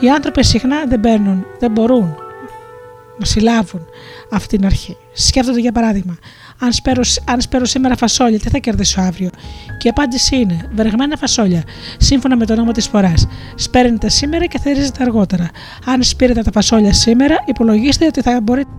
Οι 0.00 0.10
άνθρωποι 0.10 0.44
συχνά 0.44 0.86
δεν 0.88 1.00
παίρνουν, 1.00 1.46
δεν 1.58 1.70
μπορούν 1.70 2.14
να 3.18 3.24
συλλάβουν 3.24 3.80
αυτή 4.30 4.56
την 4.56 4.66
αρχή. 4.66 4.96
Σκέφτονται 5.12 5.60
για 5.60 5.72
παράδειγμα, 5.72 6.18
αν 6.58 6.72
σπέρω, 6.72 7.02
αν 7.24 7.40
σπέρω 7.40 7.64
σήμερα 7.64 7.96
φασόλια, 7.96 8.38
τι 8.38 8.48
θα 8.48 8.58
κερδίσω 8.58 9.00
αύριο; 9.00 9.30
Και 9.78 9.86
η 9.86 9.90
απάντηση 9.90 10.36
είναι: 10.36 10.70
Βεργμένα 10.74 11.16
φασόλια, 11.16 11.62
σύμφωνα 11.98 12.36
με 12.36 12.46
τον 12.46 12.56
νόμο 12.56 12.72
της 12.72 12.86
φοράς. 12.86 13.26
Σπέρνετε 13.54 14.08
σήμερα 14.08 14.46
και 14.46 14.58
θερίζετε 14.58 15.02
αργότερα. 15.02 15.50
Αν 15.84 16.02
σπήρετε 16.02 16.42
τα 16.42 16.50
φασόλια 16.52 16.92
σήμερα, 16.92 17.36
υπολογίστε 17.46 18.06
ότι 18.06 18.22
θα 18.22 18.40
μπορείτε 18.40 18.70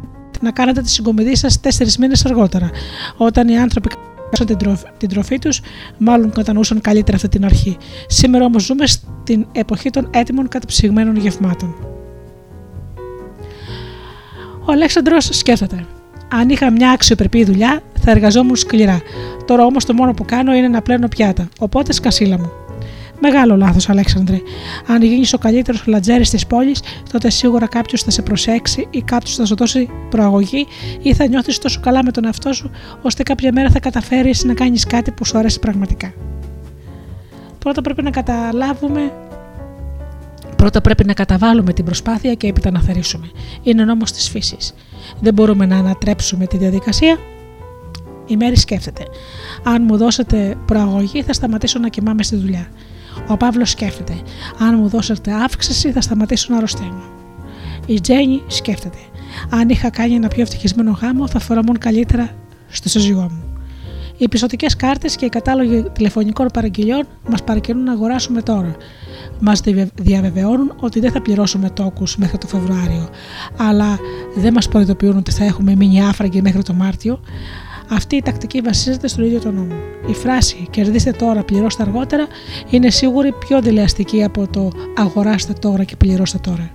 να 0.41 0.51
κάνετε 0.51 0.81
τη 0.81 0.89
συγκομιδή 0.89 1.35
σας 1.35 1.59
τέσσερις 1.59 1.97
μήνες 1.97 2.25
αργότερα. 2.25 2.69
Όταν 3.17 3.47
οι 3.47 3.57
άνθρωποι 3.57 3.89
την, 4.45 4.57
τροφ, 4.57 4.81
την 4.97 5.09
τροφή 5.09 5.39
τους, 5.39 5.61
μάλλον 5.97 6.31
κατανοούσαν 6.31 6.81
καλύτερα 6.81 7.17
αυτή 7.17 7.29
την 7.29 7.45
αρχή. 7.45 7.77
Σήμερα 8.07 8.45
όμως 8.45 8.63
ζούμε 8.63 8.87
στην 8.87 9.45
εποχή 9.51 9.89
των 9.89 10.09
έτοιμων 10.11 10.47
καταψυγμένων 10.47 11.15
γευμάτων. 11.15 11.75
Ο 14.65 14.71
Αλέξανδρος 14.71 15.29
σκέφτεται. 15.31 15.85
Αν 16.29 16.49
είχα 16.49 16.71
μια 16.71 16.91
αξιοπρεπή 16.91 17.43
δουλειά, 17.43 17.81
θα 17.99 18.11
εργαζόμουν 18.11 18.55
σκληρά. 18.55 19.01
Τώρα 19.45 19.65
όμως 19.65 19.85
το 19.85 19.93
μόνο 19.93 20.13
που 20.13 20.25
κάνω 20.25 20.53
είναι 20.53 20.67
να 20.67 20.81
πλένω 20.81 21.07
πιάτα. 21.07 21.49
Οπότε 21.59 21.93
σκασίλα 21.93 22.37
μου. 22.37 22.66
Μεγάλο 23.21 23.55
λάθος, 23.55 23.89
Αλέξανδρε. 23.89 24.41
Αν 24.87 25.01
γίνεις 25.01 25.33
ο 25.33 25.37
καλύτερος 25.37 25.83
λατζέρη 25.85 26.23
της 26.23 26.47
πόλης, 26.47 26.81
τότε 27.11 27.29
σίγουρα 27.29 27.67
κάποιος 27.67 28.03
θα 28.03 28.11
σε 28.11 28.21
προσέξει 28.21 28.87
ή 28.89 29.01
κάποιος 29.01 29.35
θα 29.35 29.45
σου 29.45 29.55
δώσει 29.55 29.89
προαγωγή 30.09 30.67
ή 31.01 31.13
θα 31.13 31.27
νιώθεις 31.27 31.57
τόσο 31.57 31.79
καλά 31.79 32.03
με 32.03 32.11
τον 32.11 32.25
εαυτό 32.25 32.53
σου, 32.53 32.71
ώστε 33.01 33.23
κάποια 33.23 33.51
μέρα 33.53 33.69
θα 33.69 33.79
καταφέρεις 33.79 34.43
να 34.43 34.53
κάνεις 34.53 34.85
κάτι 34.85 35.11
που 35.11 35.25
σου 35.25 35.37
αρέσει 35.37 35.59
πραγματικά. 35.59 36.13
Πρώτα 37.59 37.81
πρέπει 37.81 38.03
να 38.03 38.09
καταλάβουμε 38.09 39.11
Πρώτα 40.55 40.81
πρέπει 40.81 41.05
να 41.05 41.13
καταβάλουμε 41.13 41.73
την 41.73 41.85
προσπάθεια 41.85 42.33
και 42.33 42.47
έπειτα 42.47 42.71
να 42.71 42.81
θερήσουμε. 42.81 43.29
Είναι 43.63 43.85
νόμος 43.85 44.11
της 44.11 44.29
φύσης. 44.29 44.73
Δεν 45.21 45.33
μπορούμε 45.33 45.65
να 45.65 45.77
ανατρέψουμε 45.77 46.47
τη 46.47 46.57
διαδικασία. 46.57 47.17
Η 48.27 48.37
Μέρη 48.37 48.55
σκέφτεται. 48.55 49.03
Αν 49.63 49.83
μου 49.83 49.97
δώσετε 49.97 50.57
προαγωγή, 50.65 51.23
θα 51.23 51.33
σταματήσω 51.33 51.79
να 51.79 51.89
κοιμάμαι 51.89 52.23
στη 52.23 52.35
δουλειά. 52.35 52.67
Ο 53.27 53.37
Παύλος 53.37 53.69
σκέφτεται. 53.69 54.13
Αν 54.59 54.75
μου 54.79 54.87
δώσετε 54.87 55.31
αύξηση, 55.31 55.91
θα 55.91 56.01
σταματήσω 56.01 56.47
να 56.51 56.57
αρρωσταίνω. 56.57 57.03
Η 57.85 58.01
Τζέννη 58.01 58.41
σκέφτεται. 58.47 58.97
Αν 59.49 59.69
είχα 59.69 59.89
κάνει 59.89 60.13
ένα 60.13 60.27
πιο 60.27 60.41
ευτυχισμένο 60.41 60.97
γάμο, 61.01 61.27
θα 61.27 61.39
φοραμούν 61.39 61.77
καλύτερα 61.77 62.29
στο 62.67 62.89
σύζυγό 62.89 63.21
μου. 63.21 63.43
Οι 64.17 64.27
πιστοτικές 64.27 64.75
κάρτες 64.75 65.15
και 65.15 65.25
οι 65.25 65.29
κατάλογοι 65.29 65.85
τηλεφωνικών 65.93 66.47
παραγγελιών 66.53 67.07
μας 67.29 67.43
παρακινούν 67.43 67.83
να 67.83 67.91
αγοράσουμε 67.91 68.41
τώρα. 68.41 68.75
Μας 69.39 69.61
διαβεβαιώνουν 69.95 70.73
ότι 70.79 70.99
δεν 70.99 71.11
θα 71.11 71.21
πληρώσουμε 71.21 71.69
τόκους 71.69 72.17
μέχρι 72.17 72.37
το 72.37 72.47
Φεβρουάριο, 72.47 73.09
αλλά 73.57 73.99
δεν 74.35 74.53
μας 74.53 74.67
προειδοποιούν 74.67 75.17
ότι 75.17 75.31
θα 75.31 75.43
έχουμε 75.43 75.75
μείνει 75.75 76.03
άφραγγοι 76.03 76.41
μέχρι 76.41 76.63
το 76.63 76.73
Μάρτιο. 76.73 77.19
Αυτή 77.89 78.15
η 78.15 78.21
τακτική 78.21 78.61
βασίζεται 78.61 79.07
στον 79.07 79.25
ίδιο 79.25 79.39
τον 79.39 79.53
νόμο. 79.53 79.73
Η 80.09 80.13
φράση 80.13 80.67
Κερδίστε 80.69 81.11
τώρα, 81.11 81.43
πληρώστε 81.43 81.83
αργότερα 81.83 82.27
είναι 82.69 82.89
σίγουρη 82.89 83.33
πιο 83.47 83.61
δηλεαστική 83.61 84.23
από 84.23 84.47
το 84.47 84.71
Αγοράστε 84.97 85.53
τώρα 85.53 85.83
και 85.83 85.95
πληρώστε 85.95 86.37
τώρα. 86.37 86.69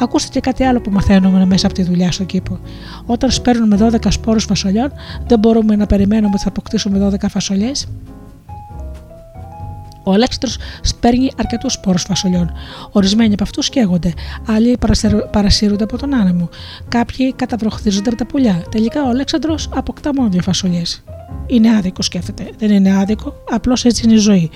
Ακούστε 0.00 0.28
και 0.30 0.40
κάτι 0.40 0.64
άλλο 0.64 0.80
που 0.80 0.90
μαθαίνουμε 0.90 1.46
μέσα 1.46 1.66
από 1.66 1.74
τη 1.74 1.82
δουλειά 1.82 2.12
στον 2.12 2.26
κήπο. 2.26 2.58
Όταν 3.06 3.30
σπέρνουμε 3.30 3.90
12 3.92 3.96
σπόρους 4.08 4.44
φασολιών, 4.44 4.92
δεν 5.26 5.38
μπορούμε 5.38 5.76
να 5.76 5.86
περιμένουμε 5.86 6.30
ότι 6.32 6.42
θα 6.42 6.48
αποκτήσουμε 6.48 7.10
12 7.20 7.28
φασολιές. 7.28 7.86
Ο 10.04 10.12
Αλέξανδρος 10.12 10.58
σπέρνει 10.82 11.30
αρκετούς 11.36 11.72
σπόρους 11.72 12.02
φασολιών. 12.02 12.52
Ορισμένοι 12.92 13.32
από 13.32 13.42
αυτούς 13.42 13.68
καίγονται, 13.68 14.12
άλλοι 14.46 14.78
παρασύρονται 15.30 15.84
από 15.84 15.98
τον 15.98 16.14
άνεμο, 16.14 16.48
κάποιοι 16.88 17.32
καταβροχθίζονται 17.32 18.08
από 18.08 18.18
τα 18.18 18.26
πουλιά. 18.26 18.62
Τελικά 18.70 19.02
ο 19.02 19.08
Αλέξανδρος 19.08 19.68
αποκτά 19.74 20.10
μόνο 20.14 20.28
δύο 20.28 20.42
φασολιές. 20.42 21.02
Είναι 21.46 21.76
άδικο, 21.76 22.02
σκέφτεται. 22.02 22.50
Δεν 22.58 22.70
είναι 22.70 22.96
άδικο, 22.96 23.34
απλώς 23.50 23.84
έτσι 23.84 24.04
είναι 24.04 24.14
η 24.14 24.16
ζωή. 24.16 24.50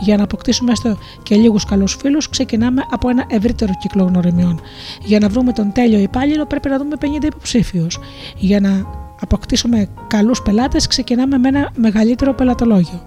Για 0.00 0.16
να 0.16 0.22
αποκτήσουμε 0.22 0.72
έστω 0.72 0.98
και 1.22 1.34
λίγους 1.34 1.64
καλούς 1.64 1.96
φίλους, 2.00 2.28
ξεκινάμε 2.28 2.82
από 2.90 3.08
ένα 3.08 3.24
ευρύτερο 3.28 3.72
κύκλο 3.80 4.04
γνωριμιών. 4.04 4.60
Για 5.04 5.18
να 5.18 5.28
βρούμε 5.28 5.52
τον 5.52 5.72
τέλειο 5.72 5.98
υπάλληλο, 5.98 6.46
πρέπει 6.46 6.68
να 6.68 6.78
δούμε 6.78 6.96
50 7.00 7.26
υποψήφιους. 7.26 7.98
Για 8.36 8.60
να 8.60 8.86
αποκτήσουμε 9.20 9.88
καλούς 10.06 10.42
πελάτες, 10.42 10.86
ξεκινάμε 10.86 11.38
με 11.38 11.48
ένα 11.48 11.70
μεγαλύτερο 11.76 12.34
πελατολόγιο. 12.34 13.02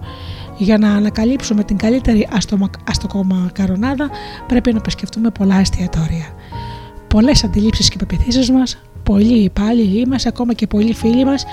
Για 0.60 0.78
να 0.78 0.94
ανακαλύψουμε 0.94 1.64
την 1.64 1.76
καλύτερη 1.76 2.28
αστοκομακαρονάδα, 2.84 4.10
πρέπει 4.46 4.72
να 4.72 4.78
επισκεφτούμε 4.78 5.30
πολλά 5.30 5.56
εστιατόρια. 5.56 6.26
Πολλές 7.08 7.44
αντιλήψεις 7.44 7.88
και 7.88 7.96
πεπιθήσεις 7.96 8.50
μας 8.50 8.80
πολλοί 9.02 9.42
υπάλληλοι 9.42 10.06
μας, 10.06 10.26
ακόμα 10.26 10.52
και 10.52 10.66
πολλοί 10.66 10.94
φίλοι 10.94 11.24
μας, 11.24 11.44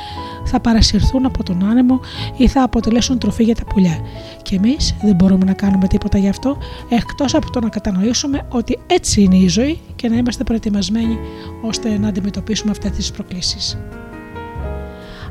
θα 0.46 0.60
παρασυρθούν 0.60 1.26
από 1.26 1.44
τον 1.44 1.64
άνεμο 1.64 2.00
ή 2.38 2.48
θα 2.48 2.64
αποτελέσουν 2.64 3.20
τροφή 3.20 3.44
για 3.44 3.56
τα 3.56 3.66
πουλιά. 3.66 4.00
Και 4.42 4.56
εμείς 4.56 4.96
δεν 5.02 5.16
μπορούμε 5.16 5.46
να 5.46 5.54
κάνουμε 5.54 5.88
τίποτα 5.88 6.18
γι' 6.18 6.30
αυτό, 6.30 6.58
εκτός 6.90 7.36
από 7.36 7.52
το 7.52 7.60
να 7.60 7.70
κατανοήσουμε 7.70 8.42
ότι 8.50 8.80
έτσι 8.88 9.22
είναι 9.22 9.38
η 9.38 9.48
ζωή 9.48 9.80
και 9.96 10.10
να 10.10 10.16
είμαστε 10.16 10.44
προετοιμασμένοι 10.44 11.18
ώστε 11.62 11.98
να 11.98 12.08
αντιμετωπίσουμε 12.08 12.72
αυτές 12.72 12.92
τις 12.92 13.12
προκλήσεις. 13.12 13.78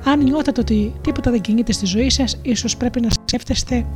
Αν 0.08 0.22
νιώθετε 0.22 0.60
ότι 0.60 0.94
τίποτα 1.00 1.30
δεν 1.30 1.40
κινείται 1.40 1.72
στη 1.72 1.86
ζωή 1.86 2.10
σας, 2.10 2.36
ίσως 2.42 2.76
πρέπει 2.76 3.00
να 3.00 3.08
σκέφτεστε 3.10 3.86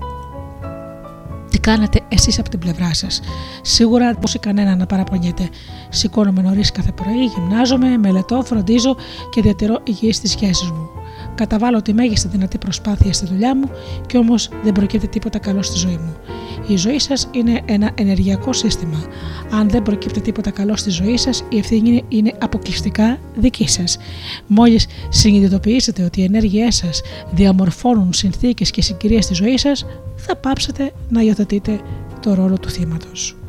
τι 1.50 1.58
κάνετε 1.58 2.00
εσείς 2.08 2.38
από 2.38 2.48
την 2.48 2.58
πλευρά 2.58 2.94
σας. 2.94 3.20
Σίγουρα 3.62 4.06
δεν 4.06 4.16
μπορεί 4.20 4.38
κανένα 4.38 4.76
να 4.76 4.86
παραπονιέται. 4.86 5.48
Σηκώνομαι 5.88 6.42
νωρίς 6.42 6.72
κάθε 6.72 6.92
πρωί, 6.92 7.24
γυμνάζομαι, 7.24 7.96
μελετώ, 7.96 8.42
φροντίζω 8.42 8.96
και 9.30 9.42
διατηρώ 9.42 9.80
υγιείς 9.84 10.16
στι 10.16 10.28
σχέσεις 10.28 10.70
μου. 10.70 10.90
Καταβάλω 11.34 11.82
τη 11.82 11.92
μέγιστη 11.92 12.28
δυνατή 12.28 12.58
προσπάθεια 12.58 13.12
στη 13.12 13.26
δουλειά 13.26 13.56
μου 13.56 13.70
και 14.06 14.18
όμως 14.18 14.48
δεν 14.62 14.72
προκύπτει 14.72 15.08
τίποτα 15.08 15.38
καλό 15.38 15.62
στη 15.62 15.78
ζωή 15.78 15.96
μου. 15.96 16.16
Η 16.68 16.76
ζωή 16.76 16.98
σας 16.98 17.28
είναι 17.30 17.60
ένα 17.64 17.90
ενεργειακό 17.94 18.52
σύστημα. 18.52 19.04
Αν 19.50 19.70
δεν 19.70 19.82
προκύπτει 19.82 20.20
τίποτα 20.20 20.50
καλό 20.50 20.76
στη 20.76 20.90
ζωή 20.90 21.16
σας, 21.16 21.44
η 21.48 21.58
ευθύνη 21.58 22.04
είναι 22.08 22.32
αποκλειστικά 22.38 23.18
δική 23.36 23.68
σας. 23.68 23.98
Μόλις 24.46 24.86
συνειδητοποιήσετε 25.08 26.04
ότι 26.04 26.20
οι 26.20 26.24
ενέργειές 26.24 26.76
σας 26.76 27.00
διαμορφώνουν 27.30 28.12
συνθήκες 28.12 28.70
και 28.70 28.82
συγκυρίες 28.82 29.24
στη 29.24 29.34
ζωή 29.34 29.58
σας, 29.58 29.86
θα 30.16 30.36
πάψετε 30.36 30.92
να 31.08 31.20
υιοθετείτε 31.20 31.80
το 32.20 32.34
ρόλο 32.34 32.58
του 32.58 32.70
θύματος. 32.70 33.39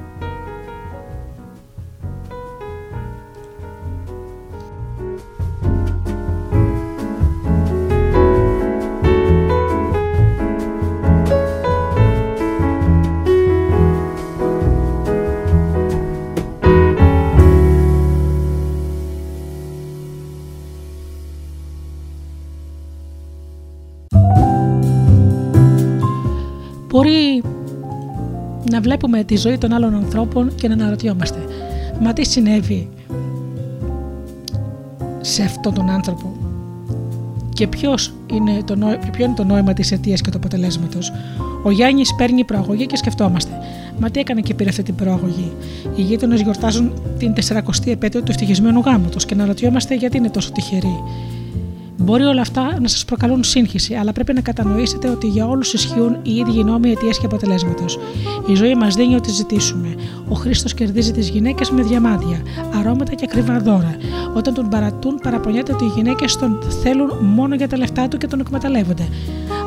Να 28.82 28.88
βλέπουμε 28.88 29.24
τη 29.24 29.38
ζωή 29.38 29.58
των 29.58 29.74
άλλων 29.74 29.96
ανθρώπων 29.96 30.56
και 30.56 30.68
να 30.68 30.74
αναρωτιόμαστε 30.74 31.46
Μα 32.00 32.14
τι 32.14 32.26
συνέβη 32.26 32.90
σε 35.22 35.44
αυτόν 35.44 35.74
τον 35.74 35.90
άνθρωπο 35.90 36.36
και 37.54 37.68
ποιος 37.68 38.14
είναι 38.32 38.64
το 38.66 38.76
νόημα, 38.76 38.98
ποιο 39.12 39.26
είναι 39.26 39.34
το 39.34 39.44
νόημα 39.44 39.74
της 39.74 39.92
αιτίας 39.92 40.22
και 40.22 40.32
του 40.32 40.38
αποτελέσματος. 40.38 41.12
Ο 41.64 41.72
Γιάννης 41.72 42.16
παίρνει 42.16 42.44
προαγωγή 42.44 42.86
και 42.86 42.98
σκεφτόμαστε. 42.98 43.52
Μα 44.00 44.10
τι 44.10 44.20
έκανε 44.20 44.42
και 44.42 44.54
πήρε 44.54 44.70
αυτή 44.70 44.84
την 44.84 44.96
προαγωγή. 44.96 45.52
Οι 45.96 46.02
γείτονες 46.02 46.42
γιορτάζουν 46.42 46.94
την 47.18 47.34
40η 47.48 47.88
επέτειο 47.88 48.24
του 48.24 48.32
ευτυχισμένου 48.32 48.80
γάμου 48.80 49.10
του 49.10 49.18
και 49.18 49.36
να 49.36 49.46
ρωτιόμαστε 49.46 49.96
γιατί 49.96 50.18
είναι 50.18 50.30
τόσο 50.30 50.52
τυχεροί. 50.52 51.04
Μπορεί 52.04 52.24
όλα 52.24 52.42
αυτά 52.42 52.80
να 52.82 52.88
σας 52.88 53.06
προκαλούν 53.06 53.44
σύγχυση, 53.44 53.94
αλλά 53.94 54.12
πρέπει 54.12 54.34
να 54.34 54.42
κατανοήσετε 54.42 55.10
ότι 55.10 55.28
για 55.28 55.48
όλους 55.48 55.74
ισχύουν 55.74 56.18
οι 56.22 56.36
ίδιοι 56.36 56.64
νόμοι 56.64 56.92
αιτίας 56.92 57.20
και 57.20 57.26
αποτελέσματος. 57.26 58.00
Η 58.48 58.56
ζωή 58.56 58.76
μας 58.76 58.96
δίνει 58.96 59.16
ό,τι 59.16 59.32
ζητήσουμε. 59.32 59.96
Ο 60.30 60.36
Χρήστος 60.36 60.74
κερδίζει 60.74 61.12
τις 61.12 61.30
γυναίκες 61.30 61.70
με 61.70 61.82
διαμάντια, 61.82 62.42
αρώματα 62.80 63.14
και 63.14 63.26
ακριβά 63.30 63.60
δώρα. 63.60 63.96
Όταν 64.36 64.54
τον 64.54 64.70
παρατούν, 64.70 65.20
παραπονιέται 65.24 65.74
ότι 65.74 65.84
οι 65.84 65.92
γυναίκες 65.96 66.36
τον 66.36 66.62
θέλουν 66.84 67.10
μόνο 67.22 67.56
για 67.56 67.68
τα 67.68 67.78
λεφτά 67.78 68.08
του 68.08 68.18
και 68.18 68.28
τον 68.28 68.40
εκμεταλλεύονται. 68.40 69.08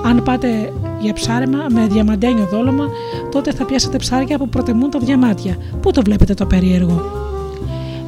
Αν 0.04 0.22
πάτε 0.22 0.72
για 1.00 1.12
ψάρεμα 1.12 1.66
με 1.70 1.86
διαμαντένιο 1.86 2.48
δόλωμα, 2.50 2.88
τότε 3.30 3.52
θα 3.52 3.64
πιάσετε 3.64 3.96
ψάρια 3.96 4.38
που 4.38 4.48
προτιμούν 4.48 4.90
τα 4.90 4.98
διαμάτια. 4.98 5.56
Πού 5.80 5.90
το 5.90 6.02
βλέπετε 6.02 6.34
το 6.34 6.46
περίεργο; 6.46 7.23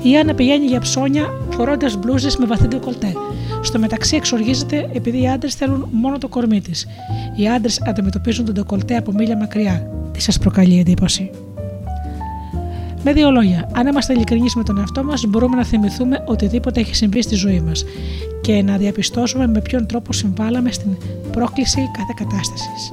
Η 0.02 0.16
Άννα 0.16 0.34
πηγαίνει 0.34 0.66
για 0.66 0.80
ψώνια 0.80 1.24
φορώντας 1.50 1.96
μπλούζες 1.96 2.36
με 2.36 2.46
βαθύ 2.46 2.66
ντεκολτέ. 2.68 3.12
Στο 3.62 3.78
μεταξύ 3.78 4.16
εξοργίζεται 4.16 4.90
επειδή 4.92 5.22
οι 5.22 5.28
άντρες 5.28 5.54
θέλουν 5.54 5.88
μόνο 5.90 6.18
το 6.18 6.28
κορμί 6.28 6.60
της. 6.60 6.86
Οι 7.36 7.48
άντρες 7.48 7.82
αντιμετωπίζουν 7.86 8.44
τον 8.44 8.54
ντεκολτέ 8.54 8.96
από 8.96 9.12
μίλια 9.12 9.36
μακριά. 9.36 9.90
Τι 10.12 10.20
σας 10.20 10.38
προκαλεί 10.38 10.78
εντύπωση; 10.78 11.30
Με 13.02 13.12
δύο 13.12 13.30
λόγια, 13.30 13.70
αν 13.72 13.86
είμαστε 13.86 14.12
ειλικρινείς 14.12 14.54
με 14.54 14.62
τον 14.62 14.78
εαυτό 14.78 15.04
μας, 15.04 15.24
μπορούμε 15.28 15.56
να 15.56 15.64
θυμηθούμε 15.64 16.24
οτιδήποτε 16.26 16.80
έχει 16.80 16.94
συμβεί 16.94 17.22
στη 17.22 17.34
ζωή 17.34 17.60
μας 17.60 17.84
και 18.40 18.62
να 18.62 18.76
διαπιστώσουμε 18.76 19.46
με 19.46 19.60
ποιον 19.60 19.86
τρόπο 19.86 20.12
συμβάλαμε 20.12 20.72
στην 20.72 20.96
πρόκληση 21.32 21.90
κάθε 21.96 22.12
κατάστασης. 22.16 22.92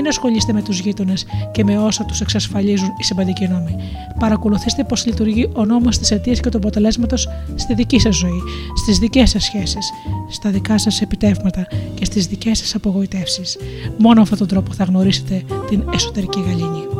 Μην 0.00 0.08
ασχολείστε 0.08 0.52
με 0.52 0.62
τους 0.62 0.78
γείτονες 0.78 1.26
και 1.52 1.64
με 1.64 1.78
όσα 1.78 2.04
τους 2.04 2.20
εξασφαλίζουν 2.20 2.88
οι 2.98 3.04
συμπαντικοί 3.04 3.48
νόμοι. 3.48 3.76
Παρακολουθήστε 4.18 4.84
πώς 4.84 5.06
λειτουργεί 5.06 5.50
ο 5.54 5.64
νόμος 5.64 5.98
τη 5.98 6.14
αιτία 6.14 6.32
και 6.32 6.48
του 6.48 6.56
αποτελέσματος 6.56 7.28
στη 7.54 7.74
δική 7.74 7.98
σας 7.98 8.16
ζωή, 8.16 8.42
στις 8.74 8.98
δικές 8.98 9.30
σας 9.30 9.44
σχέσεις, 9.44 9.90
στα 10.30 10.50
δικά 10.50 10.78
σας 10.78 11.00
επιτεύγματα 11.00 11.66
και 11.94 12.04
στις 12.04 12.26
δικές 12.26 12.58
σας 12.58 12.74
απογοητεύσεις. 12.74 13.58
Μόνο 13.98 14.20
αυτόν 14.22 14.38
τον 14.38 14.46
τρόπο 14.46 14.72
θα 14.72 14.84
γνωρίσετε 14.84 15.42
την 15.68 15.84
εσωτερική 15.94 16.40
γαλήνη. 16.40 16.97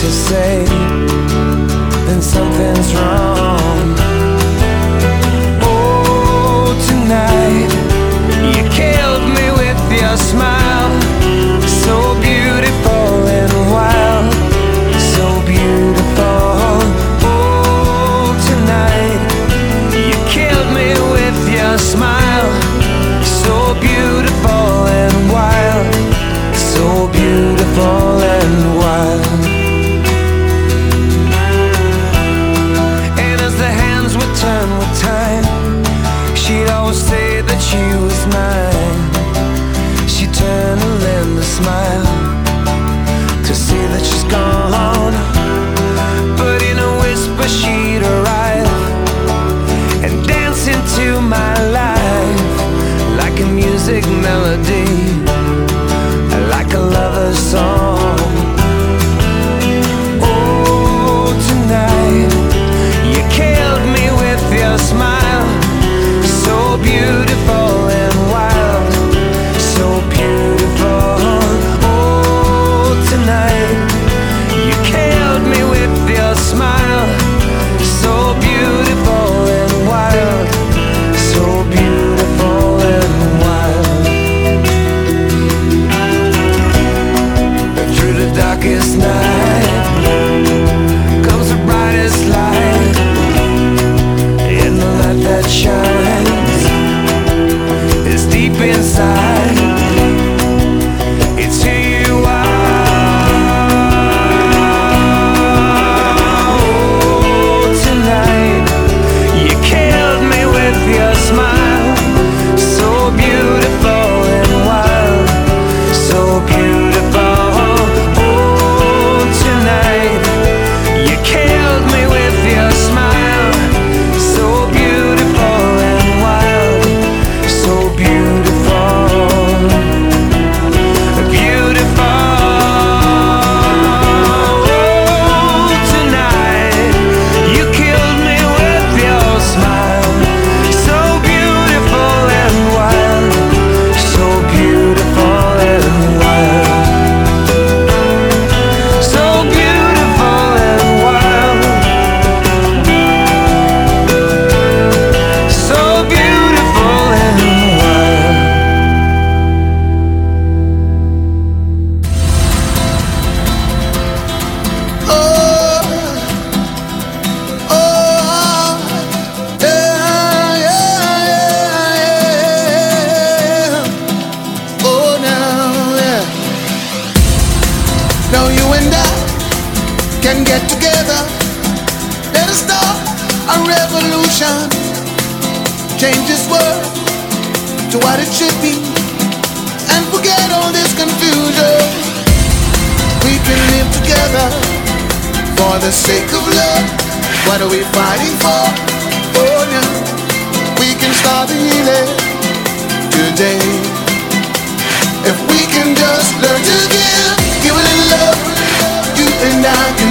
To 0.00 0.10
say, 0.10 0.39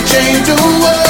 change 0.10 0.48
the 0.48 0.56
world. 0.56 1.09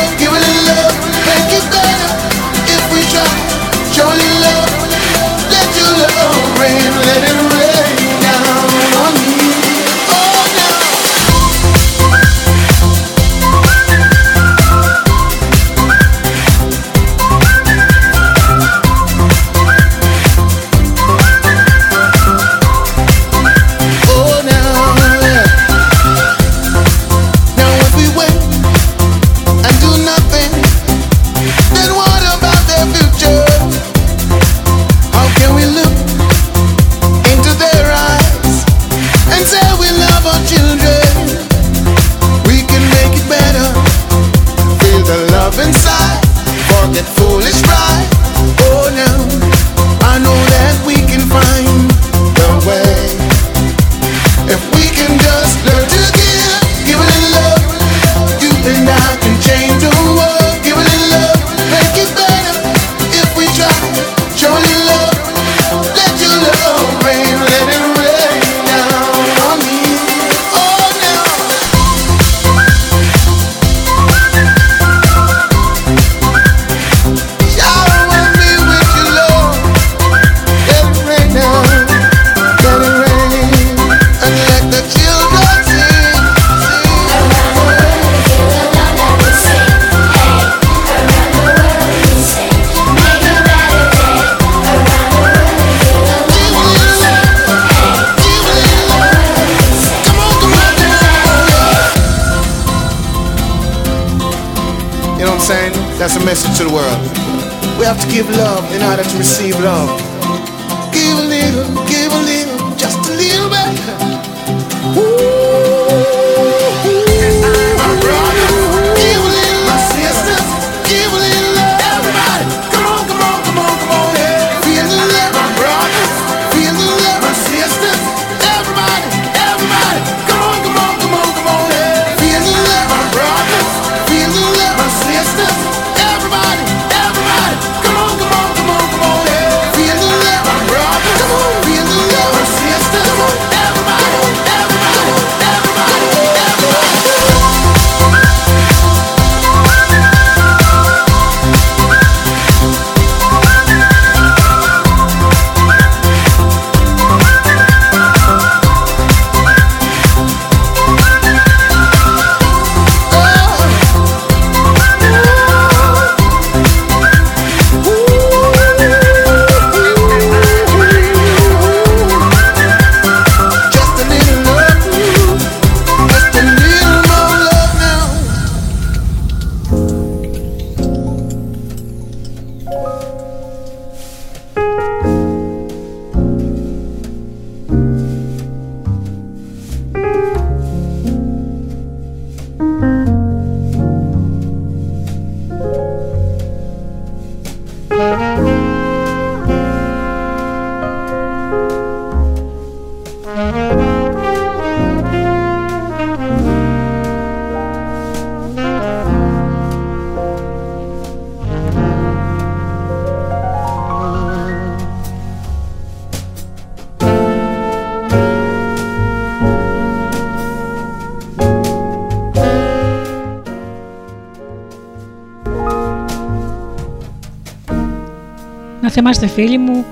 Καθόμαστε 228.90 229.28
θυμάστε 229.28 229.42
φίλοι 229.42 229.58
μου 229.58 229.86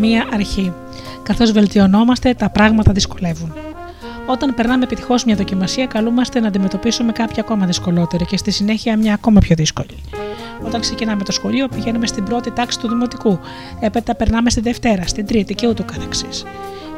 μία 0.00 0.28
αρχή. 0.32 0.72
Καθώς 1.22 1.52
βελτιωνόμαστε, 1.52 2.34
τα 2.34 2.50
πράγματα 2.50 2.92
δυσκολεύουν. 2.92 3.52
Όταν 4.26 4.54
περνάμε 4.54 4.84
επιτυχώς 4.84 5.24
μια 5.24 5.36
δοκιμασία, 5.36 5.86
καλούμαστε 5.86 6.40
να 6.40 6.48
αντιμετωπίσουμε 6.48 7.12
κάποια 7.12 7.42
ακόμα 7.42 7.66
δυσκολότερη 7.66 8.24
και 8.24 8.36
στη 8.36 8.50
συνέχεια 8.50 8.96
μια 8.96 9.14
ακόμα 9.14 9.40
πιο 9.40 9.54
δύσκολη. 9.56 9.88
Όταν 10.64 10.80
ξεκινάμε 10.80 11.22
το 11.22 11.32
σχολείο, 11.32 11.68
πηγαίνουμε 11.68 12.06
στην 12.06 12.24
πρώτη 12.24 12.50
τάξη 12.50 12.80
του 12.80 12.88
δημοτικού, 12.88 13.38
έπειτα 13.80 14.14
περνάμε 14.14 14.50
στη 14.50 14.60
Δευτέρα, 14.60 15.06
στην 15.06 15.26
Τρίτη 15.26 15.54
και 15.54 15.68
ούτω 15.68 15.84
καθεξής. 15.84 16.44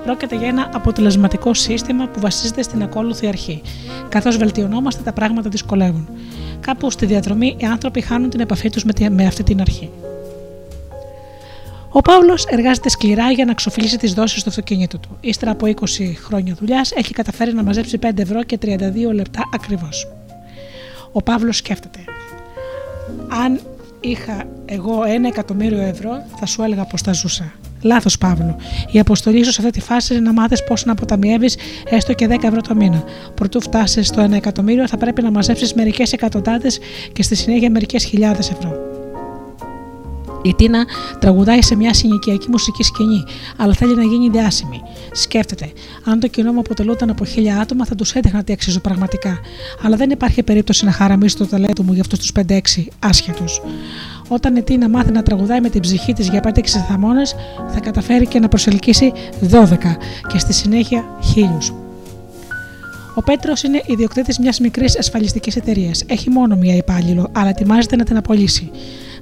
Πρόκειται 0.04 0.36
για 0.36 0.48
ένα 0.48 0.70
αποτελεσματικό 0.74 1.54
σύστημα 1.54 2.06
που 2.06 2.20
βασίζεται 2.20 2.62
στην 2.62 2.82
ακόλουθη 2.82 3.26
αρχή. 3.26 3.62
Καθώς 4.08 4.36
βελτιωνόμαστε, 4.36 5.02
τα 5.02 5.12
πράγματα 5.12 5.48
δυσκολεύουν. 5.48 6.08
Κάπου 6.60 6.90
στη 6.90 7.06
διαδρομή 7.06 7.56
οι 7.58 7.64
άνθρωποι 7.64 8.00
χάνουν 8.00 8.30
την 8.30 8.40
επαφή 8.40 8.70
τους 8.70 8.84
με 9.10 9.26
αυτή 9.26 9.42
την 9.42 9.60
αρχή. 9.60 9.90
Ο 11.90 12.00
Παύλος 12.00 12.44
εργάζεται 12.44 12.88
σκληρά 12.88 13.30
για 13.30 13.44
να 13.44 13.54
ξοφλήσει 13.54 13.98
τις 13.98 14.12
δόσεις 14.14 14.42
του 14.42 14.48
αυτοκίνητου 14.48 15.00
του. 15.00 15.16
Ύστερα 15.20 15.50
από 15.50 15.66
20 15.66 15.72
χρόνια 16.24 16.54
δουλειάς 16.54 16.92
έχει 16.92 17.12
καταφέρει 17.12 17.54
να 17.54 17.62
μαζέψει 17.62 17.98
5 18.02 18.18
ευρώ 18.18 18.42
και 18.42 18.58
32 18.62 19.12
λεπτά 19.12 19.48
ακριβώς. 19.54 20.08
Ο 21.12 21.22
Παύλος 21.22 21.56
σκέφτεται. 21.56 21.98
Αν 23.44 23.60
είχα 24.00 24.44
εγώ 24.64 25.04
ένα 25.04 25.28
εκατομμύριο 25.28 25.80
ευρώ, 25.80 26.24
θα 26.36 26.46
σου 26.46 26.62
έλεγα 26.62 26.84
πώ 26.84 27.00
τα 27.00 27.12
ζούσα. 27.12 27.52
Λάθος, 27.82 28.18
Παύλο. 28.18 28.56
Η 28.90 28.98
αποστολή 28.98 29.44
σου 29.44 29.52
σε 29.52 29.60
αυτή 29.60 29.72
τη 29.72 29.80
φάση 29.80 30.14
είναι 30.14 30.22
να 30.22 30.32
μάθεις 30.32 30.64
πώς 30.64 30.84
να 30.84 30.92
αποταμιεύεις 30.92 31.56
έστω 31.90 32.12
και 32.12 32.26
10 32.26 32.44
ευρώ 32.44 32.60
το 32.60 32.74
μήνα. 32.74 33.04
Προτού 33.34 33.60
φτάσεις 33.60 34.06
στο 34.06 34.22
1 34.22 34.32
εκατομμύριο, 34.32 34.88
θα 34.88 34.96
πρέπει 34.96 35.22
να 35.22 35.30
μαζέψεις 35.30 35.74
μερικές 35.74 36.12
εκατοντάδες 36.12 36.78
και 37.12 37.22
στη 37.22 37.34
συνέχεια 37.34 37.70
μερικές 37.70 38.04
χιλιάδες 38.04 38.50
ευρώ. 38.50 38.97
Η 40.48 40.54
Τίνα 40.54 40.84
τραγουδάει 41.18 41.62
σε 41.62 41.76
μια 41.76 41.94
συνοικιακή 41.94 42.50
μουσική 42.50 42.82
σκηνή, 42.82 43.24
αλλά 43.56 43.72
θέλει 43.72 43.94
να 43.94 44.02
γίνει 44.02 44.28
διάσημη. 44.28 44.82
Σκέφτεται, 45.12 45.72
αν 46.04 46.20
το 46.20 46.28
κοινό 46.28 46.52
μου 46.52 46.58
αποτελούταν 46.58 47.10
από 47.10 47.24
χίλια 47.24 47.60
άτομα, 47.60 47.84
θα 47.84 47.94
τους 47.94 48.12
έδειχνα 48.12 48.44
τι 48.44 48.52
αξίζω 48.52 48.80
πραγματικά. 48.80 49.38
Αλλά 49.82 49.96
δεν 49.96 50.10
υπάρχει 50.10 50.42
περίπτωση 50.42 50.84
να 50.84 50.92
χαραμίσει 50.92 51.36
το 51.36 51.46
ταλέντο 51.46 51.82
μου 51.82 51.92
για 51.92 52.00
αυτούς 52.00 52.18
τους 52.18 52.32
5-6 52.32 52.86
άσχετους. 52.98 53.60
Όταν 54.28 54.56
η 54.56 54.62
Τίνα 54.62 54.88
μάθει 54.88 55.12
να 55.12 55.22
τραγουδάει 55.22 55.60
με 55.60 55.68
την 55.68 55.80
ψυχή 55.80 56.12
της 56.12 56.28
για 56.28 56.40
5-6 56.40 56.84
θαμώνες, 56.88 57.34
θα 57.68 57.80
καταφέρει 57.80 58.26
και 58.26 58.38
να 58.38 58.48
προσελκύσει 58.48 59.12
12 59.50 59.96
και 60.28 60.38
στη 60.38 60.52
συνέχεια 60.52 61.04
χίλιους. 61.22 61.72
Ο 63.14 63.22
Πέτρος 63.22 63.62
είναι 63.62 63.82
ιδιοκτήτης 63.86 64.38
μιας 64.38 64.60
μικρής 64.60 64.98
ασφαλιστικής 64.98 65.56
εταιρείας. 65.56 66.04
Έχει 66.06 66.30
μόνο 66.30 66.56
μία 66.56 66.76
υπάλληλο, 66.76 67.28
αλλά 67.32 67.48
ετοιμάζεται 67.48 67.96
να 67.96 68.04
την 68.04 68.16
απολύσει. 68.16 68.70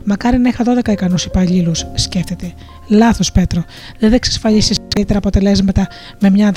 Μακάρι 0.08 0.38
να 0.38 0.48
είχα 0.48 0.64
12 0.64 0.88
ικανούς 0.88 1.24
υπαλλήλους, 1.24 1.86
σκέφτεται. 1.94 2.52
Λάθος, 2.88 3.32
Πέτρο. 3.32 3.64
Δεν 3.98 4.08
θα 4.08 4.14
εξασφαλίσεις 4.14 4.78
καλύτερα 4.94 5.18
αποτελέσματα 5.18 5.86
με 6.20 6.30
μια 6.30 6.52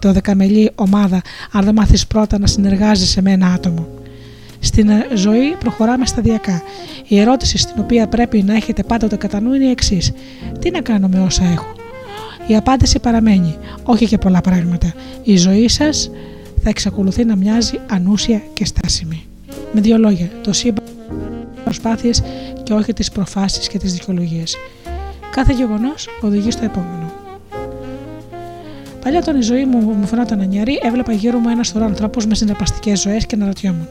δωδεκαμελή 0.00 0.70
ομάδα, 0.74 1.22
αν 1.52 1.64
δεν 1.64 1.74
μάθεις 1.74 2.06
πρώτα 2.06 2.38
να 2.38 2.46
συνεργάζεσαι 2.46 3.22
με 3.22 3.32
ένα 3.32 3.46
άτομο. 3.46 3.88
Στην 4.58 4.88
ε, 4.88 5.06
ζωή 5.14 5.56
προχωράμε 5.58 6.06
σταδιακά. 6.06 6.62
Η 7.08 7.18
ερώτηση 7.18 7.58
στην 7.58 7.74
οποία 7.78 8.08
πρέπει 8.08 8.42
να 8.42 8.54
έχετε 8.54 8.82
πάντοτε 8.82 9.16
κατά 9.16 9.40
νου 9.40 9.54
είναι 9.54 9.64
η 9.64 9.70
εξής: 9.70 10.12
Τι 10.58 10.70
να 10.70 10.80
κάνω 10.80 11.08
με 11.08 11.20
όσα 11.20 11.44
έχω; 11.44 11.72
Η 12.46 12.56
απάντηση 12.56 12.98
παραμένει. 12.98 13.56
Όχι 13.82 14.06
και 14.06 14.18
πολλά 14.18 14.40
πράγματα. 14.40 14.94
Η 15.22 15.36
ζωή 15.36 15.68
σας 15.68 16.10
θα 16.62 16.68
εξακολουθεί 16.68 17.24
να 17.24 17.36
μοιάζει 17.36 17.80
ανούσια 17.90 18.42
και 18.54 18.64
στάσιμη. 18.64 19.26
Με 19.72 19.80
δύο 19.80 19.98
λόγια, 19.98 20.30
το 20.42 20.52
σύμπαν 20.52 20.84
προσπάθειες 21.66 22.22
και 22.62 22.72
όχι 22.72 22.92
τις 22.92 23.10
προφάσεις 23.10 23.68
και 23.68 23.78
τις 23.78 23.92
δικαιολογίες. 23.92 24.56
Κάθε 25.30 25.52
γεγονός 25.52 26.08
οδηγεί 26.20 26.50
στο 26.50 26.64
επόμενο. 26.64 27.12
Παλιά 29.02 29.18
όταν 29.18 29.36
η 29.36 29.42
ζωή 29.42 29.64
μου 29.64 29.78
μου 29.78 30.06
φαινόταν 30.06 30.40
ανιαρή, 30.40 30.78
έβλεπα 30.82 31.12
γύρω 31.12 31.38
μου 31.38 31.48
ένας 31.48 31.66
σωρό 31.66 31.84
ανθρώπου 31.84 32.24
με 32.28 32.34
συναρπαστικές 32.34 33.00
ζωές 33.00 33.26
και 33.26 33.34
αναρωτιόμουν. 33.34 33.88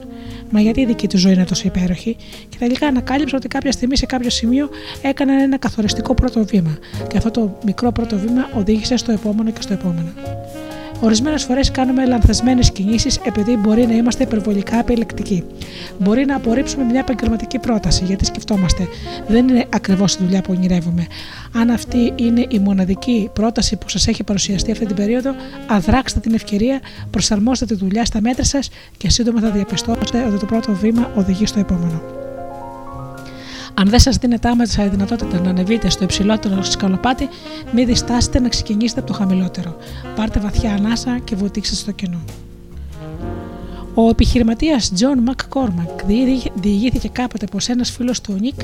Μα 0.50 0.60
γιατί 0.60 0.82
η 0.82 0.86
δική 0.86 1.08
του 1.08 1.18
ζωή 1.18 1.34
είναι 1.34 1.46
τόσο 1.46 1.64
υπέροχη, 1.66 2.16
και 2.50 2.58
τελικά 2.60 2.88
ανακάλυψα 2.88 3.38
ότι 3.38 3.48
κάποια 3.48 3.72
στιγμή 3.72 3.98
σε 3.98 4.06
κάποιο 4.06 4.30
σημείο 4.30 4.70
έκαναν 5.02 5.40
ένα 5.40 5.58
καθοριστικό 5.58 6.14
πρώτο 6.14 6.46
βήμα, 6.46 6.78
και 7.08 7.18
αυτό 7.18 7.32
το 7.32 7.58
μικρό 7.66 7.92
πρώτο 7.92 8.18
βήμα 8.18 8.50
οδήγησε 8.54 8.98
στο 8.98 9.12
επόμενο 9.12 9.52
και 9.52 9.62
στο 9.62 9.74
επόμενο. 9.74 10.10
Ορισμένες 11.06 11.44
φορές 11.44 11.72
κάνουμε 11.72 12.06
λανθασμένες 12.06 12.72
κινήσεις 12.72 13.18
επειδή 13.24 13.56
μπορεί 13.56 13.86
να 13.86 13.94
είμαστε 13.94 14.24
υπερβολικά 14.24 14.80
επιλεκτικοί. 14.80 15.44
Μπορεί 16.00 16.26
να 16.26 16.36
απορρίψουμε 16.36 16.84
μια 16.84 17.00
επαγγελματική 17.00 17.60
πρόταση 17.60 18.06
γιατί 18.06 18.26
σκεφτόμαστε. 18.26 18.88
Δεν 19.28 19.48
είναι 19.48 19.66
ακριβώς 19.70 20.14
η 20.14 20.18
δουλειά 20.22 20.42
που 20.42 20.54
ονειρεύουμε. 20.58 21.08
Αν 21.54 21.70
αυτή 21.70 22.14
είναι 22.16 22.46
η 22.50 22.60
μοναδική 22.60 23.30
πρόταση 23.34 23.76
που 23.76 23.90
σας 23.90 24.08
έχει 24.08 24.24
παρουσιαστεί 24.24 24.72
αυτή 24.72 24.86
την 24.86 24.96
περίοδο, 24.96 25.32
αδράξτε 25.68 26.20
την 26.20 26.34
ευκαιρία, 26.34 26.80
προσαρμόστε 27.10 27.66
τη 27.66 27.76
δουλειά 27.76 28.06
στα 28.06 28.22
μέτρα 28.22 28.44
σας 28.44 28.70
και 28.98 29.10
σύντομα 29.10 29.40
θα 29.40 29.50
διαπιστώσετε 29.50 30.26
ότι 30.28 30.40
το 30.40 30.46
πρώτο 30.46 30.74
βήμα 30.74 31.12
οδηγεί 31.16 31.46
στο 31.46 31.60
επόμενο. 31.60 32.25
Αν 33.78 33.90
δεν 33.90 34.00
σας 34.00 34.18
δίνεται 34.18 34.50
άμεσα 34.50 34.86
η 34.86 34.90
δυνατότητα 34.90 35.42
να 35.42 35.50
ανεβείτε 35.50 35.90
στο 35.90 36.04
υψηλότερο 36.04 36.64
σκαλοπάτι, 36.64 37.30
μην 37.74 37.86
διστάσετε 37.86 38.40
να 38.40 38.50
ξεκινήσετε 38.50 39.00
από 39.00 39.10
το 39.10 39.18
χαμηλότερο. 39.18 39.78
Πάρτε 40.16 40.40
βαθιά 40.40 40.74
ανάσα 40.74 41.20
και 41.24 41.36
βουτήξτε 41.36 41.76
στο 41.76 41.92
κενό. 41.92 42.20
Ο 43.94 44.10
επιχειρηματίας 44.10 44.92
John 45.00 45.30
McCormack 45.30 46.04
διηγήθηκε 46.56 47.08
κάποτε 47.08 47.46
πως 47.46 47.70
ένας 47.70 47.92
φίλος 47.92 48.22
του 48.22 48.34
ο 48.36 48.40
Νίκ 48.40 48.60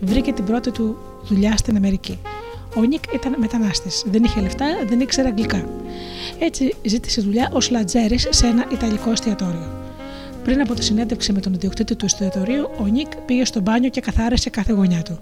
βρήκε 0.00 0.32
την 0.32 0.44
πρώτη 0.44 0.70
του 0.70 0.96
δουλειά 1.24 1.56
στην 1.56 1.76
Αμερική. 1.76 2.18
Ο 2.76 2.80
Νίκ 2.80 3.04
ήταν 3.14 3.34
μετανάστης, 3.38 4.04
δεν 4.10 4.24
είχε 4.24 4.40
λεφτά, 4.40 4.66
δεν 4.88 5.00
ήξερε 5.00 5.28
αγγλικά. 5.28 5.68
Έτσι 6.38 6.74
ζήτησε 6.82 7.20
δουλειά 7.20 7.50
ως 7.52 7.70
λατζέρης 7.70 8.26
σε 8.30 8.46
ένα 8.46 8.64
ιταλικό 8.72 9.10
εστιατόριο. 9.10 9.81
Πριν 10.44 10.60
από 10.60 10.74
τη 10.74 10.84
συνέντευξη 10.84 11.32
με 11.32 11.40
τον 11.40 11.54
ιδιοκτήτη 11.54 11.96
του 11.96 12.04
εστιατορίου, 12.04 12.70
ο 12.80 12.86
Νίκ 12.86 13.16
πήγε 13.26 13.44
στο 13.44 13.60
μπάνιο 13.60 13.90
και 13.90 14.00
καθάρισε 14.00 14.50
κάθε 14.50 14.72
γωνιά 14.72 15.02
του. 15.02 15.18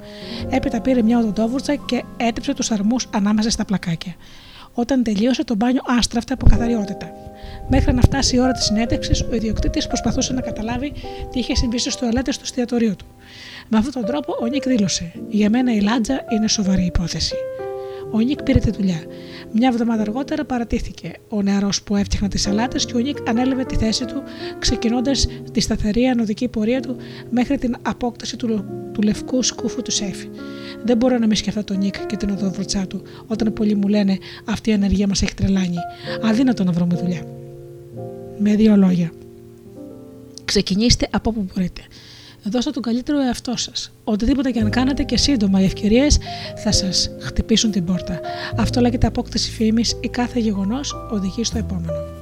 Έπειτα 0.51 0.81
πήρε 0.81 1.03
μια 1.03 1.19
οδοντόβουρτσα 1.19 1.75
και 1.75 2.05
έτριψε 2.17 2.55
τους 2.55 2.71
αρμούς 2.71 3.09
ανάμεσα 3.15 3.51
στα 3.51 3.65
πλακάκια. 3.65 4.15
Όταν 4.75 5.03
τελείωσε, 5.03 5.45
το 5.45 5.55
μπάνιο 5.55 5.81
άστραφτε 5.99 6.33
από 6.33 6.47
καθαριότητα. 6.47 7.13
Μέχρι 7.69 7.95
να 7.95 8.01
φτάσει 8.01 8.37
η 8.37 8.41
ώρα 8.41 8.53
της 8.53 8.65
συνέντευξης, 8.65 9.21
ο 9.23 9.35
ιδιοκτήτης 9.35 9.87
προσπαθούσε 9.87 10.33
να 10.33 10.41
καταλάβει 10.41 10.93
τι 11.31 11.39
είχε 11.39 11.55
συμβεί 11.55 11.79
στι 11.79 11.97
τουαλέτες 11.99 12.37
του 12.37 12.43
εστιατορίου 12.45 12.97
του. 12.97 13.07
Με 13.69 13.79
αυτόν 13.79 13.93
τον 13.93 14.05
τρόπο, 14.05 14.37
ο 14.41 14.47
Νίκ 14.47 14.67
δήλωσε: 14.69 15.13
Για 15.29 15.51
μένα 15.51 15.75
η 15.75 15.81
λάτζα 15.81 16.25
είναι 16.33 16.49
σοβαρή 16.49 16.85
υπόθεση. 16.85 17.35
Ο 18.13 18.19
Νίκ 18.19 18.43
πήρε 18.43 18.59
τη 18.59 18.71
δουλειά. 18.71 19.03
Μια 19.53 19.69
εβδομάδα 19.69 20.03
αργότερα 20.03 20.45
παρατήθηκε 20.45 21.13
ο 21.29 21.43
νεαρός 21.43 21.83
που 21.83 21.97
έφτιαχνε 21.97 22.29
τις 22.29 22.43
σαλάτες 22.43 22.85
και 22.87 22.97
ο 22.97 22.99
Νίκ 22.99 23.17
ανέλαβε 23.29 23.65
τη 23.65 23.77
θέση 23.77 24.05
του, 24.05 24.23
ξεκινώντας 24.59 25.27
τη 25.53 25.61
σταθερή 25.61 26.07
ανωδική 26.07 26.49
πορεία 26.49 26.81
του 26.81 26.97
μέχρι 27.31 27.59
την 27.59 27.77
απόκταση 27.83 28.37
του, 28.37 28.65
του 28.93 29.03
λευκού 29.03 29.43
σκούφου 29.43 29.83
του 29.83 29.91
σεφ. 29.91 30.25
Δεν 30.85 30.97
μπορώ 30.97 31.19
να 31.19 31.27
μη 31.27 31.37
σκεφτώ 31.37 31.65
τον 31.65 31.79
Νίκ 31.79 32.07
και 32.07 32.17
την 32.17 32.31
οδόβροτσά 32.31 32.87
του, 32.87 33.03
όταν 33.27 33.53
πολλοί 33.53 33.75
μου 33.75 33.89
λένε 33.89 34.19
Αυτή 34.45 34.71
η 34.71 34.73
ανεργία 34.73 35.07
μας 35.07 35.23
έχει 35.23 35.35
τρελάνει. 35.35 35.77
Αδύνατο 36.23 36.65
να 36.65 36.73
βρούμε 36.73 36.95
δουλειά. 36.95 37.23
Με 38.39 38.55
δύο 38.57 38.77
λόγια. 38.77 39.13
Ξεκινήστε 40.45 41.09
από 41.11 41.31
όπου 41.31 41.47
μπορείτε. 41.55 41.81
Δώστε 42.43 42.71
τον 42.71 42.83
καλύτερο 42.83 43.21
εαυτό 43.21 43.57
σας. 43.57 43.93
Οτιδήποτε 44.05 44.51
και 44.51 44.61
αν 44.61 44.71
κάνετε 44.71 45.03
και 45.03 45.17
σύντομα 45.17 45.61
οι 45.61 45.65
ευκαιρίες 45.65 46.19
θα 46.57 46.73
σας 46.73 47.11
χτυπήσουν 47.21 47.71
την 47.71 47.85
πόρτα. 47.85 48.21
Αυτό 48.57 48.81
λέγεται 48.81 49.07
απόκτηση 49.07 49.51
φήμης 49.51 49.97
ή 50.01 50.09
κάθε 50.09 50.41
γεγονός 50.41 50.95
οδηγεί 51.11 51.45
στο 51.45 51.59
επόμενο. 51.59 52.20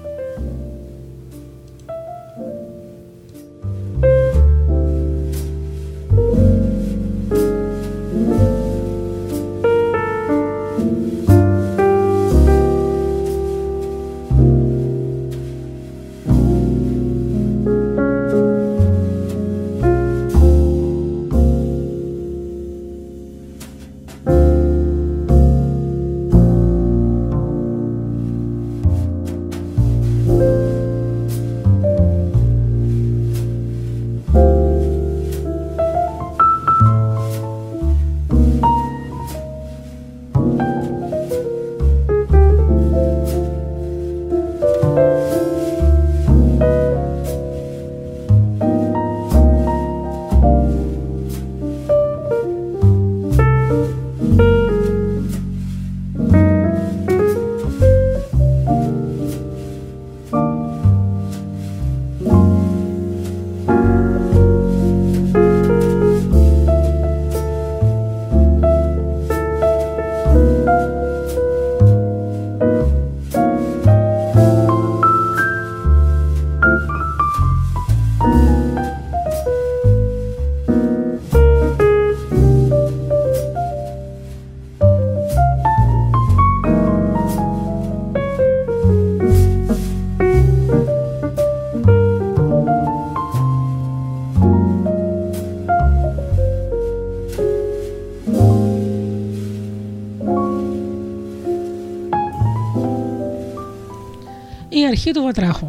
Αρχή 104.89 105.10
του 105.10 105.23
βατράχου. 105.23 105.66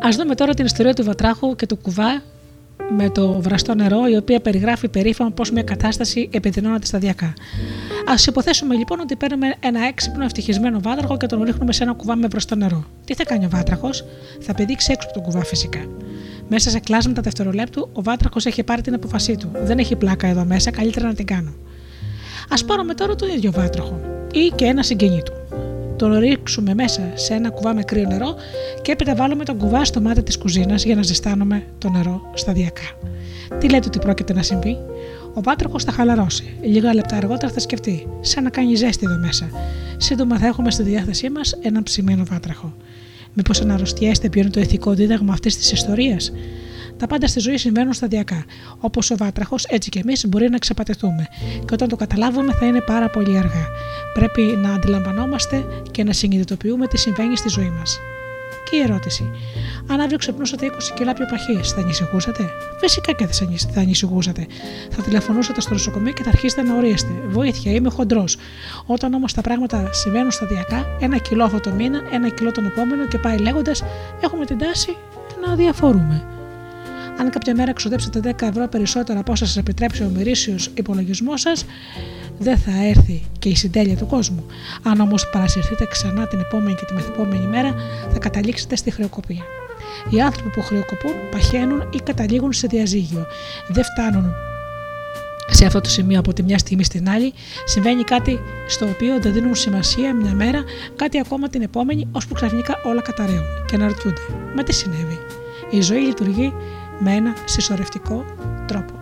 Α 0.00 0.08
δούμε 0.16 0.34
τώρα 0.34 0.54
την 0.54 0.64
ιστορία 0.64 0.94
του 0.94 1.04
βατράχου 1.04 1.56
και 1.56 1.66
του 1.66 1.76
κουβά 1.76 2.22
με 2.96 3.10
το 3.10 3.40
βραστό 3.40 3.74
νερό, 3.74 4.06
η 4.08 4.16
οποία 4.16 4.40
περιγράφει 4.40 4.88
περίφημα 4.88 5.30
πώς 5.30 5.50
μια 5.50 5.62
κατάσταση 5.62 6.28
επιδεινώνεται 6.32 6.86
σταδιακά. 6.86 7.26
Α 8.06 8.14
υποθέσουμε 8.28 8.74
λοιπόν 8.74 9.00
ότι 9.00 9.16
παίρνουμε 9.16 9.54
ένα 9.60 9.80
έξυπνο 9.86 10.24
ευτυχισμένο 10.24 10.80
βάτραχο 10.80 11.16
και 11.16 11.26
τον 11.26 11.42
ρίχνουμε 11.42 11.72
σε 11.72 11.82
ένα 11.82 11.92
κουβά 11.92 12.16
με 12.16 12.26
βραστό 12.26 12.54
νερό. 12.54 12.84
Τι 13.04 13.14
θα 13.14 13.24
κάνει 13.24 13.44
ο 13.44 13.48
βάτραχος, 13.48 14.04
θα 14.40 14.54
πηδήξει 14.54 14.92
έξω 14.92 15.08
από 15.10 15.20
τον 15.20 15.22
κουβά 15.22 15.44
φυσικά. 15.44 15.80
Μέσα 16.48 16.70
σε 16.70 16.78
κλάσματα 16.78 17.20
δευτερολέπτου, 17.22 17.88
ο 17.92 18.02
βάτραχος 18.02 18.46
έχει 18.46 18.62
πάρει 18.62 18.82
την 18.82 18.94
αποφασή 18.94 19.36
του. 19.36 19.50
Δεν 19.54 19.78
έχει 19.78 19.96
πλάκα 19.96 20.26
εδώ 20.26 20.44
μέσα, 20.44 20.70
καλύτερα 20.70 21.06
να 21.06 21.14
την 21.14 21.26
κάνω. 21.26 21.50
Α 22.48 22.64
πάρουμε 22.64 22.94
τώρα 22.94 23.14
τον 23.14 23.28
ίδιο 23.28 23.52
βάτραχο 23.52 24.00
ή 24.32 24.52
και 24.54 24.64
ένα 24.64 24.82
συγγενή 24.82 25.22
του. 25.22 25.37
Τον 25.98 26.18
ρίξουμε 26.18 26.74
μέσα 26.74 27.10
σε 27.14 27.34
ένα 27.34 27.50
κουβά 27.50 27.74
με 27.74 27.82
κρύο 27.82 28.08
νερό 28.08 28.34
και 28.82 28.92
έπειτα 28.92 29.14
βάλουμε 29.14 29.44
τον 29.44 29.58
κουβά 29.58 29.84
στο 29.84 30.00
μάτι 30.00 30.22
της 30.22 30.38
κουζίνας 30.38 30.84
για 30.84 30.94
να 30.94 31.02
ζεστάνουμε 31.02 31.66
το 31.78 31.90
νερό 31.90 32.30
σταδιακά. 32.34 32.82
Τι 33.58 33.68
λέτε 33.68 33.86
ότι 33.86 33.98
πρόκειται 33.98 34.32
να 34.32 34.42
συμβεί, 34.42 34.76
ο 35.34 35.42
βάτραχο 35.42 35.78
θα 35.78 35.92
χαλαρώσει. 35.92 36.56
Λίγα 36.62 36.94
λεπτά 36.94 37.16
αργότερα 37.16 37.52
θα 37.52 37.60
σκεφτεί, 37.60 38.06
σαν 38.20 38.42
να 38.42 38.50
κάνει 38.50 38.74
ζέστη 38.74 39.06
εδώ 39.08 39.18
μέσα. 39.18 39.50
Σύντομα 39.96 40.38
θα 40.38 40.46
έχουμε 40.46 40.70
στη 40.70 40.82
διάθεσή 40.82 41.30
μας 41.30 41.58
έναν 41.62 41.82
ψημένο 41.82 42.24
βάτραχο. 42.30 42.74
Μήπως 43.32 43.60
αναρωτιέστε 43.60 44.28
ποιο 44.28 44.40
είναι 44.40 44.50
το 44.50 44.60
ηθικό 44.60 44.92
δίδαγμα 44.92 45.32
αυτής 45.32 45.56
της 45.56 45.72
ιστορίας; 45.72 46.32
Τα 46.98 47.06
πάντα 47.06 47.26
στη 47.26 47.40
ζωή 47.40 47.56
συμβαίνουν 47.56 47.92
σταδιακά. 47.92 48.44
Όπως 48.80 49.10
ο 49.10 49.16
βάτραχος, 49.16 49.64
έτσι 49.64 49.88
και 49.88 49.98
εμείς 49.98 50.26
μπορεί 50.28 50.50
να 50.50 50.58
ξεπατεθούμε. 50.58 51.26
Και 51.58 51.72
όταν 51.74 51.88
το 51.88 51.96
καταλάβουμε, 51.96 52.52
θα 52.52 52.66
είναι 52.66 52.80
πάρα 52.80 53.08
πολύ 53.08 53.38
αργά. 53.38 53.66
Πρέπει 54.14 54.42
να 54.42 54.72
αντιλαμβανόμαστε 54.72 55.64
και 55.90 56.04
να 56.04 56.12
συνειδητοποιούμε 56.12 56.86
τι 56.86 56.96
συμβαίνει 56.96 57.36
στη 57.36 57.48
ζωή 57.48 57.72
μας. 57.78 58.00
Και 58.70 58.76
η 58.76 58.80
ερώτηση. 58.80 59.30
Αν 59.86 60.00
αύριο 60.00 60.18
ξεπνούσατε 60.18 60.66
20 60.66 60.70
κιλά 60.94 61.12
πιο 61.12 61.26
παχύ, 61.26 61.60
θα 61.74 61.80
ανησυχούσατε; 61.80 62.50
Φυσικά 62.80 63.12
και 63.12 63.26
θα 63.72 63.80
ανησυχούσατε. 63.80 64.46
Θα 64.90 65.02
τηλεφωνούσατε 65.02 65.60
στο 65.60 65.72
νοσοκομείο 65.72 66.12
και 66.12 66.22
θα 66.22 66.28
αρχίσετε 66.28 66.62
να 66.62 66.76
ορίεστε. 66.76 67.08
Βοήθεια, 67.28 67.72
είμαι 67.72 67.90
χοντρός. 67.90 68.36
Όταν 68.86 69.14
όμως 69.14 69.32
τα 69.32 69.40
πράγματα 69.40 69.92
συμβαίνουν 69.92 70.30
σταδιακά, 70.30 70.86
ένα 71.00 71.18
κιλό 71.18 71.44
αυτό 71.44 71.60
το 71.60 71.70
μήνα, 71.70 72.00
ένα 72.12 72.28
κιλό 72.28 72.52
τον 72.52 72.66
επόμενο 72.66 73.06
και 73.06 73.18
πάει 73.18 73.38
λέγοντας, 73.38 73.84
έχουμε 74.20 74.44
την 74.44 74.58
τάση 74.58 74.96
να 75.46 75.54
διαφορούμε. 75.54 76.37
Αν 77.20 77.30
κάποια 77.30 77.54
μέρα 77.54 77.72
ξοδέψετε 77.72 78.20
10 78.40 78.42
ευρώ 78.42 78.68
περισσότερα 78.68 79.18
από 79.18 79.32
όσα 79.32 79.46
σας 79.46 79.56
επιτρέψει 79.56 80.02
ο 80.02 80.10
μερίσιο 80.14 80.56
υπολογισμός 80.74 81.40
σας, 81.40 81.64
δεν 82.38 82.58
θα 82.58 82.70
έρθει 82.84 83.22
και 83.38 83.48
η 83.48 83.56
συντέλεια 83.56 83.96
του 83.96 84.06
κόσμου. 84.06 84.46
Αν 84.82 85.00
όμως 85.00 85.28
παρασυρθείτε 85.30 85.86
ξανά 85.90 86.26
την 86.26 86.38
επόμενη 86.38 86.74
και 86.74 86.84
τη 86.84 86.94
μεθεπόμενη 86.94 87.46
μέρα, 87.46 87.74
θα 88.12 88.18
καταλήξετε 88.18 88.76
στη 88.76 88.90
χρεοκοπία. 88.90 89.42
Οι 90.10 90.20
άνθρωποι 90.20 90.50
που 90.50 90.62
χρεοκοπούν 90.62 91.12
παχαίνουν 91.30 91.88
ή 91.92 91.98
καταλήγουν 92.04 92.52
σε 92.52 92.66
διαζύγιο. 92.66 93.26
Δεν 93.68 93.84
φτάνουν 93.84 94.34
σε 95.50 95.66
αυτό 95.66 95.80
το 95.80 95.88
σημείο 95.88 96.18
από 96.18 96.32
τη 96.32 96.42
μια 96.42 96.58
στιγμή 96.58 96.84
στην 96.84 97.08
άλλη, 97.08 97.32
συμβαίνει 97.64 98.04
κάτι 98.04 98.40
στο 98.66 98.86
οποίο 98.86 99.20
δεν 99.20 99.32
δίνουν 99.32 99.54
σημασία 99.54 100.14
μια 100.14 100.34
μέρα, 100.34 100.64
κάτι 100.96 101.18
ακόμα 101.18 101.48
την 101.48 101.62
επόμενη, 101.62 102.08
ώσπου 102.12 102.34
ξαφνικά 102.34 102.80
όλα 102.84 103.00
καταραίουν 103.00 103.44
και 103.66 103.74
αναρωτιούνται. 103.74 104.20
Μα 104.56 104.62
τι 104.62 104.72
συνέβη; 104.72 105.18
Η 105.70 105.80
ζωή 105.80 106.00
λειτουργεί 106.00 106.52
με 106.98 107.14
ένα 107.14 107.34
συσσωρευτικό 107.44 108.24
τρόπο. 108.66 108.97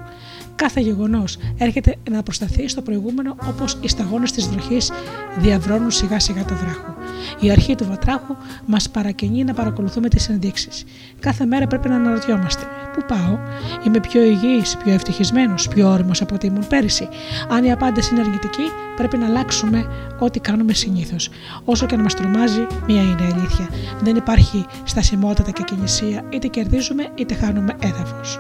Κάθε 0.57 0.81
γεγονός 0.81 1.39
έρχεται 1.59 1.97
να 2.11 2.23
προσταθεί 2.23 2.69
στο 2.69 2.83
προηγούμενο 2.83 3.37
όπως 3.49 3.79
οι 3.81 3.89
σταγόνες 3.89 4.33
της 4.33 4.49
βροχής 4.49 4.91
διαβρώνουν 5.39 5.91
σιγά 5.91 6.19
σιγά 6.19 6.45
το 6.45 6.55
βράχο. 6.55 6.95
Η 7.41 7.51
αρχή 7.51 7.75
του 7.75 7.87
βατράχου 7.89 8.37
μας 8.67 8.91
παρακαινεί 8.91 9.45
να 9.45 9.55
παρακολουθούμε 9.55 10.09
τις 10.09 10.29
ενδείξεις. 10.29 10.85
Κάθε 11.21 11.45
μέρα 11.47 11.67
πρέπει 11.67 11.89
να 11.89 11.95
αναρωτιόμαστε: 11.95 12.65
Πού 12.95 13.03
πάω, 13.09 13.39
Είμαι 13.87 14.01
πιο 14.01 14.23
υγιής, 14.23 14.77
πιο 14.77 14.93
ευτυχισμένος, 14.93 15.69
πιο 15.69 15.91
όριμο 15.91 16.11
από 16.21 16.35
ό,τι 16.35 16.47
ήμουν 16.47 16.67
πέρυσι. 16.67 17.09
Αν 17.49 17.65
η 17.65 17.73
απάντηση 17.73 18.15
είναι 18.15 18.21
αρνητική, 18.21 18.71
πρέπει 18.97 19.17
να 19.17 19.27
αλλάξουμε 19.27 19.87
ό,τι 20.19 20.41
κάνουμε 20.41 20.73
συνήθως. 20.73 21.31
Όσο 21.65 21.87
και 21.87 21.97
να 21.97 22.03
μας 22.03 22.15
τρομάζει, 22.15 22.67
μία 22.87 23.03
είναι 23.03 23.23
η 23.23 23.33
αλήθεια. 23.33 23.69
Δεν 24.03 24.17
υπάρχει 24.17 24.67
στασιμότητα 24.85 25.51
και 25.51 25.63
κινησία, 25.63 26.25
είτε 26.29 26.47
κερδίζουμε 26.47 27.09
είτε 27.15 27.35
χάνουμε 27.35 27.77
έδαφος. 27.81 28.39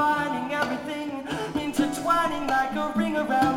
combining 0.00 0.54
everything, 0.54 1.28
intertwining 1.60 2.46
like 2.46 2.74
a 2.74 2.90
ring 2.96 3.16
around. 3.16 3.49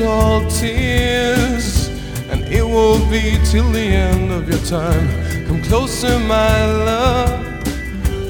all 0.00 0.46
tears, 0.50 1.88
and 2.30 2.44
it 2.52 2.62
will 2.62 2.98
be 3.10 3.38
till 3.50 3.70
the 3.70 3.80
end 3.80 4.32
of 4.32 4.48
your 4.48 4.60
time. 4.60 5.08
Come 5.46 5.62
closer, 5.62 6.18
my 6.18 6.66
love. 6.66 7.44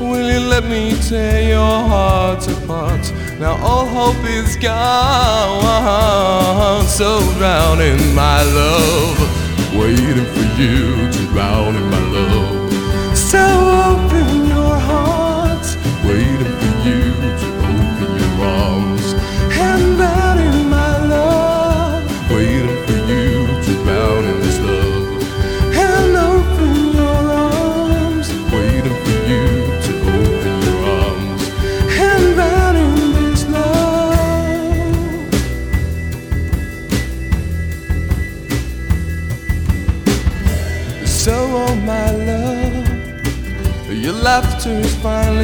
Will 0.01 0.31
you 0.31 0.41
let 0.41 0.65
me 0.65 0.95
tear 1.09 1.43
your 1.49 1.89
heart 1.89 2.47
apart? 2.49 3.13
Now 3.39 3.57
all 3.63 3.87
hope 3.87 4.25
is 4.25 4.57
gone. 4.57 5.67
So 6.87 7.21
drown 7.39 7.81
in 7.81 8.15
my 8.15 8.43
love, 8.43 9.19
waiting 9.75 10.25
for 10.25 10.47
you 10.61 11.11
to 11.11 11.27
drown 11.33 11.75
in 11.77 11.91
my 11.91 12.08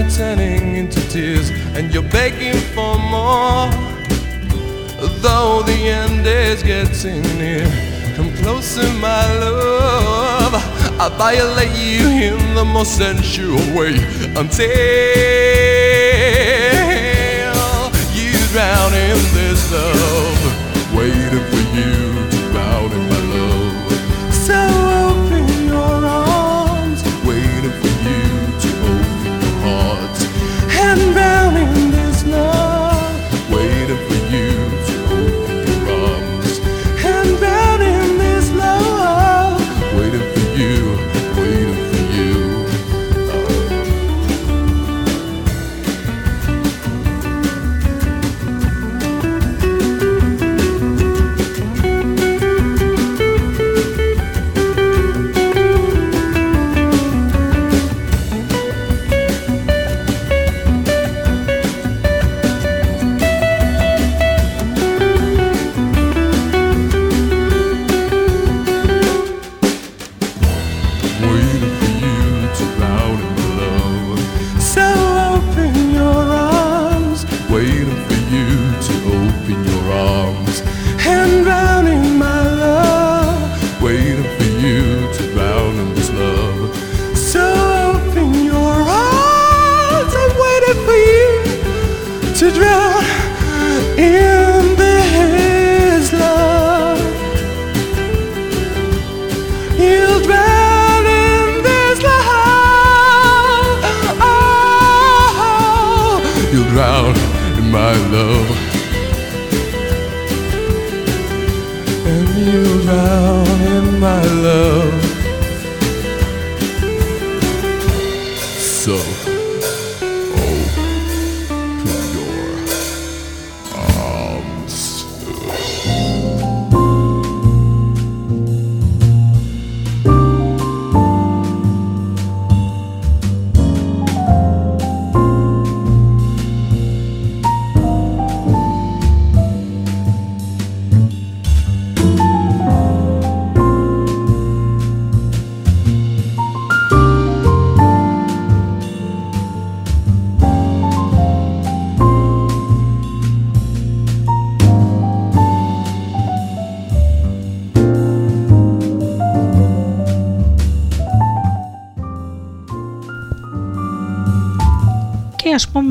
turning 0.03 0.75
into 0.77 1.01
tears, 1.09 1.51
and 1.77 1.93
you're 1.95 2.11
begging 2.11 2.61
for 2.75 2.99
more. 2.99 3.71
Though 5.23 5.63
the 5.63 5.73
end 5.73 6.27
is 6.27 6.63
getting 6.63 7.23
near, 7.39 7.65
come 8.17 8.33
closer, 8.39 8.91
my 8.95 9.39
love. 9.39 10.55
I 11.01 11.09
violate 11.17 11.77
you 11.77 12.09
in 12.09 12.55
the 12.55 12.65
most 12.65 12.97
sensual 12.97 13.61
way 13.77 13.95
until 14.37 14.67
you 18.13 18.33
drown 18.53 18.93
in 18.95 19.19
this 19.39 19.71
love, 19.71 20.95
waiting 20.95 21.45
for 21.51 21.65
you. 21.77 22.04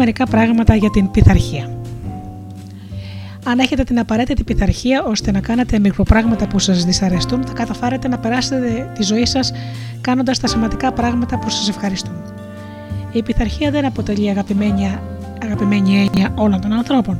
Μερικά 0.03 0.25
πράγματα 0.25 0.75
για 0.75 0.89
την 0.89 1.11
πειθαρχία. 1.11 1.69
Αν 3.45 3.59
έχετε 3.59 3.83
την 3.83 3.99
απαραίτητη 3.99 4.43
πειθαρχία 4.43 5.03
ώστε 5.03 5.31
να 5.31 5.39
κάνετε 5.39 5.79
μικροπράγματα 5.79 6.47
που 6.47 6.59
σας 6.59 6.85
δυσαρεστούν, 6.85 7.43
θα 7.45 7.53
καταφέρετε 7.53 8.07
να 8.07 8.17
περάσετε 8.17 8.91
τη 8.95 9.03
ζωή 9.03 9.25
σας 9.25 9.51
κάνοντας 10.01 10.39
τα 10.39 10.47
σημαντικά 10.47 10.91
πράγματα 10.91 11.39
που 11.39 11.49
σας 11.49 11.69
ευχαριστούν. 11.69 12.13
Η 13.11 13.23
πειθαρχία 13.23 13.71
δεν 13.71 13.85
αποτελεί 13.85 14.29
αγαπημένη, 14.29 14.99
αγαπημένη 15.43 15.95
έννοια 15.95 16.33
όλων 16.35 16.61
των 16.61 16.71
ανθρώπων. 16.71 17.17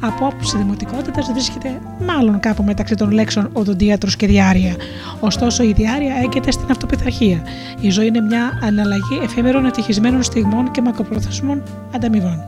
Από 0.00 0.26
άποψη 0.26 0.56
δημοτικότητας 0.56 1.30
βρίσκεται 1.32 1.80
μάλλον 2.06 2.40
κάπου 2.40 2.62
μεταξύ 2.62 2.94
των 2.94 3.10
λέξεων 3.10 3.50
οδοντίατρος 3.52 4.16
και 4.16 4.26
διάρκεια. 4.26 4.74
Ωστόσο, 5.20 5.62
η 5.62 5.72
διάρκεια 5.72 6.14
έγκυται 6.24 6.50
στην 6.50 6.70
αυτοπιθαρχία. 6.70 7.42
Η 7.80 7.90
ζωή 7.90 8.06
είναι 8.06 8.20
μια 8.20 8.58
αναλλαγή 8.62 9.20
εφήμερων 9.22 9.64
ευτυχισμένων 9.64 10.22
στιγμών 10.22 10.70
και 10.70 10.82
μακροπρόθεσμων 10.82 11.62
ανταμοιβών. 11.94 12.44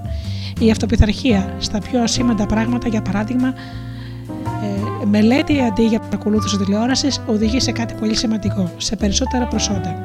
Η 0.61 0.70
αυτοπιθαρχία 0.70 1.55
στα 1.59 1.78
πιο 1.78 2.02
ασήμαντα 2.02 2.47
πράγματα, 2.47 2.89
για 2.89 3.02
παράδειγμα, 3.02 3.48
ε, 5.02 5.07
μελέτη 5.07 5.61
αντί 5.61 5.82
για 5.82 6.01
παρακολούθηση 6.01 6.57
τηλεόρασης, 6.59 7.20
οδηγεί 7.27 7.61
σε 7.61 7.73
κάτι 7.73 7.94
πολύ 7.94 8.15
σημαντικό, 8.16 8.70
σε 8.77 8.97
περισσότερα 8.97 9.47
προσόντα. 9.47 9.97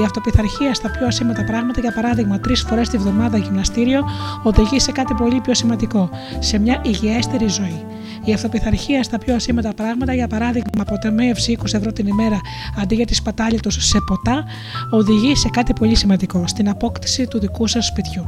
Η 0.00 0.04
αυτοπιθαρχία 0.04 0.74
στα 0.74 0.90
πιο 0.90 1.06
ασήμαντα 1.06 1.44
πράγματα, 1.44 1.80
για 1.80 1.92
παράδειγμα, 1.92 2.40
τρεις 2.40 2.60
φορές 2.62 2.88
τη 2.88 2.98
βδομάδα 2.98 3.38
γυμναστήριο, 3.38 4.04
οδηγεί 4.42 4.80
σε 4.80 4.92
κάτι 4.92 5.14
πολύ 5.14 5.40
πιο 5.40 5.54
σημαντικό, 5.54 6.10
σε 6.38 6.58
μια 6.58 6.80
υγιέστερη 6.84 7.48
ζωή. 7.48 7.84
Η 8.24 8.32
αυτοπιθαρχία 8.32 9.02
στα 9.02 9.18
πιο 9.18 9.34
ασήμαντα 9.34 9.74
πράγματα, 9.74 10.14
για 10.14 10.26
παράδειγμα, 10.26 10.70
αποτεμίευση 10.80 11.58
20 11.62 11.64
ευρώ 11.74 11.92
την 11.92 12.06
ημέρα 12.06 12.40
αντί 12.80 12.94
για 12.94 13.06
τη 13.06 13.14
σπατάλη 13.14 13.60
του 13.60 13.70
σε 13.70 13.98
ποτά, 14.06 14.44
οδηγεί 14.90 15.36
σε 15.36 15.48
κάτι 15.48 15.72
πολύ 15.72 15.94
σημαντικό, 15.94 16.46
στην 16.46 16.68
απόκτηση 16.68 17.26
του 17.26 17.38
δικού 17.38 17.66
σας 17.66 17.86
σπιτιού. 17.86 18.24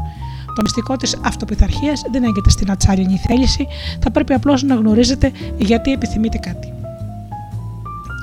Το 0.55 0.62
μυστικό 0.62 0.97
της 0.97 1.16
αυτοπιθαρχίας 1.24 2.02
δεν 2.12 2.24
έγκυται 2.24 2.51
στην 2.51 2.70
ατσάλινη 2.70 3.16
θέληση, 3.16 3.66
θα 4.01 4.10
πρέπει 4.10 4.32
απλώς 4.32 4.62
να 4.62 4.74
γνωρίζετε 4.74 5.32
γιατί 5.59 5.93
επιθυμείτε 5.93 6.39
κάτι. 6.39 6.75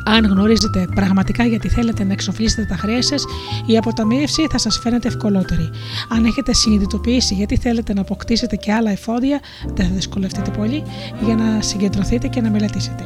Αν 0.05 0.25
γνωρίζετε 0.25 0.87
πραγματικά 0.95 1.45
γιατί 1.45 1.69
θέλετε 1.69 2.03
να 2.03 2.11
εξοφλήσετε 2.11 2.65
τα 2.65 2.75
χρέη 2.75 3.01
σας, 3.01 3.23
η 3.65 3.77
αποταμίευση 3.77 4.47
θα 4.51 4.57
σας 4.57 4.79
φαίνεται 4.79 5.07
ευκολότερη. 5.07 5.69
Αν 6.09 6.25
έχετε 6.25 6.53
συνειδητοποιήσει 6.53 7.33
γιατί 7.33 7.57
θέλετε 7.57 7.93
να 7.93 8.01
αποκτήσετε 8.01 8.55
και 8.55 8.73
άλλα 8.73 8.91
εφόδια, 8.91 9.39
δεν 9.73 9.87
θα 9.87 9.93
δυσκολευτείτε 9.93 10.51
πολύ 10.51 10.83
για 11.25 11.35
να 11.35 11.61
συγκεντρωθείτε 11.61 12.27
και 12.27 12.41
να 12.41 12.49
μελετήσετε. 12.49 13.03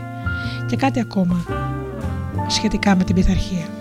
Και 0.68 0.76
κάτι 0.76 1.00
ακόμα 1.00 1.46
σχετικά 2.48 2.96
με 2.96 3.04
την 3.04 3.16
πειθαρχία. 3.16 3.77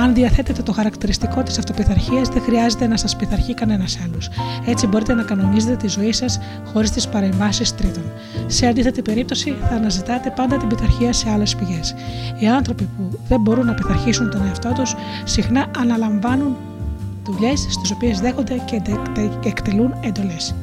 Αν 0.00 0.14
διαθέτετε 0.14 0.62
το 0.62 0.72
χαρακτηριστικό 0.72 1.42
της 1.42 1.58
αυτοπιθαρχίας, 1.58 2.28
δεν 2.28 2.42
χρειάζεται 2.42 2.86
να 2.86 2.96
σας 2.96 3.16
πειθαρχεί 3.16 3.54
κανένας 3.54 3.98
άλλος. 4.04 4.28
Έτσι 4.66 4.86
μπορείτε 4.86 5.14
να 5.14 5.22
κανονίζετε 5.22 5.76
τη 5.76 5.88
ζωή 5.88 6.12
σας 6.12 6.38
χωρίς 6.72 6.90
τις 6.90 7.08
παρεμβάσεις 7.08 7.74
τρίτων. 7.74 8.02
Σε 8.46 8.66
αντίθετη 8.66 9.02
περίπτωση, 9.02 9.54
θα 9.68 9.74
αναζητάτε 9.74 10.32
πάντα 10.36 10.56
την 10.56 10.68
πειθαρχία 10.68 11.12
σε 11.12 11.30
άλλες 11.30 11.56
πηγές. 11.56 11.94
Οι 12.38 12.46
άνθρωποι 12.46 12.88
που 12.96 13.18
δεν 13.28 13.40
μπορούν 13.40 13.66
να 13.66 13.74
πειθαρχήσουν 13.74 14.30
τον 14.30 14.46
εαυτό 14.46 14.72
τους 14.72 14.94
συχνά 15.24 15.66
αναλαμβάνουν 15.78 16.56
δουλειές 17.24 17.66
στις 17.70 17.90
οποίες 17.90 18.20
δέχονται 18.20 18.62
και 19.40 19.48
εκτελούν 19.48 19.94
εντολές. 20.00 20.54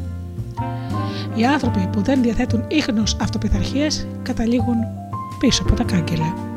Οι 1.36 1.46
άνθρωποι 1.46 1.90
που 1.92 2.02
δεν 2.02 2.22
διαθέτουν 2.22 2.64
ίχνος 2.68 3.18
αυτοπιθαρχίας 3.22 4.06
καταλήγουν 4.24 4.76
πίσω 5.40 5.64
από 5.64 5.76
τα 5.76 5.84
κάγκελα. 5.84 6.55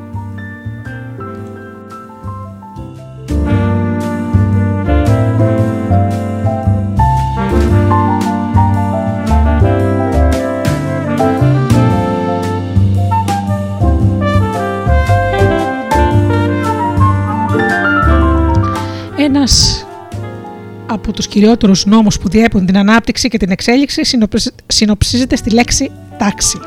Από 20.88 21.12
τους 21.12 21.26
κυριότερους 21.26 21.86
νόμους 21.86 22.18
που 22.18 22.28
διέπουν 22.28 22.66
την 22.66 22.78
ανάπτυξη 22.78 23.28
και 23.28 23.38
την 23.38 23.50
εξέλιξη 23.50 24.04
συνοψι- 24.04 24.54
συνοψίζεται 24.66 25.36
στη 25.36 25.50
λέξη 25.50 25.90
τάξη. 26.18 26.60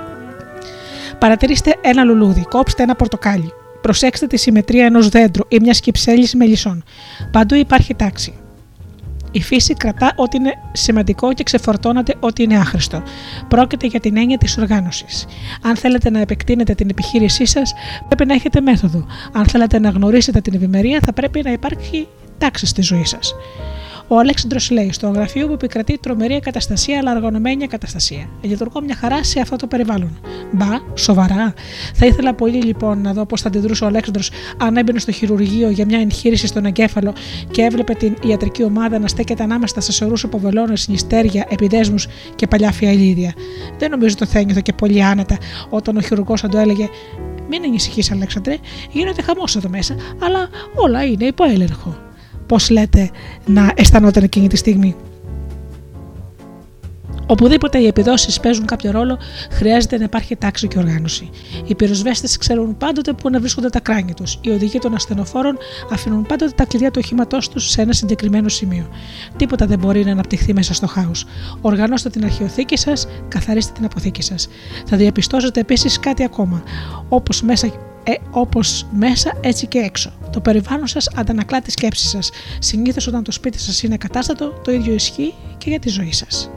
Παρατηρήστε 1.20 1.76
ένα 1.82 2.04
λουλούδι, 2.04 2.42
κόψτε 2.50 2.84
ένα 2.84 2.96
πορτοκάλι. 2.96 3.54
Προσέξτε 3.82 4.28
τη 4.28 4.38
συμμετρία 4.38 4.86
ενός 4.86 5.10
δέντρου 5.10 5.44
ή 5.48 5.58
μιας 5.62 5.80
κυψέλης 5.80 6.36
μελισσών. 6.36 6.84
Παντού 7.32 7.56
υπάρχει 7.56 7.96
τάξη. 7.96 8.34
Η 9.32 9.42
φύση 9.42 9.74
κρατά 9.74 10.14
ό,τι 10.16 10.38
είναι 10.38 10.54
σημαντικό 10.72 11.34
και 11.34 11.44
ξεφορτώνεται 11.44 12.16
ό,τι 12.20 12.44
είναι 12.44 12.58
άχρηστο. 12.58 13.04
Πρόκειται 13.48 13.88
για 13.88 14.00
την 14.00 14.18
έννοια 14.18 14.38
της 14.38 14.58
οργάνωσης. 14.58 15.26
Αν 15.62 15.76
θέλετε 15.76 16.10
να 16.10 16.20
επεκτείνετε 16.20 16.74
την 16.74 16.90
επιχείρησή 16.90 17.46
σας, 17.46 17.74
πρέπει 18.08 18.26
να 18.26 18.34
έχετε 18.34 18.62
μέθοδο. 18.62 19.06
Αν 19.34 19.46
θέλετε 19.46 19.80
να 19.80 19.90
γνωρίσετε 19.90 20.42
την 20.42 20.54
ευημερία, 20.54 21.00
θα 21.06 21.14
πρέπει 21.14 21.42
να 21.44 21.52
υπάρχει 21.52 22.08
τάξη 22.38 22.66
στη 22.66 22.82
ζωή 22.82 23.06
σας. 23.06 23.34
Ο 24.14 24.20
Αλέξανδρος 24.20 24.72
λέει: 24.72 24.92
Στο 24.92 25.10
γραφείο 25.10 25.48
μου 25.48 25.54
επικρατεί 25.54 25.98
τρομερή 25.98 26.40
καταστασία, 26.40 26.98
αλλά 27.00 27.12
αργανωμένη 27.12 27.68
καταστασία. 27.68 28.30
Λειτουργώ 28.42 28.82
μια 28.82 28.96
χαρά 28.96 29.24
σε 29.24 29.40
αυτό 29.40 29.56
το 29.56 29.68
περιβάλλον. 29.68 30.20
Μπα, 30.52 30.68
σοβαρά. 30.94 31.54
Θα 31.94 32.06
ήθελα 32.06 32.34
πολύ 32.34 32.64
λοιπόν 32.64 33.02
να 33.02 33.14
δω 33.14 33.26
πώς 33.26 33.42
θα 33.42 33.48
αντιδρούσε 33.48 33.84
ο 33.84 33.88
Αλέξανδρος 33.88 34.32
αν 34.58 34.78
έμπαινε 34.78 35.00
στο 35.00 35.12
χειρουργείο 35.12 35.70
για 35.70 35.86
μια 35.86 36.00
εγχείρηση 36.00 36.48
στον 36.48 36.66
εγκέφαλο 36.66 37.14
και 37.52 37.62
έβλεπε 37.62 37.94
την 37.94 38.16
ιατρική 38.26 38.64
ομάδα 38.64 39.00
να 39.00 39.08
στέκεται 39.08 39.44
ανάμεσα 39.44 39.82
σε 39.82 39.92
σωρούς 39.92 40.24
αποβελώνε, 40.24 40.74
νηστέρια, 40.88 41.46
επιδέσμους 41.50 42.08
και 42.36 42.48
παλιά 42.48 42.72
φιαλίδια. 42.72 43.34
Δεν 43.78 43.90
νομίζω 43.90 44.16
το 44.16 44.26
θα 44.26 44.40
ένιωθε 44.40 44.62
και 44.64 44.74
πολύ 44.74 45.04
άνετα 45.04 45.38
όταν 45.70 45.98
ο 45.98 46.02
χειρουργός 46.02 46.42
θα 46.42 46.50
του 46.50 46.58
έλεγε: 46.58 46.90
Μην 47.50 47.64
ανησυχείς, 47.64 48.12
Αλέξανδρε, 48.12 48.58
γίνεται 48.92 49.22
χαμός 49.22 49.56
εδώ 49.56 49.70
μέσα, 49.70 49.96
αλλά 50.20 50.50
όλα 50.76 51.06
είναι 51.06 51.26
υπό 51.26 51.44
έλεγχο. 51.44 52.10
Πώς 52.52 52.70
λέτε 52.70 53.10
να 53.46 53.72
αισθανόταν 53.76 54.24
εκείνη 54.24 54.48
τη 54.48 54.58
στιγμή. 54.58 54.96
Οπουδήποτε 57.26 57.80
οι 57.80 57.88
επιδόσεις 57.88 58.40
παίζουν 58.40 58.66
κάποιο 58.66 58.92
ρόλο, 58.92 59.18
χρειάζεται 59.52 59.98
να 59.98 60.04
υπάρχει 60.04 60.36
τάξη 60.36 60.68
και 60.68 60.78
οργάνωση. 60.78 61.30
Οι 61.66 61.76
πυροσβέστες 61.76 62.38
ξέρουν 62.38 62.78
πάντοτε 62.78 63.14
πού 63.14 63.30
να 63.30 63.40
βρίσκονται 63.40 63.70
τα 63.70 63.80
κράνια 63.80 64.14
τους. 64.14 64.40
Οι 64.42 64.50
οδηγοί 64.50 64.80
των 64.80 64.94
ασθενοφόρων 64.94 65.58
αφήνουν 65.92 66.26
πάντοτε 66.26 66.52
τα 66.56 66.66
κλειδιά 66.66 66.92
του 66.92 67.00
οχήματός 67.04 67.50
τους 67.50 67.70
σε 67.70 67.82
ένα 67.82 67.94
συγκεκριμένο 67.94 68.50
σημείο. 68.50 68.88
Τίποτα 69.38 69.66
δεν 69.66 69.80
μπορεί 69.80 70.04
να 70.04 70.12
αναπτυχθεί 70.12 70.54
μέσα 70.54 70.74
στο 70.74 70.88
χάος. 70.88 71.26
Οργανώστε 71.62 72.10
την 72.10 72.24
αρχαιοθήκη 72.24 72.78
σας, 72.78 73.08
καθαρίστε 73.28 73.72
την 73.76 73.86
αποθήκη 73.86 74.22
σας. 74.22 74.48
Θα 74.86 74.98
διαπιστώσετε 74.98 75.60
επίσης 75.60 76.00
κάτι 76.00 76.24
ακόμα. 76.24 76.64
Όπως 77.10 77.42
μέσα 77.42 77.68
ε, 78.04 78.14
όπως 78.32 78.88
μέσα 78.92 79.38
έτσι 79.42 79.68
και 79.68 79.80
έξω. 79.80 80.12
Το 80.32 80.40
περιβάλλον 80.40 80.88
σας 80.88 81.10
αντανακλά 81.16 81.62
τη 81.62 81.72
σκέψη 81.72 82.08
σας. 82.08 82.30
Συνήθως 82.60 83.08
όταν 83.08 83.24
το 83.24 83.32
σπίτι 83.32 83.60
σας 83.60 83.84
είναι 83.84 83.98
κατάστατο, 83.98 84.50
το 84.64 84.72
ίδιο 84.72 84.94
ισχύει 84.94 85.34
και 85.58 85.70
για 85.70 85.80
τη 85.80 85.90
ζωή 85.90 86.12
σας. 86.14 86.50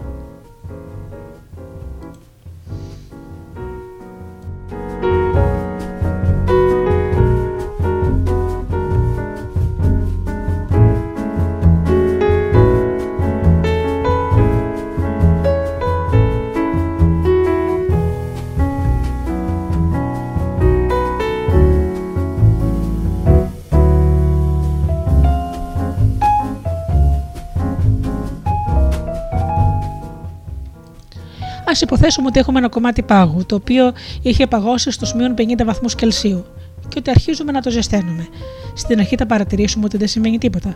Υποθέσουμε 31.81 32.27
ότι 32.27 32.39
έχουμε 32.39 32.59
ένα 32.59 32.69
κομμάτι 32.69 33.03
πάγου, 33.03 33.47
το 33.47 33.55
οποίο 33.55 33.93
είχε 34.23 34.47
παγώσει 34.47 34.91
στους 34.91 35.15
μείον 35.15 35.35
50 35.39 35.65
βαθμούς 35.65 35.95
Κελσίου 35.95 36.45
και 36.89 36.99
ότι 36.99 37.11
αρχίζουμε 37.11 37.53
να 37.53 37.61
το 37.61 37.71
ζεσταίνουμε. 37.71 38.27
Στην 38.75 38.99
αρχή 38.99 39.17
θα 39.17 39.27
παρατηρήσουμε 39.27 39.85
ότι 39.85 39.97
δεν 39.97 40.09
σημαίνει 40.09 40.39
τίποτα. 40.39 40.75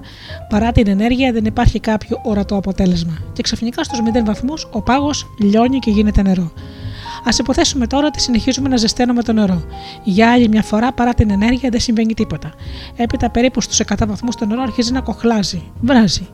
Παρά 0.49 0.73
την 0.73 0.89
ενέργεια, 0.89 1.33
δεν 1.33 1.45
υπάρχει 1.45 1.81
κάποιο 1.81 2.20
ορατό 2.25 2.57
αποτέλεσμα. 2.57 3.19
Και 3.33 3.43
ξαφνικά 3.43 3.85
στους 3.85 3.99
0 3.99 4.25
βαθμούς 4.25 4.69
ο 4.70 4.83
πάγος 4.83 5.27
λιώνει 5.41 5.79
και 5.79 5.91
γίνεται 5.91 6.23
νερό. 6.23 6.53
Α 7.25 7.31
υποθέσουμε 7.39 7.87
τώρα 7.87 8.07
ότι 8.07 8.20
συνεχίζουμε 8.20 8.69
να 8.69 8.77
ζεσταίνουμε 8.77 9.23
το 9.23 9.33
νερό. 9.33 9.62
Για 10.05 10.33
άλλη 10.33 10.49
μια 10.49 10.62
φορά, 10.62 10.93
παρά 10.93 11.15
την 11.15 11.31
ενέργεια, 11.31 11.69
δεν 11.70 11.81
συμβαίνει 11.81 12.15
τίποτα. 12.15 12.53
Έπειτα, 12.97 13.31
περίπου 13.31 13.61
στους 13.61 13.81
100 13.81 14.07
βαθμούς 14.07 14.35
το 14.35 14.47
νερό 14.47 14.62
αρχίζει 14.62 14.93
να 14.93 15.01
κοχλάζει, 15.01 15.62
βράζει. 15.81 16.29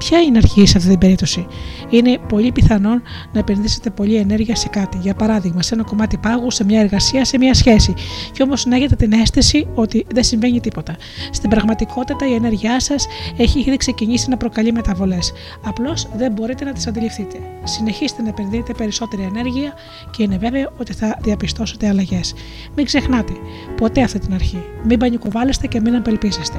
Ποια 0.00 0.18
είναι 0.20 0.36
η 0.36 0.40
αρχή 0.44 0.66
σε 0.66 0.76
αυτή 0.76 0.88
την 0.88 0.98
περίπτωση; 0.98 1.46
Είναι 1.90 2.18
πολύ 2.28 2.52
πιθανόν 2.52 3.02
να 3.32 3.38
επενδύσετε 3.38 3.90
πολλή 3.90 4.16
ενέργεια 4.16 4.56
σε 4.56 4.68
κάτι. 4.68 4.98
Για 5.00 5.14
παράδειγμα, 5.14 5.62
σε 5.62 5.74
ένα 5.74 5.82
κομμάτι 5.82 6.16
πάγου, 6.16 6.50
σε 6.50 6.64
μια 6.64 6.80
εργασία, 6.80 7.24
σε 7.24 7.38
μια 7.38 7.54
σχέση. 7.54 7.94
Και 8.32 8.42
όμως 8.42 8.64
να 8.66 8.76
έχετε 8.76 8.94
την 8.94 9.12
αίσθηση 9.12 9.66
ότι 9.74 10.06
δεν 10.14 10.24
συμβαίνει 10.24 10.60
τίποτα. 10.60 10.96
Στην 11.30 11.50
πραγματικότητα, 11.50 12.28
η 12.28 12.34
ενέργειά 12.34 12.80
σας 12.80 13.06
έχει 13.36 13.58
ήδη 13.58 13.76
ξεκινήσει 13.76 14.28
να 14.30 14.36
προκαλεί 14.36 14.72
μεταβολές. 14.72 15.32
Απλώς 15.64 16.08
δεν 16.16 16.32
μπορείτε 16.32 16.64
να 16.64 16.72
τις 16.72 16.86
αντιληφθείτε. 16.86 17.38
Συνεχίστε 17.64 18.22
να 18.22 18.28
επενδύετε 18.28 18.72
περισσότερη 18.72 19.22
ενέργεια 19.22 19.72
και 20.10 20.22
είναι 20.22 20.36
βέβαιο 20.36 20.72
ότι 20.80 20.92
θα 20.92 21.18
διαπιστώσετε 21.22 21.88
αλλαγές. 21.88 22.34
Μην 22.76 22.84
ξεχνάτε 22.84 23.32
ποτέ 23.76 24.02
αυτή 24.02 24.18
την 24.18 24.34
αρχή. 24.34 24.62
Μην 24.84 24.98
πανικοβάλλεστε 24.98 25.66
και 25.66 25.80
μην 25.80 25.94
απελπίσεστε. 25.94 26.58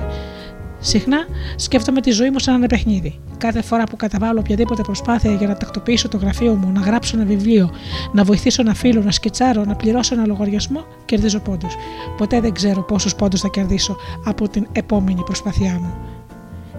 Συχνά 0.84 1.26
σκέφτομαι 1.56 2.02
τη 2.02 2.12
ζωή 2.12 2.30
μου 2.30 2.40
σαν 2.40 2.56
ένα 2.56 2.68
παιχνίδι. 2.68 3.20
Κάθε 3.38 3.62
φορά 3.62 3.84
που 3.84 3.96
καταβάλω 3.96 4.40
οποιαδήποτε 4.40 4.82
προσπάθεια 4.82 5.32
για 5.32 5.48
να 5.48 5.58
τακτοποιήσω 5.58 6.08
το 6.08 6.18
γραφείο 6.18 6.56
μου, 6.56 6.72
να 6.72 6.80
γράψω 6.80 7.18
ένα 7.18 7.26
βιβλίο, 7.26 7.72
να 8.14 8.24
βοηθήσω 8.24 8.62
ένα 8.62 8.74
φίλο, 8.74 9.02
να 9.02 9.12
σκετσάρω, 9.12 9.64
να 9.64 9.76
πληρώσω 9.76 10.16
ένα 10.16 10.26
λογαριασμό, 10.26 10.86
κερδίζω 11.06 11.40
πόντους. 11.40 11.76
Ποτέ 12.18 12.40
δεν 12.40 12.54
ξέρω 12.54 12.82
πόσους 12.82 13.16
πόντους 13.16 13.42
θα 13.42 13.48
κερδίσω 13.48 13.96
από 14.26 14.50
την 14.50 14.68
επόμενη 14.72 15.24
προσπάθειά 15.24 15.80
μου. 15.82 15.94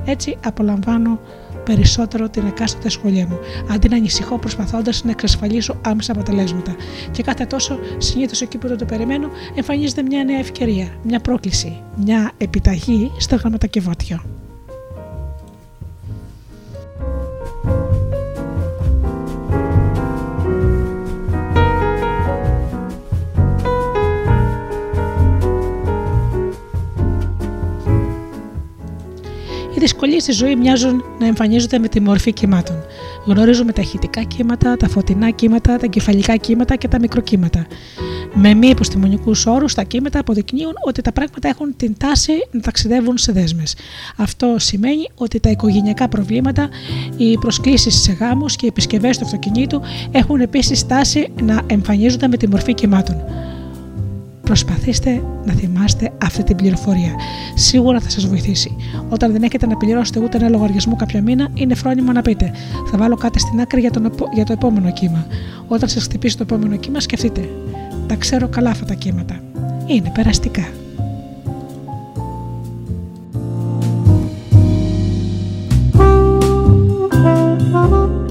Έτσι 0.05 0.37
απολαμβάνω 0.45 1.19
περισσότερο 1.65 2.29
την 2.29 2.47
εκάστοτε 2.47 2.89
σχολεία 2.89 3.27
μου, 3.27 3.39
αντί 3.71 3.89
να 3.89 3.97
ανησυχώ 3.97 4.39
προσπαθώντας 4.39 5.05
να 5.05 5.11
εξασφαλίσω 5.11 5.81
άμεσα 5.85 6.13
αποτελέσματα. 6.13 6.77
Και 7.11 7.23
κάθε 7.23 7.45
τόσο, 7.45 7.79
συνήθως 7.99 8.41
εκεί 8.41 8.59
που 8.59 8.69
δεν 8.69 8.79
το 8.79 8.85
περιμένω, 8.85 9.29
εμφανίζεται 9.55 10.03
μια 10.03 10.25
νέα 10.25 10.39
ευκαιρία, 10.39 10.89
μια 11.03 11.21
πρόκληση, 11.21 11.83
μια 11.97 12.33
επιταγή 12.39 13.11
στο 13.19 13.37
γραμματοκιβώτιο. 13.37 14.42
Δυσκολίες 29.83 30.23
στη 30.23 30.33
ζωή 30.33 30.57
μοιάζουν 30.57 31.05
να 31.19 31.27
εμφανίζονται 31.27 31.79
με 31.79 31.89
τη 31.89 32.01
μορφή 32.01 32.33
κύματων. 32.33 32.77
Γνωρίζουμε 33.27 33.73
τα 33.73 33.81
ηχητικά 33.81 34.23
κύματα, 34.23 34.77
τα 34.77 34.89
φωτεινά 34.89 35.31
κύματα, 35.31 35.77
τα 35.77 35.87
κεφαλικά 35.87 36.37
κύματα 36.37 36.77
και 36.77 36.89
τα 36.89 36.99
μικροκύματα. 36.99 37.67
Με 38.35 38.55
μη 38.55 38.69
επιστημονικούς 38.69 39.47
όρους, 39.47 39.75
τα 39.75 39.83
κύματα 39.83 40.19
αποδεικνύουν 40.19 40.73
ότι 40.87 41.03
τα 41.03 41.13
πράγματα 41.13 41.49
έχουν 41.49 41.77
την 41.77 41.95
τάση 41.99 42.33
να 42.51 42.61
ταξιδεύουν 42.61 43.19
σε 43.19 43.33
δέσμες. 43.33 43.77
Αυτό 44.17 44.55
σημαίνει 44.59 45.09
ότι 45.15 45.41
τα 45.41 45.51
οικογενειακά 45.51 46.09
προβλήματα, 46.09 46.69
οι 47.17 47.39
προσκλήσεις 47.39 47.95
σε 47.95 48.13
γάμους 48.13 48.57
και 48.57 48.67
οι 48.67 48.69
επισκευές 48.69 49.19
του 49.19 49.25
αυτοκινήτου 49.25 49.81
έχουν 50.11 50.41
επίσης 50.41 50.87
τάση 50.87 51.33
να 51.43 51.61
εμφανίζονται 51.67 52.29
με 52.29 52.37
τη 52.37 52.49
μορφή 52.49 52.75
κυμάτων. 52.75 53.17
Προσπαθήστε 54.43 55.23
να 55.45 55.53
θυμάστε 55.53 56.11
αυτή 56.23 56.43
την 56.43 56.57
πληροφορία. 56.57 57.15
Σίγουρα 57.55 58.01
θα 58.01 58.11
σας 58.11 58.27
βοηθήσει. 58.27 58.77
Όταν 59.09 59.33
δεν 59.33 59.43
έχετε 59.43 59.67
να 59.67 59.77
πληρώσετε 59.77 60.21
ούτε 60.21 60.37
ένα 60.37 60.49
λογαριασμό 60.49 60.97
κάποιο 60.97 61.21
μήνα, 61.21 61.49
είναι 61.55 61.75
φρόνιμο 61.75 62.13
να 62.13 62.23
πείτε: 62.23 62.53
Θα 62.91 62.99
βάλω 62.99 63.17
κάτι 63.17 63.39
στην 63.39 63.61
άκρη 63.61 63.81
για, 63.81 63.91
τον, 63.91 64.05
επο- 64.05 64.29
για 64.35 64.45
το 64.45 64.53
επόμενο 64.53 64.93
κύμα. 64.93 65.27
Όταν 65.69 65.89
σας 65.89 66.03
χτυπήσει 66.03 66.37
το 66.37 66.43
επόμενο 66.43 66.77
κύμα, 66.77 67.01
σκεφτείτε: 67.01 67.49
Τα 68.07 68.15
ξέρω 68.15 68.49
καλά 68.49 68.71
αυτά 68.71 68.85
τα 68.85 68.95
κύματα. 68.95 69.41
Είναι 69.87 70.11
περαστικά. 70.15 70.63
Breaking 77.23 77.91
the 77.91 78.22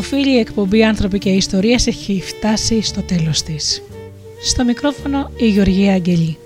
μου 0.00 0.06
φίλοι, 0.06 0.30
η 0.30 0.38
εκπομπή 0.38 0.84
«Άνθρωποι 0.84 1.18
και 1.18 1.30
Ιστορίες» 1.30 1.86
έχει 1.86 2.22
φτάσει 2.26 2.82
στο 2.82 3.02
τέλος 3.02 3.42
της. 3.42 3.82
Στο 4.42 4.64
μικρόφωνο 4.64 5.30
η 5.36 5.46
Γεωργία 5.46 5.92
Αγγελή. 5.92 6.38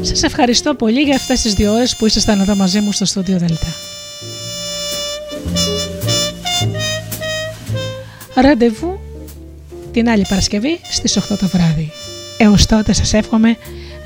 Σας 0.00 0.22
ευχαριστώ 0.22 0.74
πολύ 0.74 1.00
για 1.00 1.14
αυτές 1.14 1.40
τις 1.42 1.54
δύο 1.54 1.72
ώρες 1.72 1.96
που 1.96 2.06
ήσασταν 2.06 2.40
εδώ 2.40 2.54
μαζί 2.54 2.80
μου 2.80 2.92
στο 2.92 3.04
στούντιο 3.04 3.38
Δελτά. 3.38 3.74
Ραντεβού 8.34 9.00
την 9.92 10.08
άλλη 10.08 10.24
Παρασκευή 10.28 10.80
στις 10.90 11.18
8 11.18 11.36
το 11.38 11.46
βράδυ. 11.46 11.92
Έως 12.38 12.66
τότε 12.66 12.92
σας 12.92 13.12
εύχομαι 13.12 13.56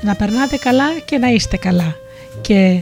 να 0.01 0.15
περνάτε 0.15 0.57
καλά 0.57 0.99
και 1.05 1.17
να 1.17 1.27
είστε 1.27 1.57
καλά 1.57 1.95
και 2.41 2.81